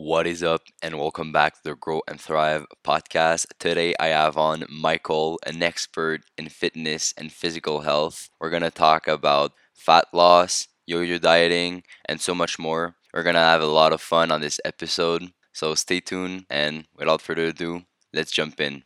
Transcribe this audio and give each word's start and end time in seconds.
What 0.00 0.28
is 0.28 0.44
up, 0.44 0.62
and 0.80 0.96
welcome 0.96 1.32
back 1.32 1.54
to 1.54 1.60
the 1.64 1.74
Grow 1.74 2.02
and 2.06 2.20
Thrive 2.20 2.66
podcast. 2.86 3.46
Today, 3.58 3.96
I 3.98 4.06
have 4.06 4.36
on 4.36 4.64
Michael, 4.70 5.40
an 5.44 5.60
expert 5.60 6.20
in 6.38 6.50
fitness 6.50 7.12
and 7.18 7.32
physical 7.32 7.80
health. 7.80 8.30
We're 8.38 8.48
going 8.50 8.62
to 8.62 8.70
talk 8.70 9.08
about 9.08 9.54
fat 9.74 10.04
loss, 10.12 10.68
yo 10.86 11.00
yo 11.00 11.18
dieting, 11.18 11.82
and 12.04 12.20
so 12.20 12.32
much 12.32 12.60
more. 12.60 12.94
We're 13.12 13.24
going 13.24 13.34
to 13.34 13.40
have 13.40 13.60
a 13.60 13.66
lot 13.66 13.92
of 13.92 14.00
fun 14.00 14.30
on 14.30 14.40
this 14.40 14.60
episode, 14.64 15.32
so 15.52 15.74
stay 15.74 15.98
tuned. 15.98 16.46
And 16.48 16.84
without 16.94 17.20
further 17.20 17.46
ado, 17.46 17.82
let's 18.14 18.30
jump 18.30 18.60
in. 18.60 18.84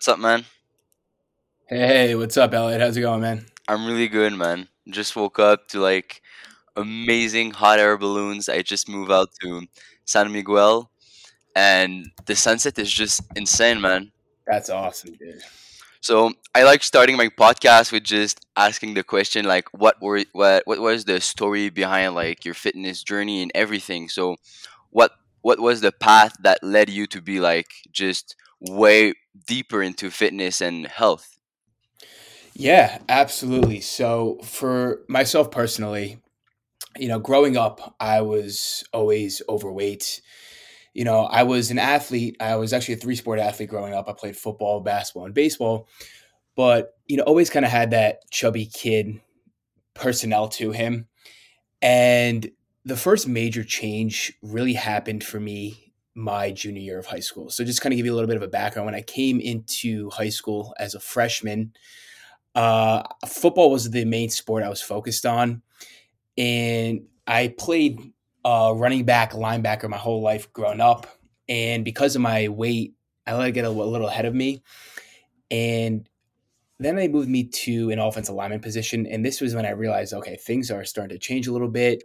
What's 0.00 0.08
up, 0.08 0.18
man? 0.18 0.46
Hey, 1.68 2.14
what's 2.14 2.38
up, 2.38 2.54
Elliot? 2.54 2.80
How's 2.80 2.96
it 2.96 3.02
going, 3.02 3.20
man? 3.20 3.44
I'm 3.68 3.84
really 3.84 4.08
good, 4.08 4.32
man. 4.32 4.66
Just 4.88 5.14
woke 5.14 5.38
up 5.38 5.68
to 5.68 5.78
like 5.78 6.22
amazing 6.74 7.50
hot 7.50 7.78
air 7.78 7.98
balloons. 7.98 8.48
I 8.48 8.62
just 8.62 8.88
moved 8.88 9.12
out 9.12 9.28
to 9.42 9.66
San 10.06 10.32
Miguel, 10.32 10.90
and 11.54 12.10
the 12.24 12.34
sunset 12.34 12.78
is 12.78 12.90
just 12.90 13.20
insane, 13.36 13.78
man. 13.78 14.10
That's 14.46 14.70
awesome, 14.70 15.16
dude. 15.16 15.42
So 16.00 16.32
I 16.54 16.62
like 16.62 16.82
starting 16.82 17.18
my 17.18 17.28
podcast 17.28 17.92
with 17.92 18.04
just 18.04 18.46
asking 18.56 18.94
the 18.94 19.04
question 19.04 19.44
like, 19.44 19.68
what 19.74 20.00
were 20.00 20.24
what 20.32 20.62
what 20.64 20.80
was 20.80 21.04
the 21.04 21.20
story 21.20 21.68
behind 21.68 22.14
like 22.14 22.46
your 22.46 22.54
fitness 22.54 23.02
journey 23.02 23.42
and 23.42 23.52
everything? 23.54 24.08
So, 24.08 24.36
what 24.88 25.10
what 25.42 25.60
was 25.60 25.82
the 25.82 25.92
path 25.92 26.36
that 26.40 26.64
led 26.64 26.88
you 26.88 27.06
to 27.08 27.20
be 27.20 27.38
like 27.38 27.68
just 27.92 28.34
way 28.60 29.12
deeper 29.46 29.82
into 29.82 30.10
fitness 30.10 30.60
and 30.60 30.86
health? 30.86 31.38
Yeah, 32.54 32.98
absolutely. 33.08 33.80
So, 33.80 34.38
for 34.42 35.02
myself 35.08 35.50
personally, 35.50 36.18
you 36.98 37.08
know, 37.08 37.18
growing 37.18 37.56
up, 37.56 37.94
I 38.00 38.22
was 38.22 38.84
always 38.92 39.42
overweight. 39.48 40.20
You 40.92 41.04
know, 41.04 41.20
I 41.20 41.44
was 41.44 41.70
an 41.70 41.78
athlete. 41.78 42.36
I 42.40 42.56
was 42.56 42.72
actually 42.72 42.94
a 42.94 42.98
three 42.98 43.14
sport 43.14 43.38
athlete 43.38 43.70
growing 43.70 43.94
up. 43.94 44.08
I 44.08 44.12
played 44.12 44.36
football, 44.36 44.80
basketball, 44.80 45.26
and 45.26 45.34
baseball, 45.34 45.88
but, 46.56 46.94
you 47.06 47.16
know, 47.16 47.22
always 47.22 47.48
kind 47.48 47.64
of 47.64 47.70
had 47.70 47.92
that 47.92 48.28
chubby 48.30 48.66
kid 48.66 49.20
personnel 49.94 50.48
to 50.48 50.72
him. 50.72 51.06
And 51.80 52.50
the 52.84 52.96
first 52.96 53.28
major 53.28 53.62
change 53.62 54.32
really 54.42 54.74
happened 54.74 55.22
for 55.22 55.38
me 55.38 55.89
my 56.20 56.50
junior 56.50 56.82
year 56.82 56.98
of 56.98 57.06
high 57.06 57.20
school. 57.20 57.50
So 57.50 57.64
just 57.64 57.80
kind 57.80 57.92
of 57.92 57.96
give 57.96 58.06
you 58.06 58.12
a 58.12 58.16
little 58.16 58.28
bit 58.28 58.36
of 58.36 58.42
a 58.42 58.48
background. 58.48 58.86
When 58.86 58.94
I 58.94 59.02
came 59.02 59.40
into 59.40 60.10
high 60.10 60.28
school 60.28 60.74
as 60.78 60.94
a 60.94 61.00
freshman, 61.00 61.72
uh, 62.54 63.02
football 63.26 63.70
was 63.70 63.90
the 63.90 64.04
main 64.04 64.28
sport 64.28 64.62
I 64.62 64.68
was 64.68 64.82
focused 64.82 65.24
on, 65.24 65.62
and 66.36 67.02
I 67.26 67.54
played 67.58 68.12
uh, 68.44 68.74
running 68.76 69.04
back, 69.04 69.32
linebacker 69.32 69.88
my 69.88 69.96
whole 69.96 70.22
life 70.22 70.52
growing 70.52 70.80
up. 70.80 71.06
And 71.48 71.84
because 71.84 72.16
of 72.16 72.22
my 72.22 72.48
weight, 72.48 72.94
I 73.26 73.34
let 73.34 73.48
it 73.48 73.52
get 73.52 73.64
a, 73.64 73.70
little 73.70 74.08
ahead 74.08 74.24
of 74.24 74.34
me, 74.34 74.62
and 75.50 76.08
then 76.78 76.96
they 76.96 77.08
moved 77.08 77.28
me 77.28 77.44
to 77.44 77.90
an 77.90 77.98
offensive 77.98 78.34
lineman 78.34 78.60
position. 78.60 79.06
And 79.06 79.24
this 79.24 79.40
was 79.40 79.54
when 79.54 79.66
I 79.66 79.70
realized, 79.70 80.14
okay, 80.14 80.36
things 80.36 80.70
are 80.70 80.84
starting 80.84 81.14
to 81.16 81.18
change 81.18 81.46
a 81.46 81.52
little 81.52 81.68
bit. 81.68 82.02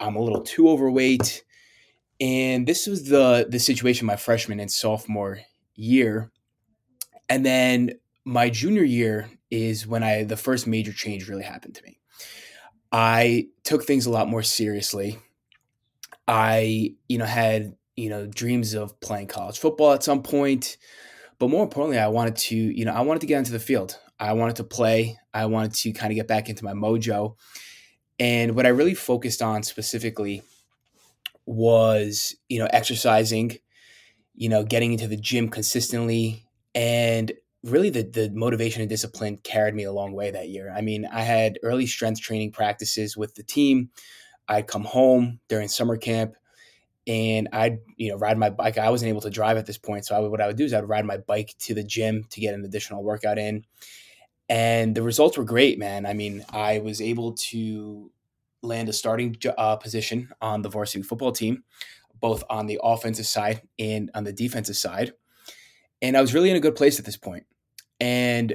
I'm 0.00 0.16
a 0.16 0.20
little 0.20 0.42
too 0.42 0.68
overweight 0.68 1.44
and 2.20 2.66
this 2.66 2.86
was 2.86 3.04
the 3.04 3.46
the 3.48 3.58
situation 3.58 4.06
my 4.06 4.16
freshman 4.16 4.60
and 4.60 4.70
sophomore 4.70 5.40
year. 5.74 6.30
And 7.28 7.46
then 7.46 7.92
my 8.24 8.50
junior 8.50 8.82
year 8.82 9.30
is 9.50 9.86
when 9.86 10.02
I 10.02 10.24
the 10.24 10.36
first 10.36 10.66
major 10.66 10.92
change 10.92 11.28
really 11.28 11.42
happened 11.42 11.76
to 11.76 11.82
me. 11.82 11.98
I 12.92 13.48
took 13.64 13.84
things 13.84 14.06
a 14.06 14.10
lot 14.10 14.28
more 14.28 14.42
seriously. 14.42 15.18
I, 16.26 16.94
you 17.08 17.18
know, 17.18 17.24
had, 17.24 17.74
you 17.96 18.08
know, 18.08 18.26
dreams 18.26 18.74
of 18.74 19.00
playing 19.00 19.28
college 19.28 19.58
football 19.58 19.92
at 19.92 20.02
some 20.02 20.22
point, 20.22 20.76
but 21.38 21.50
more 21.50 21.62
importantly, 21.62 21.98
I 21.98 22.08
wanted 22.08 22.36
to, 22.36 22.56
you 22.56 22.84
know, 22.84 22.92
I 22.92 23.00
wanted 23.00 23.20
to 23.20 23.26
get 23.26 23.38
into 23.38 23.52
the 23.52 23.58
field. 23.58 23.98
I 24.18 24.32
wanted 24.34 24.56
to 24.56 24.64
play. 24.64 25.18
I 25.32 25.46
wanted 25.46 25.74
to 25.74 25.92
kind 25.92 26.12
of 26.12 26.16
get 26.16 26.28
back 26.28 26.48
into 26.48 26.64
my 26.64 26.72
mojo. 26.72 27.36
And 28.18 28.54
what 28.54 28.66
I 28.66 28.70
really 28.70 28.94
focused 28.94 29.40
on 29.40 29.62
specifically 29.62 30.42
was 31.46 32.36
you 32.48 32.58
know 32.58 32.68
exercising 32.72 33.58
you 34.34 34.48
know 34.48 34.64
getting 34.64 34.92
into 34.92 35.06
the 35.06 35.16
gym 35.16 35.48
consistently 35.48 36.46
and 36.74 37.32
really 37.64 37.90
the 37.90 38.02
the 38.02 38.30
motivation 38.30 38.80
and 38.80 38.88
discipline 38.88 39.36
carried 39.38 39.74
me 39.74 39.84
a 39.84 39.92
long 39.92 40.12
way 40.12 40.30
that 40.30 40.48
year. 40.48 40.72
I 40.74 40.80
mean 40.80 41.06
i 41.12 41.22
had 41.22 41.58
early 41.62 41.86
strength 41.86 42.20
training 42.20 42.52
practices 42.52 43.16
with 43.16 43.34
the 43.34 43.42
team. 43.42 43.90
I'd 44.48 44.66
come 44.66 44.84
home 44.84 45.40
during 45.48 45.68
summer 45.68 45.96
camp 45.96 46.34
and 47.06 47.48
i'd 47.52 47.78
you 47.96 48.10
know 48.10 48.16
ride 48.16 48.38
my 48.38 48.50
bike. 48.50 48.78
I 48.78 48.90
wasn't 48.90 49.10
able 49.10 49.22
to 49.22 49.30
drive 49.30 49.56
at 49.56 49.66
this 49.66 49.78
point 49.78 50.06
so 50.06 50.14
I 50.16 50.20
would, 50.20 50.30
what 50.30 50.40
i 50.40 50.46
would 50.46 50.56
do 50.56 50.64
is 50.64 50.74
i'd 50.74 50.88
ride 50.88 51.04
my 51.04 51.18
bike 51.18 51.54
to 51.60 51.74
the 51.74 51.84
gym 51.84 52.24
to 52.30 52.40
get 52.40 52.54
an 52.54 52.64
additional 52.64 53.02
workout 53.02 53.38
in. 53.38 53.64
And 54.48 54.94
the 54.94 55.02
results 55.02 55.38
were 55.38 55.44
great 55.44 55.78
man. 55.78 56.06
I 56.06 56.14
mean 56.14 56.44
i 56.52 56.78
was 56.78 57.00
able 57.00 57.34
to 57.50 58.10
land 58.62 58.88
a 58.88 58.92
starting 58.92 59.36
uh, 59.56 59.76
position 59.76 60.30
on 60.40 60.62
the 60.62 60.68
varsity 60.68 61.02
football 61.02 61.32
team, 61.32 61.64
both 62.20 62.44
on 62.50 62.66
the 62.66 62.78
offensive 62.82 63.26
side 63.26 63.62
and 63.78 64.10
on 64.14 64.24
the 64.24 64.32
defensive 64.32 64.76
side. 64.76 65.12
And 66.02 66.16
I 66.16 66.20
was 66.20 66.34
really 66.34 66.50
in 66.50 66.56
a 66.56 66.60
good 66.60 66.76
place 66.76 66.98
at 66.98 67.04
this 67.04 67.16
point. 67.16 67.46
And 68.00 68.54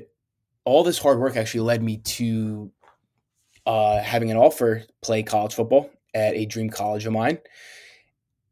all 0.63 0.83
this 0.83 0.97
hard 0.97 1.19
work 1.19 1.37
actually 1.37 1.61
led 1.61 1.83
me 1.83 1.97
to 1.97 2.71
uh, 3.65 4.01
having 4.01 4.31
an 4.31 4.37
offer 4.37 4.83
play 5.01 5.23
college 5.23 5.53
football 5.53 5.89
at 6.13 6.33
a 6.35 6.45
dream 6.45 6.69
college 6.69 7.05
of 7.05 7.13
mine. 7.13 7.37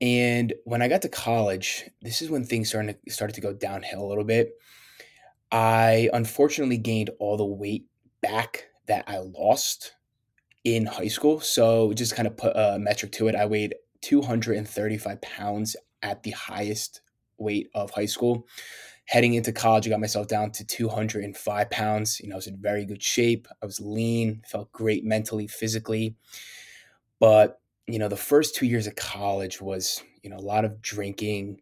And 0.01 0.53
when 0.65 0.81
I 0.81 0.87
got 0.87 1.01
to 1.03 1.09
college, 1.09 1.89
this 2.01 2.21
is 2.21 2.29
when 2.29 2.43
things 2.43 2.69
started 2.69 2.97
to, 3.05 3.11
started 3.11 3.33
to 3.35 3.41
go 3.41 3.53
downhill 3.53 4.03
a 4.03 4.07
little 4.07 4.23
bit. 4.23 4.53
I 5.51 6.09
unfortunately 6.13 6.77
gained 6.77 7.11
all 7.19 7.37
the 7.37 7.45
weight 7.45 7.85
back 8.21 8.65
that 8.87 9.05
I 9.07 9.19
lost 9.19 9.93
in 10.63 10.85
high 10.85 11.07
school. 11.07 11.39
So 11.39 11.93
just 11.93 12.15
kind 12.15 12.27
of 12.27 12.37
put 12.37 12.55
a 12.55 12.77
metric 12.79 13.11
to 13.13 13.27
it. 13.27 13.35
I 13.35 13.45
weighed 13.45 13.75
235 14.01 15.21
pounds 15.21 15.75
at 16.01 16.23
the 16.23 16.31
highest 16.31 17.01
weight 17.37 17.69
of 17.73 17.91
high 17.91 18.05
school. 18.05 18.47
Heading 19.05 19.33
into 19.33 19.51
college, 19.51 19.85
I 19.85 19.89
got 19.89 19.99
myself 19.99 20.27
down 20.27 20.51
to 20.51 20.65
205 20.65 21.69
pounds. 21.69 22.19
You 22.21 22.29
know, 22.29 22.35
I 22.35 22.37
was 22.37 22.47
in 22.47 22.57
very 22.57 22.85
good 22.85 23.03
shape. 23.03 23.47
I 23.61 23.65
was 23.65 23.81
lean, 23.81 24.41
felt 24.47 24.71
great 24.71 25.03
mentally, 25.03 25.47
physically. 25.47 26.15
But, 27.19 27.59
you 27.85 27.99
know, 27.99 28.07
the 28.07 28.15
first 28.15 28.55
two 28.55 28.65
years 28.65 28.87
of 28.87 28.95
college 28.95 29.61
was, 29.61 30.01
you 30.21 30.29
know, 30.29 30.37
a 30.37 30.39
lot 30.39 30.63
of 30.63 30.81
drinking, 30.81 31.61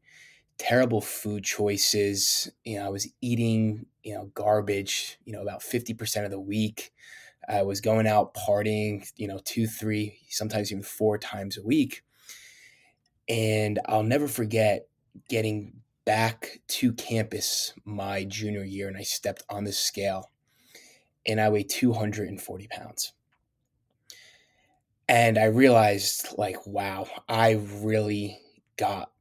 terrible 0.59 1.01
food 1.01 1.43
choices. 1.43 2.51
You 2.63 2.77
know, 2.77 2.85
I 2.85 2.89
was 2.89 3.07
eating, 3.21 3.87
you 4.03 4.13
know, 4.13 4.31
garbage, 4.35 5.17
you 5.25 5.33
know, 5.33 5.41
about 5.41 5.61
50% 5.61 6.25
of 6.25 6.31
the 6.31 6.39
week. 6.39 6.93
I 7.47 7.63
was 7.63 7.81
going 7.81 8.07
out 8.07 8.33
partying, 8.33 9.09
you 9.17 9.27
know, 9.27 9.39
two, 9.43 9.67
three, 9.67 10.19
sometimes 10.29 10.71
even 10.71 10.83
four 10.83 11.17
times 11.17 11.57
a 11.57 11.63
week. 11.63 12.03
And 13.27 13.79
I'll 13.85 14.03
never 14.03 14.27
forget 14.27 14.87
getting 15.29 15.73
back 16.05 16.59
to 16.67 16.93
campus 16.93 17.73
my 17.85 18.23
junior 18.25 18.63
year 18.63 18.87
and 18.87 18.97
I 18.97 19.03
stepped 19.03 19.43
on 19.49 19.63
the 19.63 19.71
scale 19.71 20.29
and 21.25 21.39
I 21.39 21.49
weighed 21.49 21.69
240 21.69 22.67
pounds. 22.67 23.13
And 25.07 25.37
I 25.37 25.45
realized, 25.45 26.35
like, 26.37 26.65
wow, 26.65 27.05
I 27.27 27.59
really 27.81 28.39
got, 28.77 29.11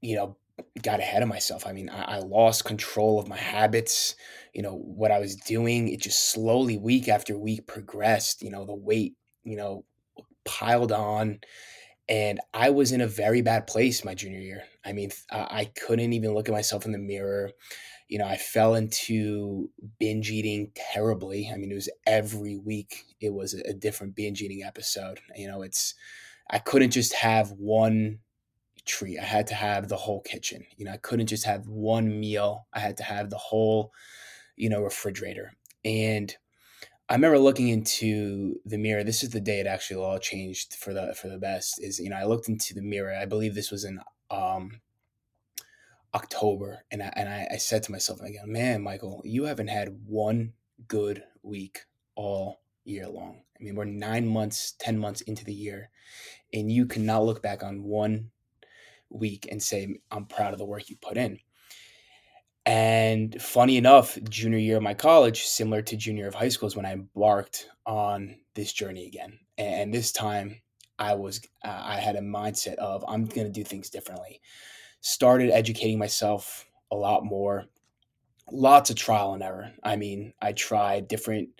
you 0.00 0.16
know, 0.16 0.36
got 0.82 1.00
ahead 1.00 1.22
of 1.22 1.28
myself. 1.28 1.66
I 1.66 1.72
mean, 1.72 1.88
I, 1.88 2.16
I, 2.16 2.18
lost 2.18 2.64
control 2.64 3.20
of 3.20 3.28
my 3.28 3.36
habits. 3.36 4.16
You 4.54 4.62
know, 4.62 4.76
what 4.76 5.10
I 5.10 5.18
was 5.18 5.36
doing, 5.36 5.88
it 5.88 6.00
just 6.00 6.30
slowly, 6.30 6.78
week 6.78 7.08
after 7.08 7.36
week, 7.36 7.66
progressed. 7.66 8.42
You 8.42 8.50
know, 8.50 8.64
the 8.64 8.74
weight, 8.74 9.14
you 9.42 9.56
know, 9.56 9.84
piled 10.44 10.92
on. 10.92 11.40
And 12.08 12.40
I 12.52 12.70
was 12.70 12.92
in 12.92 13.00
a 13.00 13.06
very 13.06 13.40
bad 13.40 13.66
place 13.66 14.04
my 14.04 14.14
junior 14.14 14.38
year. 14.40 14.62
I 14.84 14.92
mean, 14.92 15.10
I 15.30 15.70
couldn't 15.74 16.12
even 16.12 16.34
look 16.34 16.48
at 16.48 16.54
myself 16.54 16.84
in 16.84 16.92
the 16.92 16.98
mirror. 16.98 17.50
You 18.08 18.18
know, 18.18 18.26
I 18.26 18.36
fell 18.36 18.74
into 18.74 19.70
binge 19.98 20.30
eating 20.30 20.70
terribly. 20.74 21.50
I 21.52 21.56
mean, 21.56 21.72
it 21.72 21.74
was 21.74 21.88
every 22.06 22.58
week, 22.58 23.04
it 23.20 23.32
was 23.32 23.54
a 23.54 23.72
different 23.72 24.14
binge 24.14 24.42
eating 24.42 24.62
episode. 24.62 25.18
You 25.34 25.48
know, 25.48 25.62
it's, 25.62 25.94
I 26.50 26.58
couldn't 26.58 26.90
just 26.90 27.14
have 27.14 27.52
one 27.52 28.18
treat. 28.84 29.18
I 29.18 29.24
had 29.24 29.46
to 29.46 29.54
have 29.54 29.88
the 29.88 29.96
whole 29.96 30.20
kitchen. 30.20 30.66
You 30.76 30.84
know, 30.84 30.92
I 30.92 30.98
couldn't 30.98 31.28
just 31.28 31.46
have 31.46 31.66
one 31.66 32.20
meal. 32.20 32.66
I 32.74 32.80
had 32.80 32.98
to 32.98 33.02
have 33.02 33.30
the 33.30 33.38
whole, 33.38 33.92
you 34.56 34.68
know, 34.68 34.82
refrigerator. 34.82 35.52
And 35.84 36.34
I 37.08 37.14
remember 37.14 37.38
looking 37.38 37.68
into 37.68 38.60
the 38.64 38.78
mirror. 38.78 39.04
This 39.04 39.22
is 39.22 39.30
the 39.30 39.40
day 39.40 39.60
it 39.60 39.66
actually 39.66 40.02
all 40.02 40.18
changed 40.18 40.74
for 40.74 40.94
the 40.94 41.14
for 41.14 41.28
the 41.28 41.38
best. 41.38 41.82
Is 41.82 41.98
you 41.98 42.08
know 42.08 42.16
I 42.16 42.24
looked 42.24 42.48
into 42.48 42.74
the 42.74 42.82
mirror. 42.82 43.14
I 43.14 43.26
believe 43.26 43.54
this 43.54 43.70
was 43.70 43.84
in 43.84 44.00
um, 44.30 44.80
October, 46.14 46.84
and 46.90 47.02
I 47.02 47.12
and 47.14 47.28
I, 47.28 47.48
I 47.52 47.56
said 47.58 47.82
to 47.84 47.92
myself 47.92 48.20
again, 48.20 48.50
man, 48.50 48.82
Michael, 48.82 49.20
you 49.24 49.44
haven't 49.44 49.68
had 49.68 49.98
one 50.06 50.54
good 50.88 51.22
week 51.42 51.80
all 52.14 52.62
year 52.84 53.08
long. 53.08 53.42
I 53.58 53.62
mean, 53.62 53.74
we're 53.74 53.84
nine 53.84 54.26
months, 54.26 54.74
ten 54.78 54.98
months 54.98 55.20
into 55.22 55.44
the 55.44 55.54
year, 55.54 55.90
and 56.54 56.72
you 56.72 56.86
cannot 56.86 57.24
look 57.24 57.42
back 57.42 57.62
on 57.62 57.82
one 57.82 58.30
week 59.10 59.46
and 59.50 59.62
say 59.62 60.00
I'm 60.10 60.26
proud 60.26 60.54
of 60.54 60.58
the 60.58 60.64
work 60.64 60.88
you 60.88 60.96
put 61.00 61.18
in. 61.18 61.38
And 62.74 63.40
funny 63.40 63.76
enough, 63.76 64.18
junior 64.28 64.58
year 64.58 64.78
of 64.78 64.82
my 64.82 64.94
college, 64.94 65.44
similar 65.44 65.80
to 65.82 65.96
junior 65.96 66.26
of 66.26 66.34
high 66.34 66.48
school, 66.48 66.66
is 66.66 66.74
when 66.74 66.84
I 66.84 66.92
embarked 66.92 67.68
on 67.86 68.34
this 68.56 68.72
journey 68.72 69.06
again. 69.06 69.38
And 69.56 69.94
this 69.94 70.10
time, 70.10 70.60
I 70.98 71.14
was 71.14 71.40
uh, 71.64 71.80
I 71.84 72.00
had 72.00 72.16
a 72.16 72.20
mindset 72.20 72.74
of 72.78 73.04
I'm 73.06 73.26
going 73.26 73.46
to 73.46 73.52
do 73.52 73.62
things 73.62 73.90
differently. 73.90 74.40
Started 75.02 75.52
educating 75.52 76.00
myself 76.00 76.66
a 76.90 76.96
lot 76.96 77.24
more. 77.24 77.66
Lots 78.50 78.90
of 78.90 78.96
trial 78.96 79.34
and 79.34 79.42
error. 79.44 79.70
I 79.84 79.94
mean, 79.94 80.32
I 80.42 80.50
tried 80.50 81.06
different 81.06 81.50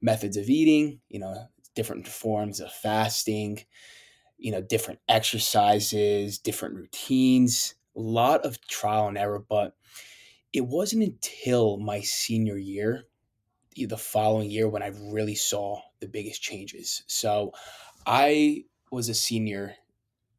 methods 0.00 0.38
of 0.38 0.48
eating, 0.48 1.00
you 1.10 1.20
know, 1.20 1.48
different 1.74 2.08
forms 2.08 2.60
of 2.60 2.72
fasting, 2.72 3.58
you 4.38 4.50
know, 4.50 4.62
different 4.62 5.00
exercises, 5.06 6.38
different 6.38 6.76
routines, 6.76 7.74
a 7.94 8.00
lot 8.00 8.46
of 8.46 8.58
trial 8.68 9.08
and 9.08 9.18
error, 9.18 9.44
but 9.46 9.74
it 10.52 10.62
wasn't 10.62 11.02
until 11.02 11.78
my 11.78 12.00
senior 12.00 12.56
year, 12.56 13.04
the 13.76 13.96
following 13.96 14.50
year, 14.50 14.68
when 14.68 14.82
I 14.82 14.92
really 15.10 15.34
saw 15.34 15.80
the 16.00 16.08
biggest 16.08 16.42
changes. 16.42 17.02
So 17.06 17.52
I 18.06 18.64
was 18.90 19.08
a 19.08 19.14
senior 19.14 19.74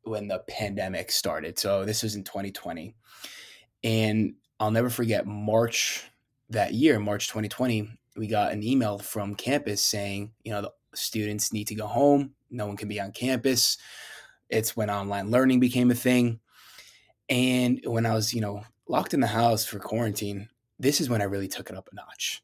when 0.04 0.28
the 0.28 0.40
pandemic 0.48 1.12
started. 1.12 1.58
So 1.58 1.86
this 1.86 2.04
was 2.04 2.16
in 2.16 2.24
2020. 2.24 2.96
And 3.84 4.36
I'll 4.60 4.72
never 4.72 4.90
forget 4.90 5.26
March 5.26 6.04
that 6.50 6.74
year, 6.74 7.00
March 7.00 7.28
2020, 7.28 7.90
we 8.16 8.28
got 8.28 8.52
an 8.52 8.64
email 8.64 9.00
from 9.00 9.36
campus 9.36 9.82
saying, 9.82 10.32
you 10.44 10.52
know, 10.52 10.62
the 10.62 10.72
students 10.94 11.52
need 11.52 11.68
to 11.68 11.76
go 11.76 11.88
home. 11.88 12.34
No 12.52 12.68
one 12.68 12.78
can 12.78 12.88
be 12.88 13.02
on 13.02 13.12
campus. 13.12 13.78
It's 14.50 14.78
when 14.78 14.90
online 14.90 15.32
learning 15.32 15.60
became 15.60 15.90
a 15.90 15.96
thing. 15.96 16.40
And 17.28 17.82
when 17.86 18.06
I 18.06 18.14
was, 18.14 18.34
you 18.34 18.42
know, 18.42 18.64
locked 18.88 19.14
in 19.14 19.20
the 19.20 19.28
house 19.28 19.66
for 19.66 19.80
quarantine, 19.80 20.50
this 20.80 21.00
is 21.00 21.10
when 21.10 21.22
I 21.22 21.26
really 21.26 21.48
took 21.48 21.70
it 21.70 21.78
up 21.78 21.90
a 21.92 21.96
notch. 21.96 22.44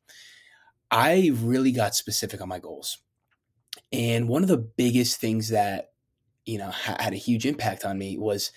I 0.92 1.32
really 1.36 1.72
got 1.72 1.96
specific 1.96 2.42
on 2.42 2.50
my 2.50 2.60
goals. 2.60 3.00
And 3.92 4.28
one 4.28 4.44
of 4.44 4.50
the 4.50 4.58
biggest 4.58 5.20
things 5.20 5.50
that, 5.50 5.92
you 6.46 6.58
know, 6.58 6.72
had 6.72 7.14
a 7.14 7.18
huge 7.18 7.46
impact 7.46 7.86
on 7.86 7.98
me 7.98 8.18
was 8.18 8.52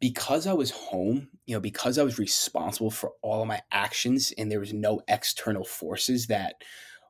because 0.00 0.46
I 0.46 0.52
was 0.52 0.70
home, 0.70 1.28
you 1.46 1.54
know, 1.54 1.60
because 1.60 1.98
I 1.98 2.02
was 2.02 2.18
responsible 2.18 2.90
for 2.90 3.12
all 3.22 3.42
of 3.42 3.48
my 3.48 3.62
actions 3.72 4.32
and 4.36 4.50
there 4.50 4.60
was 4.60 4.72
no 4.72 5.00
external 5.08 5.64
forces 5.64 6.26
that 6.26 6.56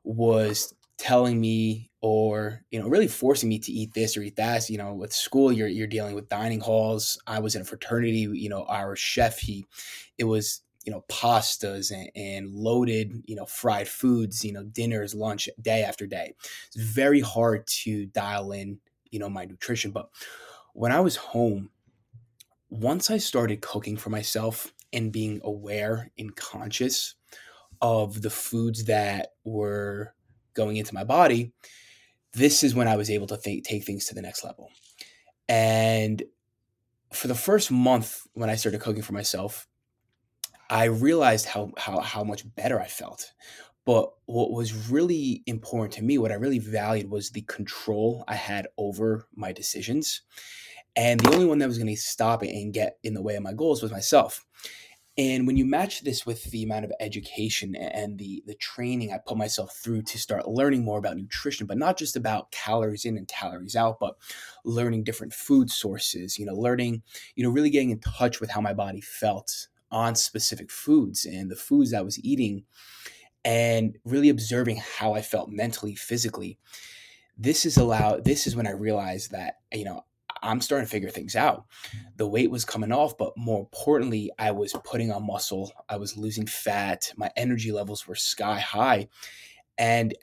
was 0.05 0.75
telling 0.99 1.41
me 1.41 1.91
or 2.01 2.63
you 2.71 2.79
know 2.79 2.89
really 2.89 3.09
forcing 3.09 3.49
me 3.49 3.59
to 3.59 3.73
eat 3.73 3.93
this 3.95 4.17
or 4.17 4.23
eat 4.23 4.37
that 4.37 4.69
you 4.71 4.79
know 4.79 4.95
with 4.95 5.13
school 5.13 5.51
you're 5.51 5.69
you're 5.69 5.87
dealing 5.87 6.15
with 6.15 6.29
dining 6.29 6.61
halls. 6.61 7.19
I 7.27 7.41
was 7.41 7.55
in 7.55 7.63
a 7.63 7.65
fraternity 7.65 8.29
you 8.33 8.49
know 8.49 8.65
our 8.65 8.97
chef 8.97 9.39
he 9.39 9.67
it 10.19 10.25
was 10.25 10.61
you 10.85 10.93
know 10.93 11.05
pastas 11.09 11.91
and, 11.91 12.11
and 12.15 12.55
loaded 12.55 13.23
you 13.27 13.37
know 13.37 13.47
fried 13.47 13.89
foods 13.89 14.45
you 14.45 14.53
know 14.53 14.63
dinners 14.65 15.15
lunch 15.15 15.49
day 15.61 15.83
after 15.83 16.07
day. 16.07 16.35
It's 16.67 16.77
very 16.77 17.21
hard 17.21 17.67
to 17.83 18.07
dial 18.07 18.53
in 18.53 18.79
you 19.11 19.19
know 19.19 19.29
my 19.29 19.45
nutrition. 19.45 19.91
But 19.91 20.11
when 20.75 20.93
i 20.93 21.01
was 21.01 21.17
home 21.17 21.71
once 22.69 23.11
i 23.11 23.17
started 23.17 23.63
cooking 23.63 23.97
for 23.97 24.11
myself 24.11 24.73
and 24.93 25.13
being 25.13 25.41
aware 25.45 26.11
and 26.19 26.35
conscious 26.37 27.15
of 27.81 28.23
the 28.23 28.31
foods 28.31 28.85
that 28.85 29.33
were 29.45 30.14
going 30.55 30.77
into 30.77 30.95
my 30.95 31.05
body, 31.05 31.53
this 32.33 32.63
is 32.63 32.75
when 32.75 32.89
I 32.89 32.97
was 32.97 33.11
able 33.11 33.27
to 33.29 33.37
th- 33.37 33.65
take 33.65 33.85
things 33.85 34.07
to 34.07 34.15
the 34.15 34.23
next 34.23 34.45
level. 34.45 34.71
And 35.49 36.23
for 37.13 37.29
the 37.29 37.35
first 37.35 37.71
month 37.71 38.23
when 38.35 38.51
I 38.51 38.57
started 38.57 38.81
cooking 38.81 39.03
for 39.03 39.13
myself, 39.13 39.67
I 40.71 40.85
realized 40.85 41.47
how 41.47 41.73
how 41.77 42.01
how 42.01 42.25
much 42.25 42.43
better 42.57 42.81
I 42.81 42.87
felt. 42.87 43.33
But 43.85 44.11
what 44.25 44.51
was 44.51 44.89
really 44.89 45.43
important 45.47 45.93
to 45.95 46.03
me, 46.03 46.17
what 46.17 46.33
I 46.33 46.37
really 46.37 46.59
valued 46.59 47.11
was 47.11 47.31
the 47.31 47.43
control 47.43 48.25
I 48.27 48.35
had 48.35 48.67
over 48.79 49.29
my 49.35 49.53
decisions. 49.53 50.23
And 50.97 51.21
the 51.21 51.35
only 51.35 51.45
one 51.45 51.59
that 51.59 51.69
was 51.69 51.77
going 51.77 51.95
to 51.95 52.01
stop 52.01 52.43
it 52.43 52.55
and 52.55 52.73
get 52.73 52.99
in 53.03 53.15
the 53.15 53.23
way 53.23 53.35
of 53.35 53.43
my 53.43 53.53
goals 53.53 53.83
was 53.83 53.93
myself. 53.93 54.45
And 55.17 55.47
when 55.47 55.57
you 55.57 55.65
match 55.65 56.03
this 56.03 56.27
with 56.27 56.43
the 56.51 56.65
amount 56.65 56.85
of 56.85 56.93
education 56.99 57.77
and 57.77 58.19
the 58.19 58.43
the 58.47 58.57
training 58.57 59.13
I 59.13 59.19
put 59.25 59.39
myself 59.39 59.77
through 59.77 60.03
to 60.03 60.19
start 60.19 60.49
learning 60.49 60.85
more 60.85 60.99
about 60.99 61.17
nutrition, 61.17 61.67
but 61.67 61.79
not 61.79 61.97
just 61.97 62.17
about 62.17 62.51
calories 62.51 63.05
in 63.05 63.17
and 63.17 63.29
calories 63.29 63.77
out, 63.77 63.99
but 64.01 64.17
learning 64.65 65.05
different 65.05 65.33
food 65.33 65.71
sources, 65.71 66.37
you 66.37 66.45
know, 66.45 66.55
learning, 66.55 67.03
you 67.37 67.45
know, 67.45 67.51
really 67.51 67.71
getting 67.71 67.91
in 67.91 68.01
touch 68.01 68.41
with 68.41 68.51
how 68.51 68.61
my 68.61 68.75
body 68.75 69.01
felt 69.01 69.69
on 69.93 70.17
specific 70.17 70.71
foods 70.71 71.25
and 71.25 71.49
the 71.49 71.57
foods 71.57 71.95
I 71.95 72.01
was 72.01 72.19
eating 72.25 72.65
and 73.45 73.97
really 74.05 74.31
observing 74.31 74.83
how 74.99 75.15
I 75.15 75.23
felt 75.23 75.49
mentally, 75.49 75.95
physically. 75.95 76.59
This 77.39 77.65
is 77.65 77.77
allowed 77.77 78.25
this 78.25 78.49
is 78.49 78.57
when 78.57 78.67
I 78.67 78.73
realized 78.73 79.31
that, 79.31 79.59
you 79.73 79.85
know, 79.85 80.05
I'm 80.45 80.61
starting 80.61 80.87
to 80.87 80.91
figure 80.91 81.11
things 81.11 81.35
out. 81.35 81.65
The 82.17 82.29
weight 82.29 82.51
was 82.51 82.65
coming 82.65 82.93
off, 82.93 83.17
but 83.17 83.33
more 83.37 83.61
importantly, 83.61 84.31
I 84.39 84.51
was 84.51 84.75
putting 84.85 85.11
on 85.11 85.27
muscle. 85.27 85.73
I 85.89 85.97
was 85.97 86.17
losing 86.17 86.47
fat. 86.47 87.11
My 87.17 87.31
energy 87.37 87.73
levels 87.73 88.07
were 88.07 88.15
sky 88.15 88.61
high. 88.61 89.09
And 89.79 90.15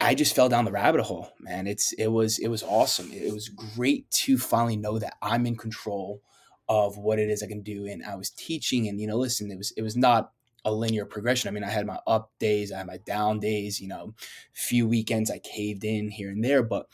I 0.00 0.14
just 0.14 0.34
fell 0.34 0.48
down 0.48 0.64
the 0.64 0.72
rabbit 0.72 1.02
hole, 1.02 1.30
man. 1.40 1.66
It's 1.66 1.92
it 1.92 2.06
was 2.06 2.38
it 2.38 2.48
was 2.48 2.62
awesome. 2.62 3.10
It 3.12 3.32
was 3.32 3.48
great 3.48 4.10
to 4.12 4.38
finally 4.38 4.76
know 4.76 4.98
that 4.98 5.16
I'm 5.20 5.44
in 5.46 5.56
control 5.56 6.22
of 6.68 6.98
what 6.98 7.18
it 7.18 7.30
is 7.30 7.42
I 7.42 7.46
can 7.48 7.62
do. 7.62 7.86
And 7.86 8.04
I 8.04 8.14
was 8.14 8.30
teaching 8.30 8.88
and 8.88 9.00
you 9.00 9.06
know, 9.06 9.16
listen, 9.16 9.50
it 9.50 9.58
was 9.58 9.72
it 9.72 9.82
was 9.82 9.96
not 9.96 10.32
a 10.64 10.72
linear 10.72 11.04
progression. 11.04 11.48
I 11.48 11.50
mean, 11.50 11.64
I 11.64 11.70
had 11.70 11.86
my 11.86 11.98
up 12.06 12.30
days, 12.38 12.72
I 12.72 12.78
had 12.78 12.86
my 12.86 12.98
down 12.98 13.40
days, 13.40 13.80
you 13.80 13.88
know, 13.88 14.14
few 14.52 14.86
weekends 14.86 15.30
I 15.30 15.38
caved 15.40 15.84
in 15.84 16.10
here 16.10 16.30
and 16.30 16.44
there, 16.44 16.62
but 16.62 16.86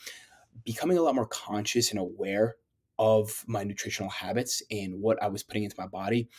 becoming 0.63 0.97
a 0.97 1.01
lot 1.01 1.15
more 1.15 1.27
conscious 1.27 1.91
and 1.91 1.99
aware 1.99 2.55
of 2.97 3.43
my 3.47 3.63
nutritional 3.63 4.09
habits 4.09 4.61
and 4.71 5.01
what 5.01 5.21
I 5.21 5.27
was 5.27 5.43
putting 5.43 5.63
into 5.63 5.75
my 5.79 5.87
body 5.87 6.29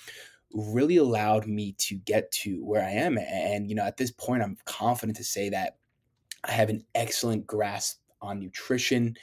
really 0.52 0.96
allowed 0.96 1.46
me 1.46 1.74
to 1.78 1.96
get 1.96 2.30
to 2.30 2.64
where 2.64 2.82
I 2.82 2.90
am. 2.90 3.18
And, 3.18 3.68
you 3.68 3.74
know, 3.74 3.84
at 3.84 3.96
this 3.96 4.10
point, 4.10 4.42
I'm 4.42 4.56
confident 4.64 5.16
to 5.18 5.24
say 5.24 5.50
that 5.50 5.76
I 6.44 6.52
have 6.52 6.70
an 6.70 6.84
excellent 6.94 7.46
grasp 7.46 8.00
on 8.22 8.40
nutrition. 8.40 9.16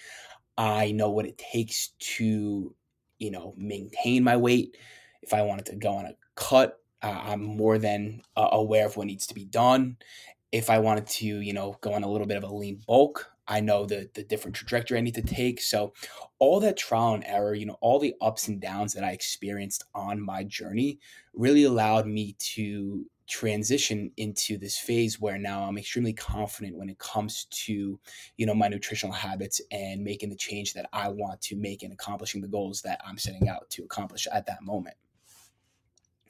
I 0.58 0.92
know 0.92 1.10
what 1.10 1.26
it 1.26 1.38
takes 1.38 1.90
to, 2.00 2.76
you 3.20 3.32
know, 3.32 3.54
maintain 3.58 4.24
my 4.24 4.38
weight. 4.38 4.78
If 5.22 5.34
I 5.34 5.42
wanted 5.42 5.66
to 5.68 5.76
go 5.76 5.94
on 5.94 6.06
a 6.06 6.16
cut, 6.36 6.80
uh, 7.02 7.22
I'm 7.26 7.42
more 7.42 7.78
than 7.78 8.22
uh, 8.36 8.50
aware 8.52 8.86
of 8.86 8.98
what 8.98 9.08
needs 9.08 9.28
to 9.28 9.34
be 9.34 9.46
done. 9.46 9.98
If 10.52 10.70
I 10.70 10.80
wanted 10.80 11.08
to, 11.08 11.26
you 11.26 11.54
know, 11.54 11.78
go 11.82 11.94
on 11.94 12.04
a 12.04 12.10
little 12.10 12.28
bit 12.28 12.38
of 12.38 12.44
a 12.44 12.54
lean 12.54 12.82
bulk, 12.86 13.33
I 13.48 13.60
know 13.60 13.86
the 13.86 14.10
the 14.14 14.24
different 14.24 14.56
trajectory 14.56 14.98
I 14.98 15.02
need 15.02 15.16
to 15.16 15.22
take. 15.22 15.62
So 15.62 15.94
all 16.40 16.60
that 16.62 16.78
trial 16.78 17.14
and 17.14 17.24
error, 17.26 17.54
you 17.54 17.66
know, 17.66 17.78
all 17.82 18.00
the 18.00 18.16
ups 18.22 18.48
and 18.48 18.62
downs 18.62 18.94
that 18.94 19.04
I 19.04 19.12
experienced 19.12 19.84
on 19.94 20.22
my 20.22 20.44
journey 20.44 21.00
really 21.34 21.64
allowed 21.64 22.08
me 22.08 22.36
to 22.40 23.06
transition 23.28 24.12
into 24.18 24.58
this 24.58 24.78
phase 24.78 25.20
where 25.20 25.38
now 25.38 25.64
I'm 25.64 25.78
extremely 25.78 26.14
confident 26.14 26.78
when 26.78 26.90
it 26.90 27.00
comes 27.00 27.46
to, 27.46 28.00
you 28.38 28.46
know, 28.46 28.54
my 28.54 28.68
nutritional 28.68 29.14
habits 29.14 29.62
and 29.72 30.04
making 30.04 30.30
the 30.30 30.36
change 30.36 30.74
that 30.74 30.90
I 30.92 31.08
want 31.08 31.42
to 31.44 31.56
make 31.56 31.84
and 31.84 31.94
accomplishing 31.94 32.42
the 32.42 32.48
goals 32.48 32.82
that 32.82 33.02
I'm 33.06 33.18
setting 33.18 33.48
out 33.48 33.70
to 33.72 33.84
accomplish 33.84 34.28
at 34.32 34.46
that 34.48 34.62
moment. 34.62 34.96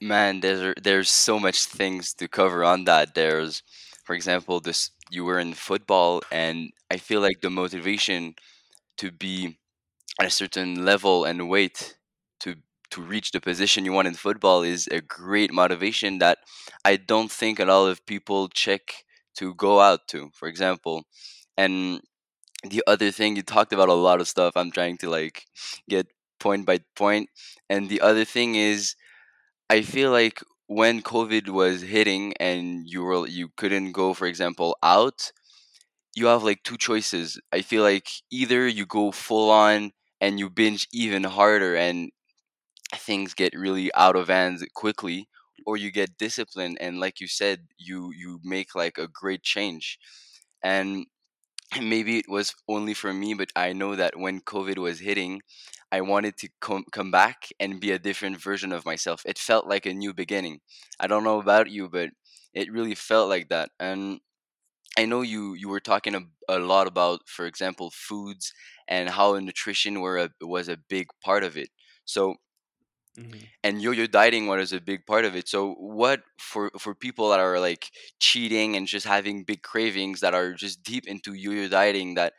Man, 0.01 0.41
there's 0.41 0.73
there's 0.81 1.09
so 1.09 1.39
much 1.39 1.65
things 1.65 2.13
to 2.15 2.27
cover 2.27 2.63
on 2.63 2.83
that. 2.85 3.15
There's 3.15 3.63
for 4.03 4.13
example, 4.15 4.59
this 4.59 4.91
you 5.09 5.25
were 5.25 5.39
in 5.39 5.53
football 5.53 6.21
and 6.31 6.71
I 6.91 6.97
feel 6.97 7.21
like 7.21 7.41
the 7.41 7.49
motivation 7.49 8.35
to 8.97 9.11
be 9.11 9.57
at 10.19 10.27
a 10.27 10.31
certain 10.31 10.85
level 10.85 11.25
and 11.25 11.49
weight 11.49 11.97
to 12.41 12.55
to 12.91 13.01
reach 13.01 13.31
the 13.31 13.41
position 13.41 13.85
you 13.85 13.91
want 13.93 14.07
in 14.07 14.13
football 14.13 14.63
is 14.63 14.87
a 14.91 15.01
great 15.01 15.51
motivation 15.51 16.19
that 16.19 16.39
I 16.85 16.97
don't 16.97 17.31
think 17.31 17.59
a 17.59 17.65
lot 17.65 17.87
of 17.89 18.05
people 18.05 18.49
check 18.49 19.03
to 19.37 19.55
go 19.55 19.79
out 19.79 20.07
to, 20.09 20.29
for 20.33 20.47
example. 20.47 21.03
And 21.57 22.01
the 22.63 22.83
other 22.87 23.11
thing 23.11 23.35
you 23.35 23.43
talked 23.43 23.73
about 23.73 23.89
a 23.89 23.93
lot 23.93 24.21
of 24.21 24.27
stuff. 24.27 24.55
I'm 24.55 24.71
trying 24.71 24.97
to 24.99 25.09
like 25.09 25.45
get 25.89 26.07
point 26.39 26.65
by 26.65 26.79
point. 26.95 27.29
And 27.69 27.89
the 27.89 28.01
other 28.01 28.25
thing 28.25 28.55
is 28.55 28.95
I 29.69 29.81
feel 29.81 30.11
like 30.11 30.41
when 30.67 31.01
COVID 31.01 31.49
was 31.49 31.81
hitting 31.81 32.33
and 32.39 32.87
you 32.89 33.03
were 33.03 33.27
you 33.27 33.49
couldn't 33.57 33.91
go, 33.91 34.13
for 34.13 34.27
example, 34.27 34.77
out, 34.83 35.31
you 36.15 36.27
have 36.27 36.43
like 36.43 36.63
two 36.63 36.77
choices. 36.77 37.39
I 37.51 37.61
feel 37.61 37.83
like 37.83 38.09
either 38.31 38.67
you 38.67 38.85
go 38.85 39.11
full 39.11 39.49
on 39.51 39.91
and 40.21 40.39
you 40.39 40.49
binge 40.49 40.87
even 40.93 41.23
harder 41.25 41.75
and 41.75 42.11
things 42.95 43.33
get 43.33 43.53
really 43.57 43.93
out 43.95 44.15
of 44.15 44.27
hands 44.27 44.63
quickly 44.75 45.27
or 45.65 45.77
you 45.77 45.91
get 45.91 46.17
disciplined 46.17 46.77
and 46.81 46.99
like 46.99 47.19
you 47.19 47.27
said 47.27 47.67
you 47.77 48.11
you 48.15 48.39
make 48.43 48.75
like 48.75 48.97
a 48.97 49.07
great 49.07 49.43
change 49.43 49.97
and 50.63 51.05
maybe 51.81 52.17
it 52.19 52.29
was 52.29 52.53
only 52.67 52.93
for 52.93 53.13
me 53.13 53.33
but 53.33 53.49
i 53.55 53.73
know 53.73 53.95
that 53.95 54.17
when 54.17 54.39
covid 54.41 54.77
was 54.77 54.99
hitting 54.99 55.41
i 55.91 56.01
wanted 56.01 56.37
to 56.37 56.49
com- 56.59 56.85
come 56.91 57.11
back 57.11 57.47
and 57.59 57.79
be 57.79 57.91
a 57.91 57.99
different 57.99 58.41
version 58.41 58.71
of 58.73 58.85
myself. 58.85 59.21
It 59.25 59.37
felt 59.37 59.67
like 59.67 59.85
a 59.85 59.93
new 59.93 60.13
beginning. 60.13 60.59
I 60.99 61.07
don't 61.07 61.23
know 61.23 61.39
about 61.39 61.69
you 61.69 61.89
but 61.89 62.09
it 62.53 62.71
really 62.71 62.95
felt 62.95 63.29
like 63.29 63.49
that 63.49 63.69
and 63.79 64.19
i 64.97 65.05
know 65.05 65.21
you 65.21 65.53
you 65.55 65.69
were 65.69 65.79
talking 65.79 66.15
a, 66.15 66.21
a 66.49 66.59
lot 66.59 66.87
about 66.87 67.21
for 67.27 67.45
example 67.45 67.91
foods 67.93 68.53
and 68.87 69.09
how 69.09 69.37
nutrition 69.39 70.01
were 70.01 70.17
a, 70.17 70.29
was 70.45 70.67
a 70.69 70.77
big 70.89 71.07
part 71.23 71.43
of 71.43 71.57
it. 71.57 71.69
So 72.05 72.35
Mhm. 73.17 73.51
and 73.63 73.81
yo-yo 73.81 74.07
dieting 74.07 74.47
was 74.47 74.73
a 74.73 74.81
big 74.81 75.05
part 75.05 75.25
of 75.25 75.35
it 75.35 75.47
so 75.47 75.73
what 75.75 76.23
for 76.39 76.71
for 76.79 76.95
people 76.95 77.29
that 77.29 77.39
are 77.39 77.59
like 77.59 77.89
cheating 78.19 78.75
and 78.75 78.87
just 78.87 79.05
having 79.05 79.43
big 79.43 79.61
cravings 79.63 80.19
that 80.21 80.33
are 80.33 80.53
just 80.53 80.83
deep 80.83 81.07
into 81.07 81.33
yo-yo 81.33 81.67
dieting 81.69 82.15
that 82.15 82.33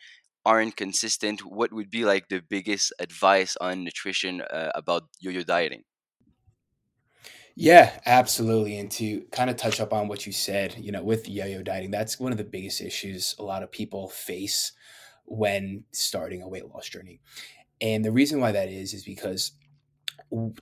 aren't 0.44 0.76
consistent 0.76 1.40
what 1.44 1.72
would 1.72 1.90
be 1.90 2.04
like 2.04 2.28
the 2.28 2.40
biggest 2.40 2.92
advice 3.00 3.56
on 3.60 3.84
nutrition 3.84 4.42
uh, 4.42 4.70
about 4.74 5.04
yo-yo 5.20 5.42
dieting 5.42 5.84
Yeah, 7.56 8.00
absolutely. 8.06 8.78
And 8.78 8.90
to 8.92 9.22
kind 9.32 9.48
of 9.50 9.56
touch 9.56 9.80
up 9.80 9.92
on 9.92 10.08
what 10.08 10.26
you 10.26 10.32
said, 10.32 10.76
you 10.78 10.90
know, 10.90 11.02
with 11.04 11.28
yo-yo 11.28 11.62
dieting, 11.62 11.90
that's 11.90 12.18
one 12.18 12.32
of 12.32 12.38
the 12.38 12.44
biggest 12.44 12.80
issues 12.80 13.34
a 13.38 13.42
lot 13.42 13.62
of 13.62 13.70
people 13.70 14.08
face 14.08 14.72
when 15.24 15.84
starting 15.92 16.42
a 16.42 16.48
weight 16.48 16.66
loss 16.68 16.88
journey. 16.88 17.20
And 17.80 18.04
the 18.04 18.12
reason 18.12 18.40
why 18.40 18.52
that 18.52 18.68
is 18.70 18.94
is 18.94 19.04
because 19.04 19.52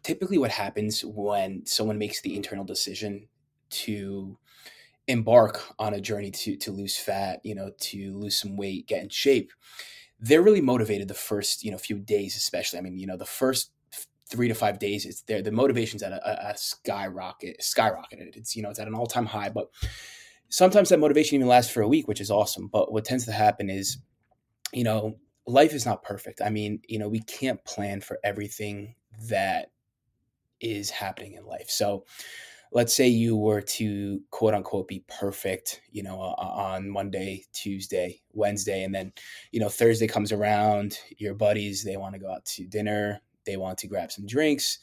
typically 0.03 0.39
what 0.39 0.51
happens 0.51 1.05
when 1.05 1.65
someone 1.67 1.99
makes 1.99 2.21
the 2.21 2.37
internal 2.37 2.65
decision 2.65 3.29
to 3.71 4.39
embark 5.09 5.63
on 5.79 5.95
a 5.95 6.01
journey 6.01 6.31
to 6.31 6.57
to 6.57 6.71
lose 6.71 6.97
fat, 6.97 7.41
you 7.43 7.55
know, 7.55 7.71
to 7.79 8.17
lose 8.17 8.39
some 8.39 8.57
weight, 8.57 8.87
get 8.87 9.03
in 9.03 9.09
shape, 9.09 9.53
they're 10.21 10.43
really 10.43 10.61
motivated 10.61 11.09
the 11.09 11.15
first, 11.15 11.65
you 11.65 11.71
know, 11.71 11.79
few 11.79 11.99
days 11.99 12.37
especially. 12.37 12.79
I 12.79 12.83
mean, 12.83 12.99
you 12.99 13.07
know, 13.07 13.17
the 13.17 13.25
first 13.25 13.73
3 14.31 14.49
to 14.49 14.55
5 14.55 14.79
days 14.79 15.05
it's 15.05 15.21
there 15.23 15.43
the 15.43 15.53
motivation's 15.53 16.03
at 16.03 16.13
a, 16.13 16.51
a, 16.51 16.57
skyrocket 16.57 17.61
skyrocketed. 17.61 18.37
It's 18.37 18.57
you 18.57 18.63
know, 18.63 18.71
it's 18.71 18.79
at 18.79 18.89
an 18.89 18.95
all-time 18.95 19.27
high, 19.27 19.51
but 19.51 19.69
sometimes 20.49 20.89
that 20.89 21.01
motivation 21.01 21.37
even 21.37 21.49
lasts 21.49 21.73
for 21.73 21.83
a 21.83 21.89
week, 21.89 22.09
which 22.09 22.21
is 22.21 22.31
awesome. 22.31 22.69
But 22.69 22.93
what 22.93 23.05
tends 23.05 23.27
to 23.27 23.33
happen 23.33 23.69
is, 23.69 23.99
you 24.73 24.85
know, 24.85 25.19
life 25.47 25.75
is 25.75 25.85
not 25.85 26.03
perfect. 26.03 26.41
I 26.41 26.51
mean, 26.51 26.81
you 26.89 26.99
know, 26.99 27.09
we 27.09 27.21
can't 27.21 27.63
plan 27.65 28.01
for 28.01 28.19
everything 28.23 28.95
that 29.29 29.71
is 30.61 30.91
happening 30.91 31.35
in 31.35 31.45
life. 31.45 31.69
So, 31.69 32.05
let's 32.73 32.95
say 32.95 33.07
you 33.07 33.37
were 33.37 33.61
to 33.61 34.21
quote 34.31 34.55
unquote 34.55 34.89
be 34.89 35.05
perfect, 35.07 35.83
you 35.91 36.03
know, 36.03 36.19
on 36.19 36.89
Monday, 36.89 37.45
Tuesday, 37.53 38.21
Wednesday, 38.33 38.83
and 38.83 38.95
then, 38.95 39.13
you 39.51 39.61
know, 39.61 39.69
Thursday 39.69 40.07
comes 40.07 40.33
around, 40.33 40.99
your 41.19 41.35
buddies, 41.35 41.85
they 41.85 41.97
want 41.97 42.15
to 42.15 42.21
go 42.21 42.31
out 42.31 42.45
to 42.47 42.67
dinner, 42.67 43.21
they 43.45 43.57
want 43.57 43.79
to 43.79 43.87
grab 43.87 44.11
some 44.11 44.27
drinks. 44.27 44.79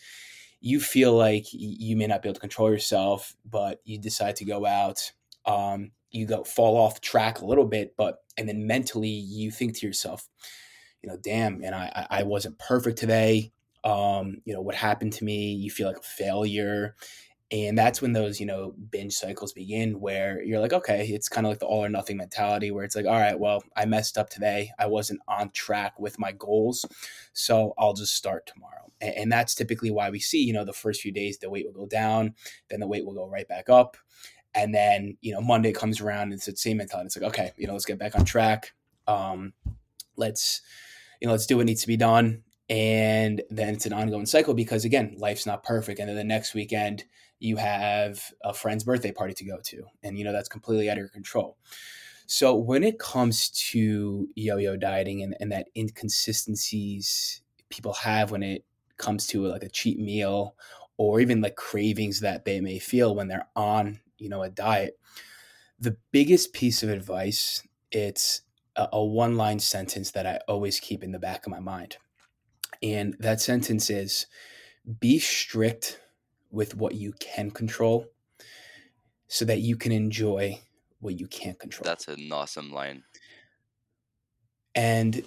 You 0.62 0.80
feel 0.80 1.14
like 1.14 1.46
you 1.52 1.96
may 1.96 2.08
not 2.08 2.22
be 2.22 2.30
able 2.30 2.36
to 2.36 2.42
control 2.42 2.70
yourself, 2.70 3.36
but 3.50 3.80
you 3.86 3.98
decide 3.98 4.36
to 4.38 4.46
go 4.46 4.66
out. 4.66 5.12
Um, 5.46 5.92
you 6.12 6.26
go 6.26 6.44
fall 6.44 6.76
off 6.76 7.02
track 7.02 7.40
a 7.40 7.46
little 7.46 7.66
bit, 7.66 7.96
but 7.98 8.18
and 8.38 8.48
then 8.48 8.68
mentally 8.68 9.10
you 9.10 9.52
think 9.52 9.78
to 9.78 9.88
yourself, 9.88 10.28
you 11.02 11.10
know, 11.10 11.18
damn, 11.22 11.64
and 11.64 11.74
I 11.74 12.08
I 12.10 12.24
wasn't 12.24 12.60
perfect 12.60 12.98
today. 12.98 13.54
Um, 13.84 14.42
you 14.46 14.54
know, 14.54 14.62
what 14.62 14.76
happened 14.76 15.14
to 15.14 15.24
me? 15.24 15.54
You 15.54 15.72
feel 15.72 15.88
like 15.88 15.98
a 15.98 16.02
failure 16.02 16.96
and 17.52 17.76
that's 17.76 18.00
when 18.00 18.14
those, 18.14 18.40
you 18.40 18.46
know, 18.46 18.76
binge 18.92 19.14
cycles 19.14 19.54
begin 19.54 20.00
where 20.00 20.44
you're 20.44 20.60
like, 20.60 20.74
okay, 20.74 21.08
it's 21.08 21.28
kind 21.28 21.48
of 21.48 21.52
like 21.52 21.60
the 21.60 21.66
all 21.66 21.84
or 21.84 21.90
nothing 21.90 22.18
mentality 22.18 22.70
where 22.70 22.84
it's 22.84 22.96
like, 22.96 23.08
all 23.08 23.20
right, 23.20 23.40
well, 23.40 23.64
I 23.76 23.86
messed 23.86 24.20
up 24.20 24.30
today. 24.30 24.72
I 24.78 24.86
wasn't 24.86 25.22
on 25.28 25.50
track 25.50 26.00
with 26.00 26.20
my 26.20 26.32
goals. 26.32 26.86
So 27.34 27.74
I'll 27.76 27.94
just 27.94 28.16
start 28.16 28.46
tomorrow. 28.46 28.92
And, 29.02 29.16
and 29.16 29.32
that's 29.32 29.56
typically 29.56 29.90
why 29.90 30.12
we 30.12 30.20
see, 30.20 30.44
you 30.44 30.54
know, 30.54 30.64
the 30.64 30.74
first 30.74 31.02
few 31.02 31.12
days, 31.12 31.40
the 31.40 31.50
weight 31.50 31.66
will 31.66 31.74
go 31.74 31.88
down, 31.88 32.36
then 32.70 32.82
the 32.82 32.88
weight 32.88 33.04
will 33.04 33.16
go 33.16 33.26
right 33.26 33.48
back 33.48 33.68
up. 33.68 33.98
And 34.54 34.74
then, 34.74 35.18
you 35.22 35.34
know, 35.34 35.42
Monday 35.42 35.72
comes 35.72 36.02
around 36.02 36.24
and 36.24 36.34
it's 36.34 36.46
the 36.46 36.56
same 36.56 36.78
mentality. 36.78 37.08
It's 37.08 37.18
like, 37.18 37.30
okay, 37.30 37.52
you 37.58 37.66
know, 37.66 37.74
let's 37.74 37.86
get 37.86 37.98
back 37.98 38.16
on 38.16 38.26
track. 38.26 38.74
Um, 39.08 39.54
let's, 40.18 40.62
you 41.20 41.28
know, 41.28 41.32
let's 41.32 41.48
do 41.48 41.58
what 41.58 41.66
needs 41.66 41.82
to 41.82 41.88
be 41.88 41.98
done 41.98 42.44
and 42.70 43.42
then 43.50 43.74
it's 43.74 43.86
an 43.86 43.94
ongoing 43.94 44.26
cycle 44.26 44.54
because 44.54 44.86
again 44.86 45.16
life's 45.18 45.46
not 45.46 45.64
perfect 45.64 46.00
and 46.00 46.08
then 46.08 46.16
the 46.16 46.24
next 46.24 46.54
weekend 46.54 47.04
you 47.40 47.56
have 47.56 48.22
a 48.44 48.54
friend's 48.54 48.84
birthday 48.84 49.12
party 49.12 49.34
to 49.34 49.46
go 49.46 49.58
to 49.64 49.84
and 50.04 50.18
you 50.18 50.24
know 50.24 50.34
that's 50.34 50.50
completely 50.50 50.90
out 50.90 50.98
of 50.98 51.00
your 51.00 51.10
control. 51.10 51.58
So 52.28 52.56
when 52.56 52.84
it 52.84 53.00
comes 53.00 53.50
to 53.72 54.30
yo-yo 54.36 54.78
dieting 54.78 55.24
and, 55.24 55.36
and 55.40 55.52
that 55.52 55.70
inconsistencies 55.76 57.42
people 57.70 57.94
have 57.94 58.30
when 58.30 58.44
it 58.44 58.66
comes 58.98 59.26
to 59.28 59.48
like 59.48 59.64
a 59.64 59.70
cheat 59.70 60.00
meal 60.00 60.56
or 60.98 61.22
even 61.22 61.42
like 61.42 61.56
cravings 61.56 62.20
that 62.20 62.46
they 62.46 62.60
may 62.60 62.78
feel 62.78 63.16
when 63.16 63.28
they're 63.28 63.48
on 63.56 64.00
you 64.18 64.30
know 64.30 64.44
a 64.44 64.50
diet 64.50 65.00
the 65.80 65.96
biggest 66.12 66.52
piece 66.54 66.84
of 66.84 66.90
advice 66.90 67.64
it's 67.92 68.42
a, 68.76 68.90
a 68.92 69.04
one 69.04 69.38
line 69.38 69.60
sentence 69.60 70.12
that 70.12 70.28
i 70.28 70.40
always 70.48 70.80
keep 70.80 71.04
in 71.04 71.12
the 71.12 71.20
back 71.20 71.46
of 71.46 71.52
my 71.52 71.60
mind 71.60 71.98
and 72.82 73.16
that 73.20 73.42
sentence 73.42 73.90
is 73.90 74.28
be 75.00 75.20
strict 75.20 76.00
with 76.52 76.76
what 76.76 76.96
you 76.96 77.14
can 77.20 77.52
control 77.52 78.08
so 79.28 79.46
that 79.46 79.60
you 79.60 79.76
can 79.76 79.92
enjoy 79.92 80.60
what 81.00 81.20
you 81.20 81.28
can't 81.28 81.60
control. 81.60 81.86
that's 81.86 82.08
an 82.08 82.32
awesome 82.32 82.72
line 82.72 83.04
And, 84.76 85.24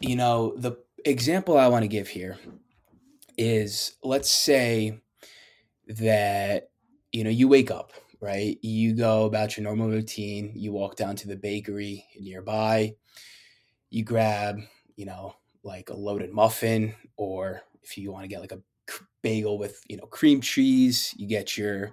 you 0.00 0.16
know, 0.16 0.54
the 0.56 0.76
example 1.04 1.56
I 1.56 1.68
want 1.68 1.82
to 1.82 1.88
give 1.88 2.08
here 2.08 2.38
is 3.36 3.96
let's 4.02 4.30
say 4.30 5.00
that, 5.88 6.70
you 7.12 7.24
know, 7.24 7.30
you 7.30 7.48
wake 7.48 7.70
up, 7.70 7.92
right? 8.20 8.58
You 8.62 8.94
go 8.94 9.24
about 9.24 9.56
your 9.56 9.64
normal 9.64 9.88
routine, 9.88 10.52
you 10.54 10.72
walk 10.72 10.96
down 10.96 11.16
to 11.16 11.28
the 11.28 11.36
bakery 11.36 12.06
nearby, 12.18 12.94
you 13.90 14.04
grab, 14.04 14.60
you 14.96 15.06
know, 15.06 15.36
like 15.66 15.90
a 15.90 15.96
loaded 15.96 16.32
muffin, 16.32 16.94
or 17.16 17.60
if 17.82 17.98
you 17.98 18.12
want 18.12 18.24
to 18.24 18.28
get 18.28 18.40
like 18.40 18.52
a 18.52 18.60
bagel 19.22 19.58
with, 19.58 19.80
you 19.88 19.96
know, 19.96 20.06
cream 20.06 20.40
cheese, 20.40 21.12
you 21.18 21.26
get 21.26 21.58
your, 21.58 21.92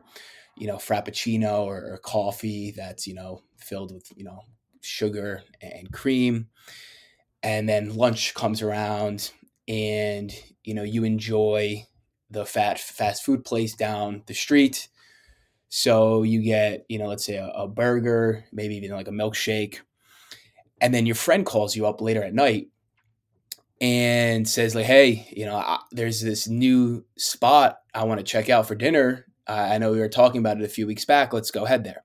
you 0.57 0.67
know, 0.67 0.77
frappuccino 0.77 1.65
or, 1.65 1.93
or 1.93 1.97
coffee 1.97 2.71
that's, 2.71 3.07
you 3.07 3.13
know, 3.13 3.41
filled 3.57 3.91
with, 3.91 4.11
you 4.15 4.23
know, 4.23 4.39
sugar 4.81 5.41
and 5.61 5.91
cream. 5.91 6.47
And 7.41 7.67
then 7.67 7.95
lunch 7.95 8.33
comes 8.33 8.61
around 8.61 9.31
and 9.67 10.33
you 10.63 10.73
know 10.73 10.83
you 10.83 11.03
enjoy 11.03 11.85
the 12.29 12.45
fat 12.45 12.79
fast 12.79 13.23
food 13.23 13.45
place 13.45 13.75
down 13.75 14.23
the 14.27 14.33
street. 14.33 14.89
So 15.69 16.23
you 16.23 16.41
get 16.41 16.85
you 16.89 16.99
know 16.99 17.07
let's 17.07 17.25
say 17.25 17.37
a, 17.37 17.47
a, 17.47 17.67
burger 17.67 18.45
maybe 18.51 18.75
even 18.75 18.91
like 18.91 19.07
a 19.07 19.11
milkshake. 19.11 19.79
And 20.81 20.93
then 20.93 21.05
your 21.05 21.15
friend 21.15 21.45
calls 21.45 21.75
you 21.75 21.85
up 21.85 22.01
later 22.01 22.23
at 22.23 22.33
night 22.33 22.67
and 23.83 24.47
says 24.47 24.73
like 24.73 24.85
hey 24.85 25.27
you 25.35 25.45
know 25.45 25.57
I, 25.57 25.79
there's 25.91 26.21
this 26.21 26.47
new 26.47 27.05
spot 27.17 27.79
i 27.93 28.03
want 28.05 28.19
to 28.19 28.25
check 28.25 28.49
out 28.49 28.67
for 28.67 28.75
dinner 28.75 29.25
i 29.45 29.77
know 29.77 29.91
we 29.91 29.99
were 29.99 30.09
talking 30.09 30.39
about 30.39 30.57
it 30.57 30.63
a 30.63 30.69
few 30.69 30.87
weeks 30.87 31.05
back 31.05 31.33
let's 31.33 31.51
go 31.51 31.65
ahead 31.65 31.83
there 31.83 32.03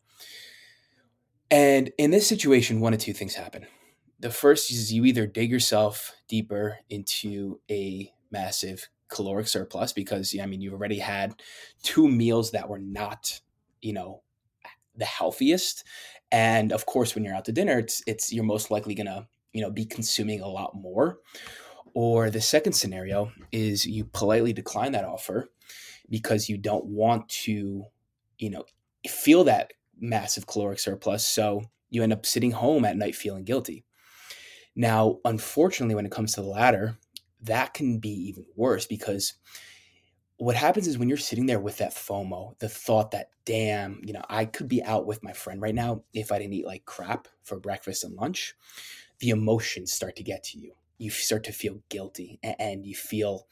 and 1.51 1.91
in 1.97 2.11
this 2.11 2.29
situation 2.29 2.81
one 2.81 2.93
of 2.93 3.01
two 3.01 3.13
things 3.15 3.35
happen 3.35 3.67
the 4.21 4.31
first 4.31 4.71
is 4.71 4.93
you 4.93 5.05
either 5.05 5.27
dig 5.27 5.51
yourself 5.51 6.17
deeper 6.29 6.79
into 6.91 7.61
a 7.71 8.13
massive 8.31 8.89
caloric 9.09 9.49
surplus 9.49 9.93
because 9.93 10.35
I 10.41 10.47
mean 10.47 10.61
you've 10.61 10.75
already 10.75 10.99
had 10.99 11.41
two 11.83 12.09
meals 12.09 12.51
that 12.53 12.69
were 12.69 12.79
not, 12.79 13.41
you 13.81 13.93
know, 13.93 14.23
the 14.97 15.05
healthiest. 15.05 15.85
And 16.31 16.73
of 16.73 16.87
course 16.87 17.15
when 17.15 17.25
you're 17.25 17.35
out 17.35 17.45
to 17.47 17.53
dinner, 17.53 17.79
it's 17.79 18.03
it's 18.07 18.33
you're 18.33 18.45
most 18.45 18.71
likely 18.71 18.95
gonna, 18.95 19.29
you 19.53 19.63
know, 19.63 19.71
be 19.71 19.85
consuming 19.85 20.41
a 20.41 20.49
lot 20.49 20.75
more. 20.75 21.19
Or 22.01 22.31
the 22.31 22.41
second 22.41 22.75
scenario 22.75 23.33
is 23.51 23.85
you 23.85 24.05
politely 24.05 24.53
decline 24.53 24.93
that 24.93 25.05
offer 25.05 25.49
because 26.09 26.49
you 26.49 26.57
don't 26.57 26.85
want 26.85 27.29
to, 27.29 27.87
you 28.39 28.51
know, 28.51 28.65
feel 29.09 29.43
that 29.43 29.73
massive 29.99 30.47
caloric 30.47 30.79
surplus. 30.79 31.27
So 31.27 31.63
you 31.91 32.05
end 32.05 32.13
up 32.13 32.25
sitting 32.25 32.53
home 32.53 32.85
at 32.85 32.97
night 32.97 33.17
feeling 33.17 33.43
guilty. 33.43 33.85
Now, 34.77 35.19
unfortunately, 35.25 35.97
when 35.97 36.07
it 36.07 36.13
comes 36.13 36.35
to 36.35 36.41
the 36.41 36.47
latter, 36.47 36.97
that 37.41 37.75
can 37.75 37.99
be 37.99 38.29
even 38.29 38.45
worse 38.55 38.87
because 38.87 39.35
what 40.37 40.55
happens 40.55 40.87
is 40.87 40.99
when 40.99 41.09
you're 41.09 41.19
sitting 41.19 41.47
there 41.47 41.59
with 41.59 41.79
that 41.79 41.97
FOMO, 41.97 42.57
the 42.61 42.69
thought 42.69 43.11
that, 43.11 43.31
damn, 43.45 44.01
you 44.05 44.13
know, 44.13 44.23
I 44.29 44.45
could 44.45 44.69
be 44.69 44.85
out 44.85 45.05
with 45.05 45.25
my 45.25 45.33
friend 45.33 45.61
right 45.61 45.75
now 45.75 46.05
if 46.15 46.31
I 46.31 46.39
didn't 46.39 46.55
eat 46.55 46.65
like 46.65 46.85
crap 46.85 47.27
for 47.43 47.59
breakfast 47.59 48.05
and 48.05 48.15
lunch, 48.15 48.55
the 49.19 49.31
emotions 49.31 49.91
start 49.91 50.15
to 50.15 50.23
get 50.23 50.45
to 50.45 50.61
you. 50.61 50.75
You 50.99 51.11
start 51.11 51.45
to 51.45 51.53
feel 51.53 51.81
guilty 51.89 52.39
and 52.43 52.85
you 52.85 52.95
feel, 52.95 53.47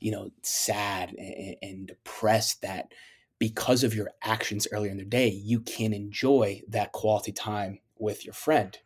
you 0.00 0.10
know, 0.10 0.30
sad 0.42 1.14
and 1.62 1.86
depressed 1.86 2.62
that 2.62 2.92
because 3.38 3.84
of 3.84 3.94
your 3.94 4.10
actions 4.22 4.66
earlier 4.72 4.90
in 4.90 4.96
the 4.96 5.04
day, 5.04 5.28
you 5.28 5.60
can't 5.60 5.94
enjoy 5.94 6.62
that 6.68 6.92
quality 6.92 7.32
time 7.32 7.80
with 7.98 8.24
your 8.24 8.34
friend. 8.34 8.78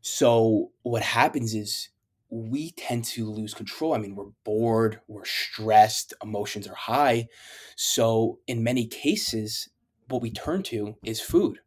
So 0.00 0.70
what 0.82 1.02
happens 1.02 1.54
is 1.54 1.90
we 2.30 2.70
tend 2.72 3.04
to 3.04 3.28
lose 3.28 3.54
control. 3.54 3.92
I 3.92 3.98
mean, 3.98 4.14
we're 4.14 4.30
bored, 4.44 5.00
we're 5.08 5.24
stressed, 5.24 6.14
emotions 6.22 6.66
are 6.68 6.74
high. 6.74 7.26
So, 7.76 8.38
in 8.46 8.62
many 8.62 8.86
cases, 8.86 9.68
what 10.08 10.22
we 10.22 10.30
turn 10.30 10.62
to 10.64 10.96
is 11.04 11.20
food. 11.20 11.58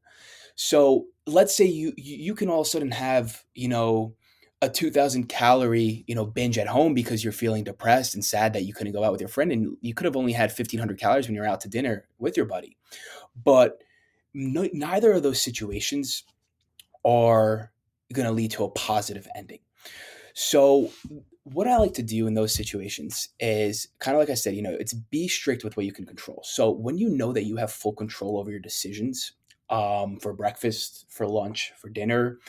So, 0.56 1.08
let's 1.28 1.56
say 1.56 1.66
you 1.66 1.94
you 1.98 2.34
can 2.34 2.50
all 2.50 2.62
of 2.62 2.68
a 2.68 2.70
sudden 2.70 2.92
have, 2.92 3.44
you 3.54 3.68
know, 3.68 4.16
a 4.63 4.70
2000 4.70 5.27
calorie, 5.27 6.05
you 6.08 6.15
know, 6.15 6.25
binge 6.25 6.58
at 6.58 6.67
home 6.67 6.93
because 6.93 7.22
you're 7.22 7.34
feeling 7.34 7.65
depressed 7.65 8.13
and 8.13 8.24
sad 8.24 8.53
that 8.53 8.63
you 8.63 8.74
couldn't 8.74 8.93
go 8.93 9.03
out 9.03 9.12
with 9.12 9.20
your 9.20 9.27
friend 9.27 9.51
and 9.51 9.75
you 9.82 9.93
could 9.93 10.05
have 10.05 10.15
only 10.15 10.32
had 10.32 10.50
1500 10.50 10.98
calories 10.98 11.27
when 11.27 11.36
you're 11.36 11.46
out 11.46 11.60
to 11.62 11.70
dinner 11.70 12.05
with 12.17 12.38
your 12.38 12.46
buddy. 12.46 12.77
But 13.43 13.84
no, 14.34 14.70
neither 14.72 15.12
of 15.12 15.22
those 15.22 15.41
situations 15.41 16.24
are 17.03 17.74
going 18.13 18.25
to 18.25 18.32
lead 18.32 18.51
to 18.51 18.63
a 18.63 18.70
positive 18.70 19.27
ending. 19.36 19.60
So 20.34 20.91
what 21.43 21.67
I 21.67 21.75
like 21.75 21.93
to 21.96 22.03
do 22.03 22.25
in 22.25 22.34
those 22.34 22.55
situations 22.55 23.29
is 23.41 23.89
kind 24.00 24.15
of 24.15 24.22
like 24.22 24.29
I 24.29 24.36
said, 24.36 24.55
you 24.55 24.62
know, 24.62 24.75
it's 24.79 24.93
be 24.93 25.27
strict 25.27 25.65
with 25.65 25.75
what 25.75 25.86
you 25.86 25.91
can 25.91 26.05
control. 26.05 26.41
So 26.46 26.72
when 26.72 26.98
you 26.98 27.10
know 27.10 27.34
that 27.34 27.43
you 27.43 27.58
have 27.58 27.72
full 27.72 27.93
control 27.93 28.39
over 28.39 28.50
your 28.50 28.62
decisions 28.62 29.34
um, 29.70 30.20
for 30.22 30.32
breakfast, 30.32 31.05
for 31.10 31.27
lunch, 31.27 31.74
for 31.77 31.89
dinner, 31.89 32.39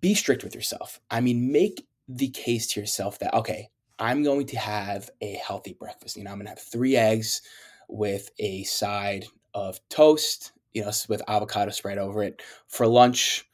be 0.00 0.14
strict 0.14 0.44
with 0.44 0.54
yourself. 0.54 1.00
I 1.10 1.20
mean, 1.20 1.52
make 1.52 1.86
the 2.08 2.28
case 2.28 2.66
to 2.68 2.80
yourself 2.80 3.18
that, 3.20 3.34
okay, 3.34 3.68
I'm 3.98 4.22
going 4.22 4.46
to 4.46 4.58
have 4.58 5.10
a 5.20 5.34
healthy 5.34 5.74
breakfast. 5.74 6.16
You 6.16 6.24
know, 6.24 6.30
I'm 6.30 6.38
going 6.38 6.46
to 6.46 6.50
have 6.50 6.58
three 6.58 6.96
eggs 6.96 7.42
with 7.88 8.30
a 8.38 8.64
side 8.64 9.26
of 9.54 9.78
toast, 9.88 10.52
you 10.72 10.82
know, 10.82 10.92
with 11.08 11.22
avocado 11.28 11.70
spread 11.70 11.98
over 11.98 12.22
it. 12.22 12.42
For 12.68 12.86
lunch, 12.86 13.44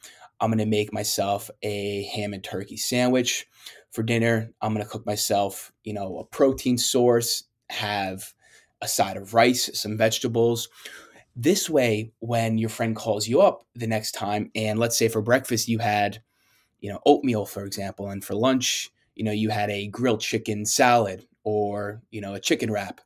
I'm 0.41 0.51
going 0.51 0.59
to 0.59 0.67
make 0.67 0.93
myself 0.93 1.51
a 1.63 2.05
ham 2.15 2.35
and 2.35 2.45
turkey 2.45 2.77
sandwich. 2.77 3.47
For 3.91 4.03
dinner, 4.03 4.51
I'm 4.61 4.75
going 4.75 4.85
to 4.85 4.91
cook 4.91 5.07
myself, 5.07 5.73
you 5.83 5.95
know, 5.95 6.19
a 6.19 6.25
protein 6.25 6.77
source, 6.77 7.45
have 7.71 8.35
a 8.83 8.89
side 8.89 9.17
of 9.17 9.33
rice, 9.33 9.71
some 9.75 9.97
vegetables. 9.97 10.69
This 11.37 11.69
way, 11.69 12.13
when 12.21 12.59
your 12.59 12.71
friend 12.71 12.97
calls 12.97 13.29
you 13.29 13.43
up 13.43 13.67
the 13.75 13.87
next 13.87 14.13
time, 14.13 14.51
and 14.55 14.79
let's 14.79 14.97
say 14.97 15.09
for 15.09 15.21
breakfast 15.21 15.69
you 15.69 15.79
had, 15.79 16.23
you 16.81 16.91
know, 16.91 17.01
oatmeal, 17.05 17.45
for 17.45 17.65
example, 17.65 18.09
and 18.09 18.25
for 18.25 18.35
lunch, 18.35 18.91
you 19.15 19.25
know, 19.25 19.33
you 19.33 19.51
had 19.51 19.71
a 19.71 19.89
grilled 19.89 20.21
chicken 20.21 20.65
salad 20.65 21.27
or, 21.45 22.03
you 22.11 22.21
know, 22.21 22.35
a 22.35 22.41
chicken 22.41 22.73
wrap. 22.73 23.01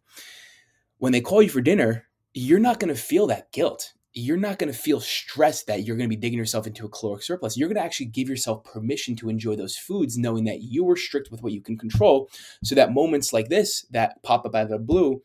When 0.98 1.12
they 1.12 1.20
call 1.20 1.42
you 1.42 1.48
for 1.48 1.60
dinner, 1.60 2.06
you're 2.32 2.60
not 2.60 2.78
going 2.78 2.94
to 2.94 3.00
feel 3.00 3.26
that 3.26 3.52
guilt 3.52 3.94
you're 4.12 4.36
not 4.36 4.58
going 4.58 4.72
to 4.72 4.78
feel 4.78 5.00
stressed 5.00 5.68
that 5.68 5.84
you're 5.84 5.96
going 5.96 6.08
to 6.08 6.14
be 6.14 6.20
digging 6.20 6.38
yourself 6.38 6.66
into 6.66 6.84
a 6.84 6.88
caloric 6.88 7.22
surplus. 7.22 7.56
You're 7.56 7.68
going 7.68 7.76
to 7.76 7.84
actually 7.84 8.06
give 8.06 8.28
yourself 8.28 8.64
permission 8.64 9.14
to 9.16 9.28
enjoy 9.28 9.54
those 9.54 9.76
foods, 9.76 10.18
knowing 10.18 10.44
that 10.44 10.62
you 10.62 10.82
were 10.84 10.96
strict 10.96 11.30
with 11.30 11.42
what 11.42 11.52
you 11.52 11.60
can 11.60 11.78
control. 11.78 12.28
So 12.64 12.74
that 12.74 12.92
moments 12.92 13.32
like 13.32 13.48
this 13.48 13.86
that 13.90 14.22
pop 14.22 14.44
up 14.44 14.54
out 14.54 14.64
of 14.64 14.70
the 14.70 14.78
blue, 14.78 15.22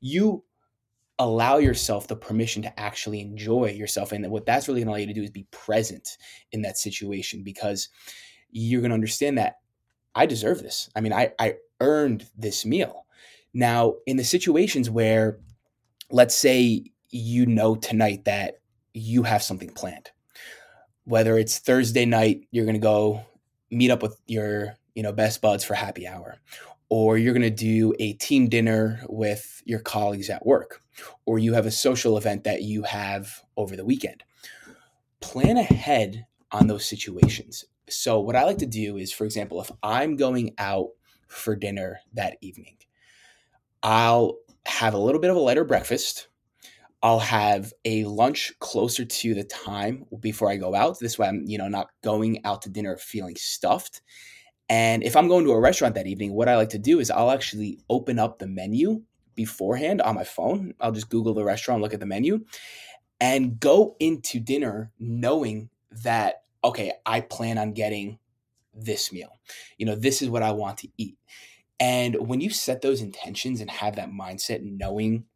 you 0.00 0.44
allow 1.18 1.58
yourself 1.58 2.08
the 2.08 2.16
permission 2.16 2.62
to 2.62 2.80
actually 2.80 3.20
enjoy 3.20 3.70
yourself. 3.70 4.12
And 4.12 4.28
what 4.30 4.46
that's 4.46 4.68
really 4.68 4.80
going 4.80 4.86
to 4.88 4.92
allow 4.92 5.00
you 5.00 5.06
to 5.06 5.14
do 5.14 5.22
is 5.22 5.30
be 5.30 5.46
present 5.50 6.18
in 6.52 6.62
that 6.62 6.76
situation 6.76 7.42
because 7.42 7.88
you're 8.50 8.82
going 8.82 8.90
to 8.90 8.94
understand 8.94 9.38
that 9.38 9.56
I 10.14 10.26
deserve 10.26 10.62
this. 10.62 10.90
I 10.94 11.00
mean, 11.00 11.12
I, 11.12 11.32
I 11.38 11.56
earned 11.80 12.28
this 12.36 12.64
meal. 12.64 13.06
Now, 13.54 13.94
in 14.06 14.16
the 14.16 14.24
situations 14.24 14.90
where, 14.90 15.38
let's 16.10 16.34
say, 16.34 16.92
you 17.10 17.46
know 17.46 17.76
tonight 17.76 18.24
that 18.24 18.60
you 18.92 19.22
have 19.22 19.42
something 19.42 19.70
planned. 19.70 20.10
Whether 21.04 21.38
it's 21.38 21.58
Thursday 21.58 22.04
night, 22.04 22.46
you're 22.50 22.64
going 22.64 22.74
to 22.74 22.80
go 22.80 23.24
meet 23.70 23.90
up 23.90 24.02
with 24.02 24.20
your, 24.26 24.74
you 24.94 25.02
know, 25.02 25.12
best 25.12 25.40
buds 25.40 25.64
for 25.64 25.74
happy 25.74 26.06
hour, 26.06 26.36
or 26.88 27.18
you're 27.18 27.32
going 27.32 27.42
to 27.42 27.50
do 27.50 27.94
a 27.98 28.14
team 28.14 28.48
dinner 28.48 29.02
with 29.08 29.62
your 29.64 29.80
colleagues 29.80 30.30
at 30.30 30.46
work, 30.46 30.82
or 31.24 31.38
you 31.38 31.54
have 31.54 31.66
a 31.66 31.70
social 31.70 32.16
event 32.16 32.44
that 32.44 32.62
you 32.62 32.82
have 32.82 33.42
over 33.56 33.76
the 33.76 33.84
weekend. 33.84 34.22
Plan 35.20 35.56
ahead 35.56 36.26
on 36.52 36.66
those 36.66 36.88
situations. 36.88 37.64
So, 37.88 38.20
what 38.20 38.36
I 38.36 38.44
like 38.44 38.58
to 38.58 38.66
do 38.66 38.96
is, 38.96 39.12
for 39.12 39.24
example, 39.24 39.60
if 39.60 39.70
I'm 39.82 40.16
going 40.16 40.54
out 40.58 40.88
for 41.28 41.56
dinner 41.56 42.00
that 42.14 42.36
evening, 42.40 42.76
I'll 43.82 44.38
have 44.66 44.94
a 44.94 44.98
little 44.98 45.20
bit 45.20 45.30
of 45.30 45.36
a 45.36 45.40
lighter 45.40 45.64
breakfast 45.64 46.28
I'll 47.02 47.20
have 47.20 47.72
a 47.84 48.04
lunch 48.04 48.52
closer 48.58 49.04
to 49.04 49.34
the 49.34 49.44
time 49.44 50.06
before 50.18 50.50
I 50.50 50.56
go 50.56 50.74
out. 50.74 50.98
This 50.98 51.18
way 51.18 51.28
I'm, 51.28 51.44
you 51.46 51.56
know, 51.58 51.68
not 51.68 51.90
going 52.02 52.44
out 52.44 52.62
to 52.62 52.70
dinner 52.70 52.96
feeling 52.96 53.36
stuffed. 53.36 54.02
And 54.68 55.02
if 55.02 55.16
I'm 55.16 55.28
going 55.28 55.44
to 55.44 55.52
a 55.52 55.60
restaurant 55.60 55.94
that 55.94 56.06
evening, 56.06 56.32
what 56.32 56.48
I 56.48 56.56
like 56.56 56.70
to 56.70 56.78
do 56.78 56.98
is 56.98 57.10
I'll 57.10 57.30
actually 57.30 57.78
open 57.88 58.18
up 58.18 58.38
the 58.38 58.46
menu 58.46 59.02
beforehand 59.34 60.02
on 60.02 60.14
my 60.14 60.24
phone. 60.24 60.74
I'll 60.80 60.92
just 60.92 61.08
Google 61.10 61.34
the 61.34 61.44
restaurant, 61.44 61.82
look 61.82 61.94
at 61.94 62.00
the 62.00 62.06
menu, 62.06 62.44
and 63.20 63.60
go 63.60 63.96
into 64.00 64.40
dinner 64.40 64.90
knowing 64.98 65.70
that, 66.02 66.42
okay, 66.64 66.92
I 67.04 67.20
plan 67.20 67.58
on 67.58 67.72
getting 67.72 68.18
this 68.74 69.12
meal. 69.12 69.38
You 69.78 69.86
know, 69.86 69.94
this 69.94 70.20
is 70.20 70.28
what 70.28 70.42
I 70.42 70.52
want 70.52 70.78
to 70.78 70.88
eat. 70.96 71.16
And 71.78 72.16
when 72.26 72.40
you 72.40 72.50
set 72.50 72.82
those 72.82 73.02
intentions 73.02 73.60
and 73.60 73.70
have 73.70 73.96
that 73.96 74.10
mindset, 74.10 74.62
knowing 74.62 75.26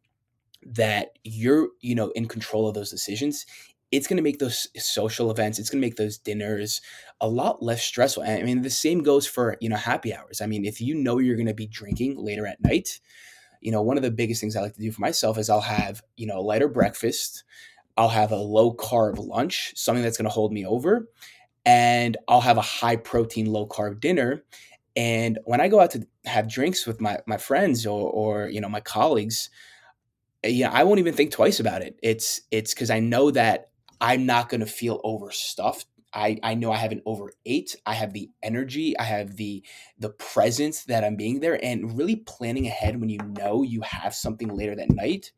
that 0.63 1.17
you're 1.23 1.69
you 1.81 1.95
know 1.95 2.09
in 2.11 2.27
control 2.27 2.67
of 2.67 2.75
those 2.75 2.91
decisions 2.91 3.45
it's 3.91 4.07
going 4.07 4.17
to 4.17 4.23
make 4.23 4.39
those 4.39 4.67
social 4.77 5.29
events 5.29 5.59
it's 5.59 5.69
going 5.69 5.81
to 5.81 5.85
make 5.85 5.97
those 5.97 6.17
dinners 6.17 6.81
a 7.19 7.27
lot 7.27 7.61
less 7.61 7.83
stressful 7.83 8.23
i 8.23 8.41
mean 8.41 8.61
the 8.61 8.69
same 8.69 9.03
goes 9.03 9.27
for 9.27 9.57
you 9.61 9.69
know 9.69 9.75
happy 9.75 10.13
hours 10.13 10.41
i 10.41 10.45
mean 10.45 10.65
if 10.65 10.81
you 10.81 10.95
know 10.95 11.19
you're 11.19 11.35
going 11.35 11.45
to 11.45 11.53
be 11.53 11.67
drinking 11.67 12.17
later 12.17 12.47
at 12.47 12.61
night 12.63 12.99
you 13.59 13.71
know 13.71 13.81
one 13.81 13.97
of 13.97 14.03
the 14.03 14.11
biggest 14.11 14.41
things 14.41 14.55
i 14.55 14.61
like 14.61 14.73
to 14.73 14.81
do 14.81 14.91
for 14.91 15.01
myself 15.01 15.37
is 15.37 15.49
i'll 15.49 15.61
have 15.61 16.01
you 16.15 16.25
know 16.25 16.39
a 16.39 16.41
lighter 16.41 16.67
breakfast 16.67 17.43
i'll 17.97 18.09
have 18.09 18.31
a 18.31 18.35
low 18.35 18.73
carb 18.73 19.17
lunch 19.17 19.73
something 19.75 20.03
that's 20.03 20.17
going 20.17 20.25
to 20.25 20.33
hold 20.33 20.51
me 20.51 20.65
over 20.65 21.07
and 21.65 22.17
i'll 22.27 22.41
have 22.41 22.57
a 22.57 22.61
high 22.61 22.95
protein 22.95 23.45
low 23.45 23.67
carb 23.67 23.99
dinner 23.99 24.43
and 24.95 25.37
when 25.45 25.61
i 25.61 25.67
go 25.67 25.79
out 25.79 25.91
to 25.91 26.07
have 26.25 26.49
drinks 26.49 26.85
with 26.87 27.01
my 27.01 27.19
my 27.27 27.37
friends 27.37 27.85
or 27.85 28.09
or 28.09 28.47
you 28.47 28.61
know 28.61 28.69
my 28.69 28.81
colleagues 28.81 29.49
eh, 30.43 30.49
yeah, 30.49 30.71
I 30.71 30.83
won't 30.83 30.99
even 30.99 31.13
think 31.13 31.31
twice 31.31 31.59
about 31.59 31.81
it. 31.81 31.97
It's 32.01 32.41
it's 32.51 32.73
because 32.73 32.89
I 32.89 32.99
know 32.99 33.31
that 33.31 33.70
I'm 34.01 34.25
not 34.25 34.49
going 34.49 34.61
to 34.61 34.65
feel 34.65 34.99
overstuffed. 35.03 35.85
I, 36.13 36.37
I 36.43 36.55
know 36.55 36.71
I 36.73 36.77
haven't 36.77 37.03
overate. 37.05 37.75
I 37.85 37.93
have 37.93 38.11
the 38.11 38.29
energy. 38.43 38.97
I 38.97 39.03
have 39.03 39.37
the 39.37 39.63
the 39.97 40.09
presence 40.09 40.83
that 40.85 41.05
I'm 41.05 41.15
being 41.15 41.39
there, 41.39 41.63
and 41.63 41.97
really 41.97 42.17
planning 42.17 42.67
ahead 42.67 42.99
when 42.99 43.09
you 43.09 43.19
know 43.19 43.63
you 43.63 43.81
have 43.81 44.13
something 44.13 44.49
later 44.49 44.75
that 44.75 44.91
night. 44.91 45.31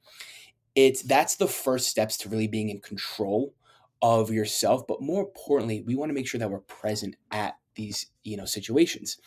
It's 0.76 1.04
that's 1.04 1.36
the 1.36 1.48
first 1.48 1.90
steps 1.90 2.18
to 2.20 2.30
really 2.30 2.48
being 2.48 2.70
in 2.70 2.80
control 2.80 3.54
of 4.02 4.32
yourself. 4.32 4.88
But 4.88 5.02
more 5.02 5.22
importantly, 5.24 5.84
we 5.86 5.96
want 5.96 6.10
to 6.10 6.14
make 6.14 6.28
sure 6.28 6.40
that 6.40 6.50
we're 6.50 6.60
present 6.62 7.16
at 7.32 7.56
these 7.76 8.08
you 8.24 8.38
know 8.38 8.46
situations 8.46 9.18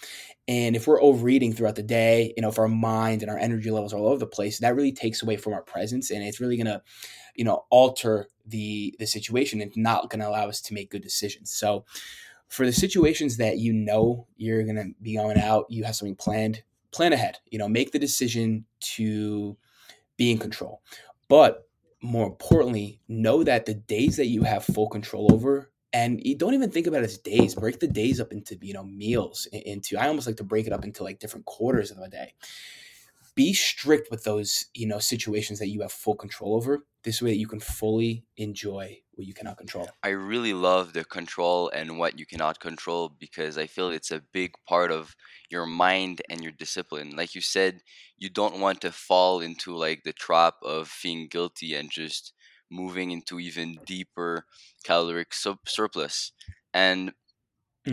and 0.46 0.76
if 0.76 0.86
we're 0.86 1.02
overeating 1.02 1.52
throughout 1.52 1.74
the 1.74 1.82
day 1.82 2.32
you 2.36 2.42
know 2.42 2.48
if 2.48 2.60
our 2.60 2.68
mind 2.68 3.22
and 3.22 3.30
our 3.30 3.38
energy 3.38 3.72
levels 3.72 3.92
are 3.92 3.98
all 3.98 4.06
over 4.06 4.20
the 4.20 4.26
place 4.26 4.60
that 4.60 4.76
really 4.76 4.92
takes 4.92 5.22
away 5.22 5.36
from 5.36 5.52
our 5.52 5.62
presence 5.62 6.12
and 6.12 6.22
it's 6.22 6.40
really 6.40 6.56
going 6.56 6.66
to 6.66 6.80
you 7.36 7.44
know 7.44 7.64
alter 7.70 8.28
the 8.46 8.94
the 8.98 9.06
situation 9.06 9.60
and 9.60 9.72
not 9.76 10.10
going 10.10 10.20
to 10.20 10.28
allow 10.28 10.48
us 10.48 10.60
to 10.62 10.74
make 10.74 10.90
good 10.90 11.02
decisions. 11.02 11.50
So 11.50 11.84
for 12.48 12.64
the 12.64 12.72
situations 12.72 13.36
that 13.38 13.58
you 13.58 13.72
know 13.72 14.26
you're 14.36 14.62
going 14.62 14.76
to 14.76 14.90
be 15.02 15.16
going 15.16 15.38
out 15.38 15.66
you 15.68 15.84
have 15.84 15.96
something 15.96 16.16
planned 16.16 16.62
plan 16.92 17.12
ahead. 17.12 17.38
You 17.50 17.58
know 17.58 17.68
make 17.68 17.92
the 17.92 17.98
decision 17.98 18.64
to 18.96 19.56
be 20.16 20.30
in 20.30 20.38
control. 20.38 20.82
But 21.28 21.66
more 22.02 22.26
importantly 22.26 23.00
know 23.08 23.42
that 23.42 23.66
the 23.66 23.74
days 23.74 24.16
that 24.16 24.26
you 24.26 24.42
have 24.42 24.64
full 24.64 24.88
control 24.88 25.32
over 25.32 25.70
and 25.92 26.20
you 26.24 26.36
don't 26.36 26.54
even 26.54 26.70
think 26.70 26.86
about 26.86 27.02
it 27.02 27.06
as 27.06 27.18
days 27.18 27.54
break 27.54 27.80
the 27.80 27.88
days 27.88 28.20
up 28.20 28.32
into 28.32 28.56
you 28.60 28.74
know 28.74 28.84
meals 28.84 29.46
into 29.52 29.96
i 29.96 30.06
almost 30.06 30.26
like 30.26 30.36
to 30.36 30.44
break 30.44 30.66
it 30.66 30.72
up 30.72 30.84
into 30.84 31.02
like 31.02 31.18
different 31.18 31.46
quarters 31.46 31.90
of 31.90 31.98
a 31.98 32.08
day 32.08 32.34
be 33.36 33.52
strict 33.52 34.10
with 34.10 34.24
those 34.24 34.66
you 34.74 34.86
know 34.86 34.98
situations 34.98 35.58
that 35.60 35.68
you 35.68 35.82
have 35.82 35.92
full 35.92 36.16
control 36.16 36.56
over 36.56 36.86
this 37.04 37.22
way 37.22 37.32
you 37.32 37.46
can 37.46 37.60
fully 37.60 38.24
enjoy 38.36 39.00
what 39.12 39.26
you 39.26 39.32
cannot 39.32 39.56
control. 39.56 39.88
I 40.02 40.08
really 40.08 40.52
love 40.52 40.92
the 40.92 41.04
control 41.04 41.70
and 41.70 41.98
what 41.98 42.18
you 42.18 42.26
cannot 42.26 42.60
control 42.60 43.08
because 43.08 43.56
I 43.56 43.66
feel 43.66 43.90
it's 43.90 44.10
a 44.10 44.22
big 44.32 44.52
part 44.68 44.90
of 44.90 45.16
your 45.48 45.66
mind 45.66 46.20
and 46.28 46.42
your 46.42 46.52
discipline. 46.52 47.12
Like 47.16 47.34
you 47.34 47.40
said, 47.40 47.80
you 48.18 48.28
don't 48.28 48.60
want 48.60 48.80
to 48.82 48.92
fall 48.92 49.40
into 49.40 49.74
like 49.74 50.02
the 50.02 50.12
trap 50.12 50.54
of 50.62 50.88
feeling 50.88 51.28
guilty 51.28 51.74
and 51.74 51.90
just 51.90 52.34
moving 52.70 53.10
into 53.10 53.40
even 53.40 53.78
deeper 53.86 54.46
caloric 54.84 55.32
surplus. 55.32 56.32
And 56.74 57.12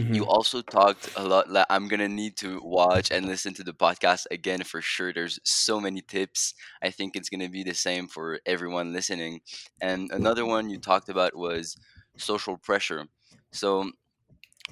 you 0.09 0.23
hmm 0.23 0.25
also 0.25 0.61
talked 0.61 1.09
a 1.15 1.23
lot 1.23 1.49
like 1.49 1.65
i'm 1.69 1.87
gonna 1.87 2.07
need 2.07 2.35
to 2.37 2.59
watch 2.63 3.11
and 3.11 3.27
listen 3.27 3.53
to 3.53 3.63
the 3.63 3.73
podcast 3.73 4.25
again 4.31 4.63
for 4.63 4.81
sure. 4.81 5.13
There's 5.13 5.39
so 5.43 5.79
many 5.79 6.01
tips. 6.01 6.53
I 6.81 6.89
think 6.91 7.15
it's 7.15 7.29
gonna 7.29 7.49
be 7.49 7.63
the 7.63 7.73
same 7.73 8.07
for 8.07 8.39
everyone 8.45 8.93
listening. 8.93 9.41
And 9.81 10.11
another 10.11 10.45
one 10.45 10.69
you 10.69 10.77
talked 10.79 11.09
about 11.09 11.35
was 11.35 11.77
social 12.17 12.57
pressure. 12.57 13.05
So 13.51 13.91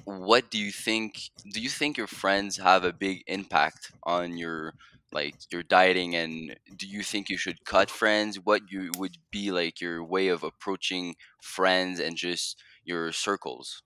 what 0.04 0.50
do 0.50 0.58
you 0.58 0.72
think 0.72 1.30
do 1.52 1.60
you 1.60 1.68
think 1.68 1.96
your 1.96 2.06
friends 2.06 2.56
have 2.58 2.84
a 2.84 2.92
big 2.92 3.22
impact 3.26 3.92
on 4.04 4.36
your 4.36 4.74
like 5.12 5.36
your 5.50 5.62
dieting? 5.62 6.14
And 6.16 6.56
do 6.76 6.86
you 6.86 7.02
think 7.02 7.28
you 7.30 7.36
should 7.38 7.64
cut 7.64 7.90
friends? 7.90 8.38
What 8.38 8.62
you 8.70 8.90
would 8.98 9.16
be 9.30 9.50
like 9.52 9.80
your 9.80 10.04
way 10.04 10.28
of 10.28 10.42
approaching 10.42 11.16
friends 11.40 12.00
and 12.00 12.16
just 12.16 12.60
your 12.84 13.12
circles 13.12 13.82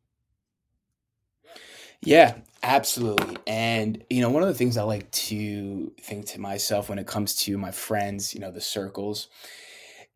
Yeah, 2.03 2.37
absolutely. 2.63 3.37
And 3.47 4.05
you 4.11 4.21
know, 4.21 4.31
one 4.31 4.43
of 4.43 4.49
the 4.49 4.55
things 4.55 4.77
I 4.77 4.83
like 4.83 5.11
to 5.13 5.93
think 6.01 6.27
to 6.27 6.41
myself 6.41 6.89
when 6.89 6.99
it 6.99 7.07
comes 7.07 7.35
to 7.45 7.59
my 7.59 7.71
friends, 7.71 8.35
you 8.35 8.41
know, 8.41 8.51
the 8.51 8.61
circles, 8.61 9.29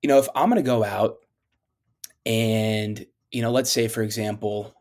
you 0.02 0.08
know, 0.08 0.18
if 0.18 0.28
I'm 0.34 0.48
going 0.50 0.62
to 0.62 0.66
go 0.66 0.84
out 0.84 1.18
and 2.26 3.04
you 3.32 3.42
know, 3.42 3.50
let's 3.50 3.72
say 3.72 3.88
for 3.88 4.02
example, 4.02 4.74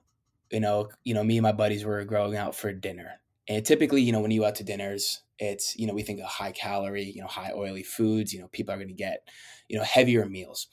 you 0.52 0.60
know, 0.60 0.90
you 1.04 1.14
know, 1.14 1.24
me 1.24 1.38
and 1.38 1.44
my 1.44 1.52
buddies 1.52 1.86
were 1.86 2.04
going 2.06 2.36
out 2.36 2.56
for 2.56 2.74
dinner. 2.74 3.22
And 3.48 3.66
typically, 3.66 4.02
you 4.02 4.12
know, 4.12 4.22
when 4.22 4.32
you 4.32 4.42
go 4.42 4.48
out 4.48 4.56
to 4.56 4.64
dinners, 4.64 5.24
it's, 5.40 5.78
you 5.78 5.88
know, 5.88 5.94
we 5.94 6.04
think 6.04 6.20
of 6.20 6.28
high 6.28 6.52
calorie, 6.52 7.04
you 7.16 7.22
know, 7.22 7.28
high 7.28 7.52
oily 7.56 7.84
foods, 7.84 8.34
you 8.34 8.40
know, 8.42 8.48
people 8.50 8.74
are 8.74 8.78
going 8.78 8.90
to 8.90 8.94
get, 8.94 9.28
you 9.68 9.78
know, 9.78 9.84
heavier 9.84 10.26
meals. 10.26 10.68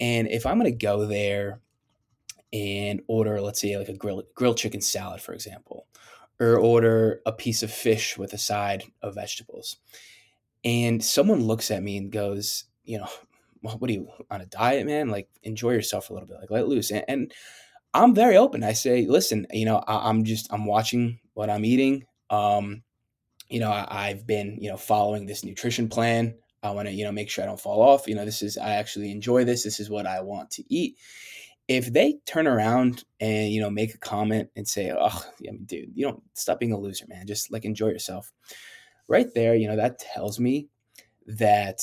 And 0.00 0.28
if 0.28 0.46
I'm 0.46 0.58
going 0.58 0.72
to 0.72 0.76
go 0.78 1.06
there 1.06 1.60
and 2.52 3.00
order, 3.06 3.40
let's 3.40 3.60
say, 3.60 3.76
like 3.76 3.88
a 3.88 3.94
grill, 3.94 4.22
grilled 4.34 4.56
chicken 4.56 4.80
salad, 4.80 5.20
for 5.20 5.32
example, 5.32 5.86
or 6.40 6.56
order 6.56 7.20
a 7.26 7.32
piece 7.32 7.62
of 7.62 7.70
fish 7.70 8.18
with 8.18 8.32
a 8.32 8.38
side 8.38 8.84
of 9.02 9.14
vegetables, 9.14 9.76
and 10.64 11.02
someone 11.02 11.44
looks 11.44 11.70
at 11.70 11.82
me 11.82 11.96
and 11.96 12.12
goes, 12.12 12.64
you 12.84 12.98
know, 12.98 13.08
what 13.60 13.90
are 13.90 13.92
you 13.92 14.08
on 14.30 14.40
a 14.40 14.46
diet, 14.46 14.86
man? 14.86 15.10
Like, 15.10 15.28
enjoy 15.42 15.72
yourself 15.72 16.10
a 16.10 16.12
little 16.12 16.28
bit, 16.28 16.38
like 16.40 16.50
let 16.50 16.68
loose. 16.68 16.90
And, 16.90 17.04
and 17.08 17.34
I'm 17.92 18.14
very 18.14 18.36
open. 18.36 18.64
I 18.64 18.72
say, 18.72 19.06
listen, 19.06 19.46
you 19.52 19.66
know, 19.66 19.78
I, 19.86 20.08
I'm 20.08 20.24
just 20.24 20.52
I'm 20.52 20.64
watching 20.64 21.18
what 21.34 21.50
I'm 21.50 21.64
eating. 21.64 22.04
Um, 22.30 22.82
you 23.48 23.58
know, 23.58 23.70
I, 23.70 24.08
I've 24.08 24.26
been 24.26 24.58
you 24.60 24.70
know 24.70 24.76
following 24.76 25.26
this 25.26 25.44
nutrition 25.44 25.88
plan. 25.88 26.34
I 26.62 26.70
want 26.70 26.88
to 26.88 26.94
you 26.94 27.04
know 27.04 27.12
make 27.12 27.30
sure 27.30 27.42
I 27.42 27.46
don't 27.46 27.60
fall 27.60 27.82
off. 27.82 28.06
You 28.06 28.14
know, 28.14 28.24
this 28.24 28.42
is 28.42 28.56
I 28.56 28.74
actually 28.74 29.10
enjoy 29.10 29.44
this. 29.44 29.64
This 29.64 29.80
is 29.80 29.90
what 29.90 30.06
I 30.06 30.20
want 30.20 30.50
to 30.52 30.64
eat 30.72 30.96
if 31.70 31.92
they 31.92 32.16
turn 32.26 32.48
around 32.48 33.04
and 33.20 33.52
you 33.52 33.60
know 33.60 33.70
make 33.70 33.94
a 33.94 33.98
comment 33.98 34.50
and 34.56 34.66
say, 34.66 34.92
"Oh, 34.92 35.24
mean, 35.40 35.64
dude, 35.66 35.92
you 35.94 36.04
don't 36.04 36.20
stop 36.34 36.58
being 36.58 36.72
a 36.72 36.78
loser, 36.78 37.06
man. 37.08 37.28
Just 37.28 37.52
like 37.52 37.64
enjoy 37.64 37.88
yourself." 37.88 38.32
Right 39.06 39.28
there, 39.34 39.54
you 39.54 39.68
know 39.68 39.76
that 39.76 40.00
tells 40.00 40.40
me 40.40 40.68
that 41.26 41.80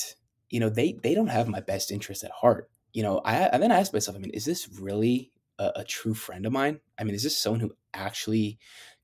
you 0.49 0.59
know 0.59 0.69
they 0.69 0.97
they 1.03 1.15
don't 1.15 1.27
have 1.27 1.47
my 1.47 1.61
best 1.61 1.89
interest 1.89 2.25
at 2.25 2.31
heart. 2.31 2.69
You 2.91 3.03
know, 3.03 3.19
I, 3.23 3.49
I 3.53 3.57
then 3.57 3.71
I 3.71 3.79
ask 3.79 3.93
myself, 3.93 4.17
I 4.17 4.19
mean, 4.19 4.31
is 4.31 4.43
this 4.43 4.67
really 4.77 5.31
a, 5.57 5.71
a 5.77 5.83
true 5.85 6.13
friend 6.13 6.45
of 6.45 6.51
mine? 6.51 6.81
I 6.99 7.05
mean, 7.05 7.15
is 7.15 7.23
this 7.23 7.39
someone 7.39 7.61
who 7.61 7.73
actually 7.93 8.59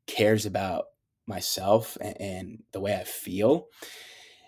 cares 0.06 0.46
about 0.46 0.88
myself 1.28 1.98
and, 2.02 2.20
and 2.20 2.64
the 2.74 2.82
way 2.82 2.94
I 2.94 3.06
feel? 3.06 3.68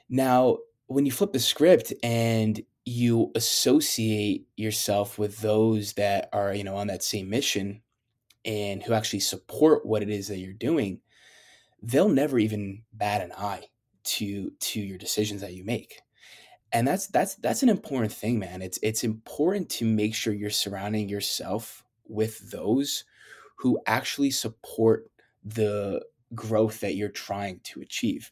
Now, 0.09 0.57
when 0.87 1.05
you 1.05 1.13
flip 1.13 1.31
the 1.31 1.39
script 1.39 1.93
and 2.03 2.61
you 2.85 3.31
associate 3.35 4.47
yourself 4.55 5.17
with 5.17 5.39
those 5.39 5.93
that 5.93 6.29
are, 6.31 6.53
you 6.53 6.63
know, 6.63 6.75
on 6.75 6.87
that 6.87 7.03
same 7.03 7.29
mission 7.29 7.81
and 8.45 8.83
who 8.83 8.93
actually 8.93 9.19
support 9.19 9.85
what 9.85 10.03
it 10.03 10.09
is 10.09 10.27
that 10.27 10.37
you're 10.37 10.53
doing, 10.53 11.01
they'll 11.81 12.09
never 12.09 12.37
even 12.39 12.83
bat 12.93 13.21
an 13.21 13.31
eye 13.33 13.67
to 14.03 14.51
to 14.59 14.79
your 14.79 14.99
decisions 14.99 15.41
that 15.41 15.53
you 15.53 15.63
make. 15.63 16.01
And 16.71 16.87
that's 16.87 17.07
that's 17.07 17.35
that's 17.35 17.63
an 17.63 17.69
important 17.69 18.11
thing, 18.11 18.37
man. 18.39 18.61
It's 18.61 18.79
it's 18.83 19.03
important 19.03 19.69
to 19.71 19.85
make 19.85 20.13
sure 20.13 20.33
you're 20.33 20.49
surrounding 20.49 21.09
yourself 21.09 21.83
with 22.07 22.51
those 22.51 23.03
who 23.57 23.79
actually 23.87 24.31
support 24.31 25.09
the 25.43 26.01
growth 26.33 26.81
that 26.81 26.95
you're 26.95 27.09
trying 27.09 27.59
to 27.63 27.81
achieve. 27.81 28.31